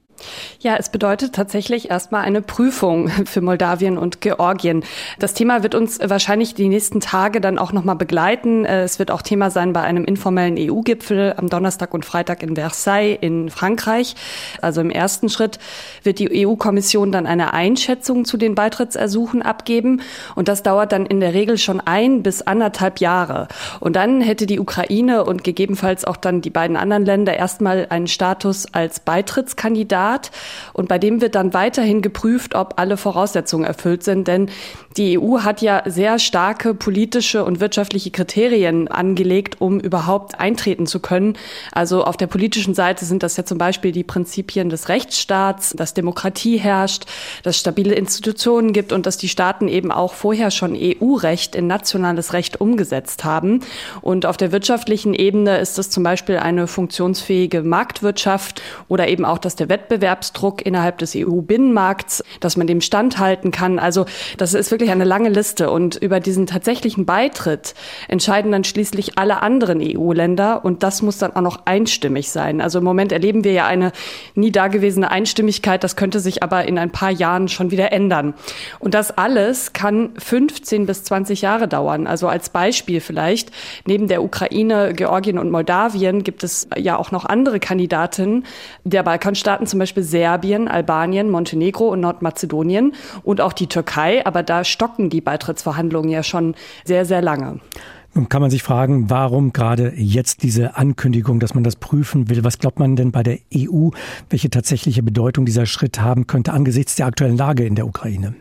Ja, 0.60 0.76
es 0.78 0.90
bedeutet 0.90 1.34
tatsächlich 1.34 1.90
erstmal 1.90 2.24
eine 2.24 2.42
Prüfung 2.42 3.10
für 3.26 3.42
Moldawien 3.42 3.98
und 3.98 4.22
Georgien. 4.22 4.84
Das 5.20 5.34
Thema 5.34 5.64
wird 5.64 5.76
uns 5.76 6.00
wahrscheinlich 6.04 6.56
die 6.56 6.68
nächsten 6.68 7.00
Tage 7.00 7.42
dann 7.42 7.60
auch 7.60 7.72
nochmal 7.72 7.96
begleiten. 7.96 8.66
Es 8.66 8.98
wird 9.00 9.12
auch 9.12 9.22
Thema 9.22 9.52
sein 9.52 9.74
bei 9.74 9.82
einem 9.82 10.06
informellen 10.06 10.56
EU-Gipfel 10.58 11.36
am 11.38 11.50
Donnerstag 11.50 11.94
und 11.94 12.06
Freitag 12.06 12.42
in 12.42 12.56
Versailles 12.56 13.18
in 13.22 13.50
Frankreich. 13.50 14.16
Also 14.62 14.82
im 14.82 14.90
ersten 14.90 15.30
Schritt 15.30 15.60
wird 16.04 16.20
die 16.20 16.48
EU-Kommission 16.48 17.12
dann 17.12 17.28
eine 17.28 17.54
Einschätzung 17.54 18.26
zu 18.26 18.38
den 18.38 18.56
Beitrittsersuchen 18.56 19.42
abgeben. 19.44 20.02
Und 20.36 20.48
das 20.48 20.64
dauert 20.64 20.92
dann 20.92 21.06
in 21.06 21.20
der 21.20 21.34
Regel 21.34 21.58
schon 21.58 21.80
ein 21.82 22.24
bis 22.24 22.42
anderthalb 22.42 23.00
Jahre. 23.00 23.48
Und 23.80 23.96
dann 23.96 24.22
hätte 24.22 24.48
die 24.48 24.60
Ukraine 24.60 25.24
und 25.24 25.44
gegebenenfalls 25.44 26.06
auch 26.06 26.18
dann 26.18 26.42
die 26.42 26.50
beiden 26.50 26.78
anderen 26.78 27.06
Länder 27.06 27.36
erstmal 27.36 27.88
einen 27.90 28.08
Status 28.08 28.66
als 28.74 29.00
Beitrittskandidat 29.00 30.07
Staat 30.08 30.32
und 30.74 30.88
bei 30.88 31.00
dem 31.00 31.22
wird 31.22 31.36
dann 31.36 31.54
weiterhin 31.54 32.02
geprüft, 32.02 32.56
ob 32.56 32.80
alle 32.80 32.98
Voraussetzungen 32.98 33.66
erfüllt 33.66 34.04
sind, 34.04 34.28
denn 34.28 34.50
die 34.98 35.20
EU 35.20 35.40
hat 35.40 35.62
ja 35.62 35.84
sehr 35.86 36.18
starke 36.18 36.74
politische 36.74 37.46
und 37.46 37.60
wirtschaftliche 37.60 38.10
Kriterien 38.10 38.88
angelegt, 38.88 39.62
um 39.62 39.80
überhaupt 39.80 40.40
eintreten 40.40 40.88
zu 40.88 41.00
können. 41.00 41.38
Also 41.72 42.04
auf 42.04 42.18
der 42.18 42.28
politischen 42.28 42.74
Seite 42.74 43.06
sind 43.06 43.22
das 43.22 43.38
ja 43.38 43.46
zum 43.46 43.58
Beispiel 43.58 43.92
die 43.92 44.04
Prinzipien 44.04 44.70
des 44.70 44.90
Rechtsstaats, 44.90 45.72
dass 45.72 45.94
Demokratie 45.94 46.58
herrscht, 46.58 47.06
dass 47.44 47.60
stabile 47.60 47.94
Institutionen 47.94 48.74
gibt 48.74 48.92
und 48.92 49.06
dass 49.06 49.18
die 49.18 49.30
Staaten 49.30 49.68
eben 49.68 49.92
auch 49.92 50.14
vorher 50.14 50.50
schon 50.50 50.76
EU-Recht 50.76 51.56
in 51.56 51.68
nationales 51.68 52.34
Recht 52.34 52.60
umgesetzt 52.60 53.24
haben. 53.24 53.60
Und 54.02 54.26
auf 54.26 54.38
der 54.38 54.52
wirtschaftlichen 54.52 55.14
Ebene 55.14 55.60
ist 55.60 55.78
es 55.78 55.92
zum 55.92 56.04
Beispiel 56.04 56.38
eine 56.38 56.66
funktionsfähige 56.66 57.62
Marktwirtschaft 57.62 58.62
oder 58.88 59.08
eben 59.08 59.26
auch, 59.26 59.38
dass 59.38 59.56
der 59.56 59.70
Wettbewerbsdruck 59.70 60.66
innerhalb 60.66 60.98
des 60.98 61.16
EU-Binnenmarkts, 61.16 62.24
dass 62.40 62.58
man 62.58 62.66
dem 62.66 62.82
standhalten 62.82 63.52
kann. 63.52 63.78
Also 63.78 64.06
das 64.38 64.54
ist 64.56 64.72
wirklich 64.72 64.87
eine 64.92 65.04
lange 65.04 65.30
Liste. 65.30 65.70
Und 65.70 65.96
über 65.96 66.20
diesen 66.20 66.48
tatsächlichen 66.48 67.06
Beitritt 67.06 67.74
entscheiden 68.08 68.52
dann 68.52 68.64
schließlich 68.64 69.18
alle 69.18 69.42
anderen 69.42 69.80
EU-Länder. 69.82 70.64
Und 70.64 70.84
das 70.84 71.02
muss 71.02 71.18
dann 71.18 71.36
auch 71.36 71.42
noch 71.42 71.66
einstimmig 71.66 72.30
sein. 72.30 72.62
Also 72.62 72.80
im 72.80 72.86
Moment 72.86 73.12
erleben 73.12 73.44
wir 73.44 73.52
ja 73.52 73.66
eine 73.66 73.92
nie 74.36 74.52
dagewesene 74.52 75.12
Einstimmigkeit. 75.12 75.84
Das 75.84 75.96
könnte 75.96 76.20
sich 76.20 76.44
aber 76.44 76.66
in 76.66 76.78
ein 76.78 76.92
paar 76.92 77.12
Jahren 77.12 77.48
schon 77.48 77.72
wieder 77.72 77.92
ändern. 77.92 78.34
Und 78.80 78.94
das 78.94 79.18
alles 79.18 79.74
kann 79.74 80.12
15 80.18 80.86
bis 80.86 81.04
20 81.04 81.42
Jahre 81.42 81.68
dauern. 81.68 82.08
Also 82.08 82.28
als 82.28 82.50
Beispiel 82.50 83.02
vielleicht, 83.02 83.52
neben 83.86 84.08
der 84.08 84.24
Ukraine, 84.24 84.94
Georgien 84.94 85.40
und 85.40 85.52
Moldawien 85.52 86.24
gibt 86.24 86.44
es 86.44 86.68
ja 86.78 86.98
auch 86.98 87.12
noch 87.12 87.26
andere 87.26 87.60
Kandidatinnen 87.60 88.46
der 88.84 89.04
Balkanstaaten, 89.04 89.68
zum 89.68 89.80
Beispiel 89.80 90.04
Serbien, 90.04 90.68
Albanien, 90.68 91.30
Montenegro 91.30 91.90
und 91.90 92.02
Nordmazedonien 92.02 92.94
und 93.24 93.42
auch 93.42 93.54
die 93.54 93.68
Türkei. 93.68 94.26
Aber 94.26 94.44
da 94.44 94.64
stocken 94.78 95.10
die 95.10 95.22
Beitrittsverhandlungen 95.22 96.12
ja 96.12 96.22
schon 96.22 96.54
sehr, 96.86 97.04
sehr 97.04 97.24
lange. 97.24 97.60
Nun 98.14 98.30
kann 98.30 98.42
man 98.42 98.52
sich 98.52 98.62
fragen, 98.62 99.10
warum 99.10 99.52
gerade 99.52 99.94
jetzt 99.96 100.44
diese 100.44 100.78
Ankündigung, 100.78 101.40
dass 101.40 101.56
man 101.56 101.64
das 101.64 101.78
prüfen 101.78 102.30
will? 102.30 102.44
Was 102.44 102.60
glaubt 102.60 102.78
man 102.78 102.96
denn 102.96 103.12
bei 103.12 103.24
der 103.24 103.40
EU, 103.56 103.90
welche 104.30 104.52
tatsächliche 104.52 105.02
Bedeutung 105.02 105.46
dieser 105.46 105.66
Schritt 105.66 106.00
haben 106.00 106.28
könnte 106.28 106.54
angesichts 106.54 106.96
der 106.96 107.08
aktuellen 107.08 107.38
Lage 107.38 107.66
in 107.66 107.74
der 107.74 107.88
Ukraine? 107.88 108.36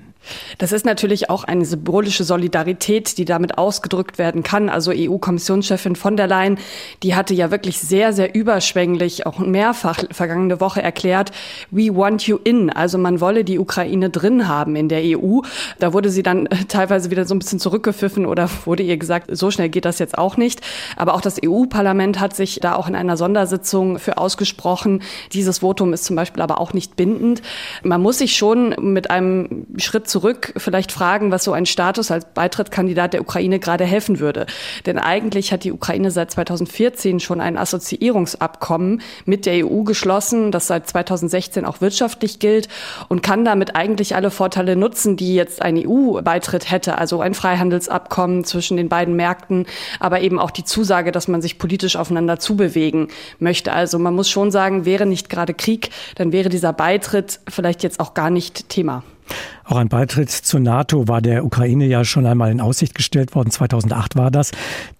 Das 0.58 0.72
ist 0.72 0.84
natürlich 0.84 1.30
auch 1.30 1.44
eine 1.44 1.64
symbolische 1.64 2.24
Solidarität, 2.24 3.18
die 3.18 3.24
damit 3.24 3.58
ausgedrückt 3.58 4.18
werden 4.18 4.42
kann. 4.42 4.68
Also 4.68 4.92
EU-Kommissionschefin 4.94 5.96
von 5.96 6.16
der 6.16 6.26
Leyen, 6.26 6.58
die 7.02 7.14
hatte 7.14 7.34
ja 7.34 7.50
wirklich 7.50 7.78
sehr, 7.78 8.12
sehr 8.12 8.34
überschwänglich 8.34 9.26
auch 9.26 9.38
mehrfach 9.38 10.04
vergangene 10.10 10.60
Woche 10.60 10.82
erklärt, 10.82 11.32
we 11.70 11.94
want 11.94 12.26
you 12.26 12.38
in. 12.42 12.70
Also 12.70 12.98
man 12.98 13.20
wolle 13.20 13.44
die 13.44 13.58
Ukraine 13.58 14.10
drin 14.10 14.48
haben 14.48 14.76
in 14.76 14.88
der 14.88 15.02
EU. 15.04 15.40
Da 15.78 15.92
wurde 15.92 16.10
sie 16.10 16.22
dann 16.22 16.48
teilweise 16.68 17.10
wieder 17.10 17.24
so 17.24 17.34
ein 17.34 17.38
bisschen 17.38 17.60
zurückgepfiffen 17.60 18.26
oder 18.26 18.48
wurde 18.64 18.82
ihr 18.82 18.96
gesagt, 18.96 19.28
so 19.36 19.50
schnell 19.50 19.68
geht 19.68 19.84
das 19.84 19.98
jetzt 19.98 20.18
auch 20.18 20.36
nicht. 20.36 20.60
Aber 20.96 21.14
auch 21.14 21.20
das 21.20 21.40
EU-Parlament 21.44 22.20
hat 22.20 22.34
sich 22.34 22.60
da 22.60 22.74
auch 22.74 22.88
in 22.88 22.94
einer 22.94 23.16
Sondersitzung 23.16 23.98
für 23.98 24.18
ausgesprochen. 24.18 25.02
Dieses 25.32 25.58
Votum 25.58 25.92
ist 25.92 26.04
zum 26.04 26.16
Beispiel 26.16 26.42
aber 26.42 26.60
auch 26.60 26.72
nicht 26.72 26.96
bindend. 26.96 27.42
Man 27.82 28.00
muss 28.00 28.18
sich 28.18 28.36
schon 28.36 28.74
mit 28.78 29.10
einem 29.10 29.66
Schritt 29.76 30.08
zurück 30.16 30.54
vielleicht 30.56 30.92
fragen, 30.92 31.30
was 31.30 31.44
so 31.44 31.52
ein 31.52 31.66
Status 31.66 32.10
als 32.10 32.24
Beitrittskandidat 32.24 33.12
der 33.12 33.20
Ukraine 33.20 33.58
gerade 33.58 33.84
helfen 33.84 34.18
würde. 34.18 34.46
Denn 34.86 34.96
eigentlich 34.96 35.52
hat 35.52 35.62
die 35.62 35.72
Ukraine 35.72 36.10
seit 36.10 36.30
2014 36.30 37.20
schon 37.20 37.38
ein 37.38 37.58
Assoziierungsabkommen 37.58 39.02
mit 39.26 39.44
der 39.44 39.66
EU 39.66 39.82
geschlossen, 39.82 40.52
das 40.52 40.68
seit 40.68 40.88
2016 40.88 41.66
auch 41.66 41.82
wirtschaftlich 41.82 42.38
gilt 42.38 42.68
und 43.10 43.22
kann 43.22 43.44
damit 43.44 43.76
eigentlich 43.76 44.16
alle 44.16 44.30
Vorteile 44.30 44.74
nutzen, 44.74 45.18
die 45.18 45.34
jetzt 45.34 45.60
ein 45.60 45.76
EU-Beitritt 45.86 46.70
hätte. 46.70 46.96
Also 46.96 47.20
ein 47.20 47.34
Freihandelsabkommen 47.34 48.44
zwischen 48.44 48.78
den 48.78 48.88
beiden 48.88 49.16
Märkten, 49.16 49.66
aber 50.00 50.22
eben 50.22 50.38
auch 50.38 50.50
die 50.50 50.64
Zusage, 50.64 51.12
dass 51.12 51.28
man 51.28 51.42
sich 51.42 51.58
politisch 51.58 51.96
aufeinander 51.96 52.38
zubewegen 52.38 53.08
möchte. 53.38 53.74
Also 53.74 53.98
man 53.98 54.14
muss 54.14 54.30
schon 54.30 54.50
sagen, 54.50 54.86
wäre 54.86 55.04
nicht 55.04 55.28
gerade 55.28 55.52
Krieg, 55.52 55.90
dann 56.14 56.32
wäre 56.32 56.48
dieser 56.48 56.72
Beitritt 56.72 57.40
vielleicht 57.46 57.82
jetzt 57.82 58.00
auch 58.00 58.14
gar 58.14 58.30
nicht 58.30 58.70
Thema. 58.70 59.02
Auch 59.64 59.76
ein 59.76 59.88
Beitritt 59.88 60.30
zur 60.30 60.60
NATO 60.60 61.08
war 61.08 61.20
der 61.20 61.44
Ukraine 61.44 61.86
ja 61.86 62.04
schon 62.04 62.26
einmal 62.26 62.50
in 62.50 62.60
Aussicht 62.60 62.94
gestellt 62.94 63.34
worden. 63.34 63.50
2008 63.50 64.16
war 64.16 64.30
das. 64.30 64.52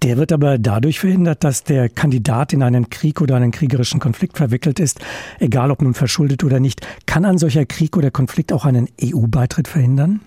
Der 0.02 0.16
wird 0.16 0.32
aber 0.32 0.58
dadurch 0.58 1.00
verhindert, 1.00 1.44
dass 1.44 1.62
der 1.62 1.88
Kandidat 1.88 2.52
in 2.52 2.62
einen 2.62 2.90
Krieg 2.90 3.20
oder 3.20 3.36
einen 3.36 3.52
kriegerischen 3.52 4.00
Konflikt 4.00 4.36
verwickelt 4.36 4.80
ist, 4.80 5.00
egal 5.38 5.70
ob 5.70 5.82
nun 5.82 5.94
verschuldet 5.94 6.42
oder 6.42 6.60
nicht. 6.60 6.86
Kann 7.06 7.24
ein 7.24 7.38
solcher 7.38 7.64
Krieg 7.64 7.96
oder 7.96 8.10
Konflikt 8.10 8.52
auch 8.52 8.64
einen 8.64 8.88
EU-Beitritt 9.02 9.68
verhindern? 9.68 10.20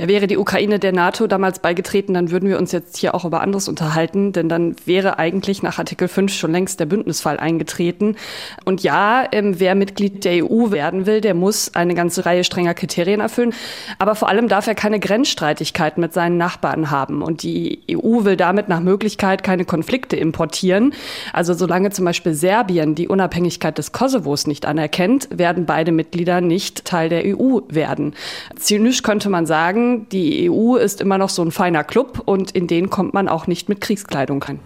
Ja, 0.00 0.08
wäre 0.08 0.26
die 0.26 0.38
Ukraine 0.38 0.78
der 0.78 0.92
NATO 0.92 1.26
damals 1.26 1.58
beigetreten, 1.58 2.14
dann 2.14 2.30
würden 2.30 2.48
wir 2.48 2.56
uns 2.56 2.72
jetzt 2.72 2.96
hier 2.96 3.14
auch 3.14 3.26
über 3.26 3.42
anderes 3.42 3.68
unterhalten, 3.68 4.32
denn 4.32 4.48
dann 4.48 4.74
wäre 4.86 5.18
eigentlich 5.18 5.62
nach 5.62 5.78
Artikel 5.78 6.08
5 6.08 6.32
schon 6.32 6.52
längst 6.52 6.80
der 6.80 6.86
Bündnisfall 6.86 7.36
eingetreten. 7.36 8.16
Und 8.64 8.82
ja, 8.82 9.24
ähm, 9.30 9.60
wer 9.60 9.74
Mitglied 9.74 10.24
der 10.24 10.42
EU 10.46 10.70
werden 10.70 11.04
will, 11.04 11.20
der 11.20 11.34
muss 11.34 11.74
eine 11.74 11.94
ganze 11.94 12.24
Reihe 12.24 12.44
strenger 12.44 12.72
Kriterien 12.72 13.20
erfüllen. 13.20 13.52
Aber 13.98 14.14
vor 14.14 14.30
allem 14.30 14.48
darf 14.48 14.66
er 14.66 14.74
keine 14.74 15.00
Grenzstreitigkeiten 15.00 16.00
mit 16.00 16.14
seinen 16.14 16.38
Nachbarn 16.38 16.90
haben. 16.90 17.20
Und 17.20 17.42
die 17.42 17.80
EU 17.90 18.24
will 18.24 18.38
damit 18.38 18.70
nach 18.70 18.80
Möglichkeit 18.80 19.42
keine 19.42 19.66
Konflikte 19.66 20.16
importieren. 20.16 20.94
Also 21.34 21.52
solange 21.52 21.90
zum 21.90 22.06
Beispiel 22.06 22.32
Serbien 22.32 22.94
die 22.94 23.08
Unabhängigkeit 23.08 23.76
des 23.76 23.92
Kosovos 23.92 24.46
nicht 24.46 24.64
anerkennt, 24.64 25.28
werden 25.30 25.66
beide 25.66 25.92
Mitglieder 25.92 26.40
nicht 26.40 26.86
Teil 26.86 27.10
der 27.10 27.24
EU 27.26 27.60
werden. 27.68 28.14
Zynisch 28.56 29.02
könnte 29.02 29.28
man 29.28 29.44
sagen, 29.44 29.89
die 30.08 30.50
EU 30.50 30.76
ist 30.76 31.00
immer 31.00 31.18
noch 31.18 31.28
so 31.28 31.42
ein 31.42 31.50
feiner 31.50 31.84
Club 31.84 32.22
und 32.24 32.50
in 32.52 32.66
den 32.66 32.90
kommt 32.90 33.14
man 33.14 33.28
auch 33.28 33.46
nicht 33.46 33.68
mit 33.68 33.80
Kriegskleidung 33.80 34.42
rein. 34.42 34.60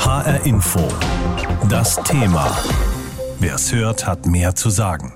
HR 0.00 0.44
Info. 0.46 0.80
Das 1.68 1.96
Thema. 2.04 2.56
Wer 3.40 3.54
es 3.56 3.72
hört, 3.72 4.06
hat 4.06 4.26
mehr 4.26 4.54
zu 4.54 4.70
sagen. 4.70 5.14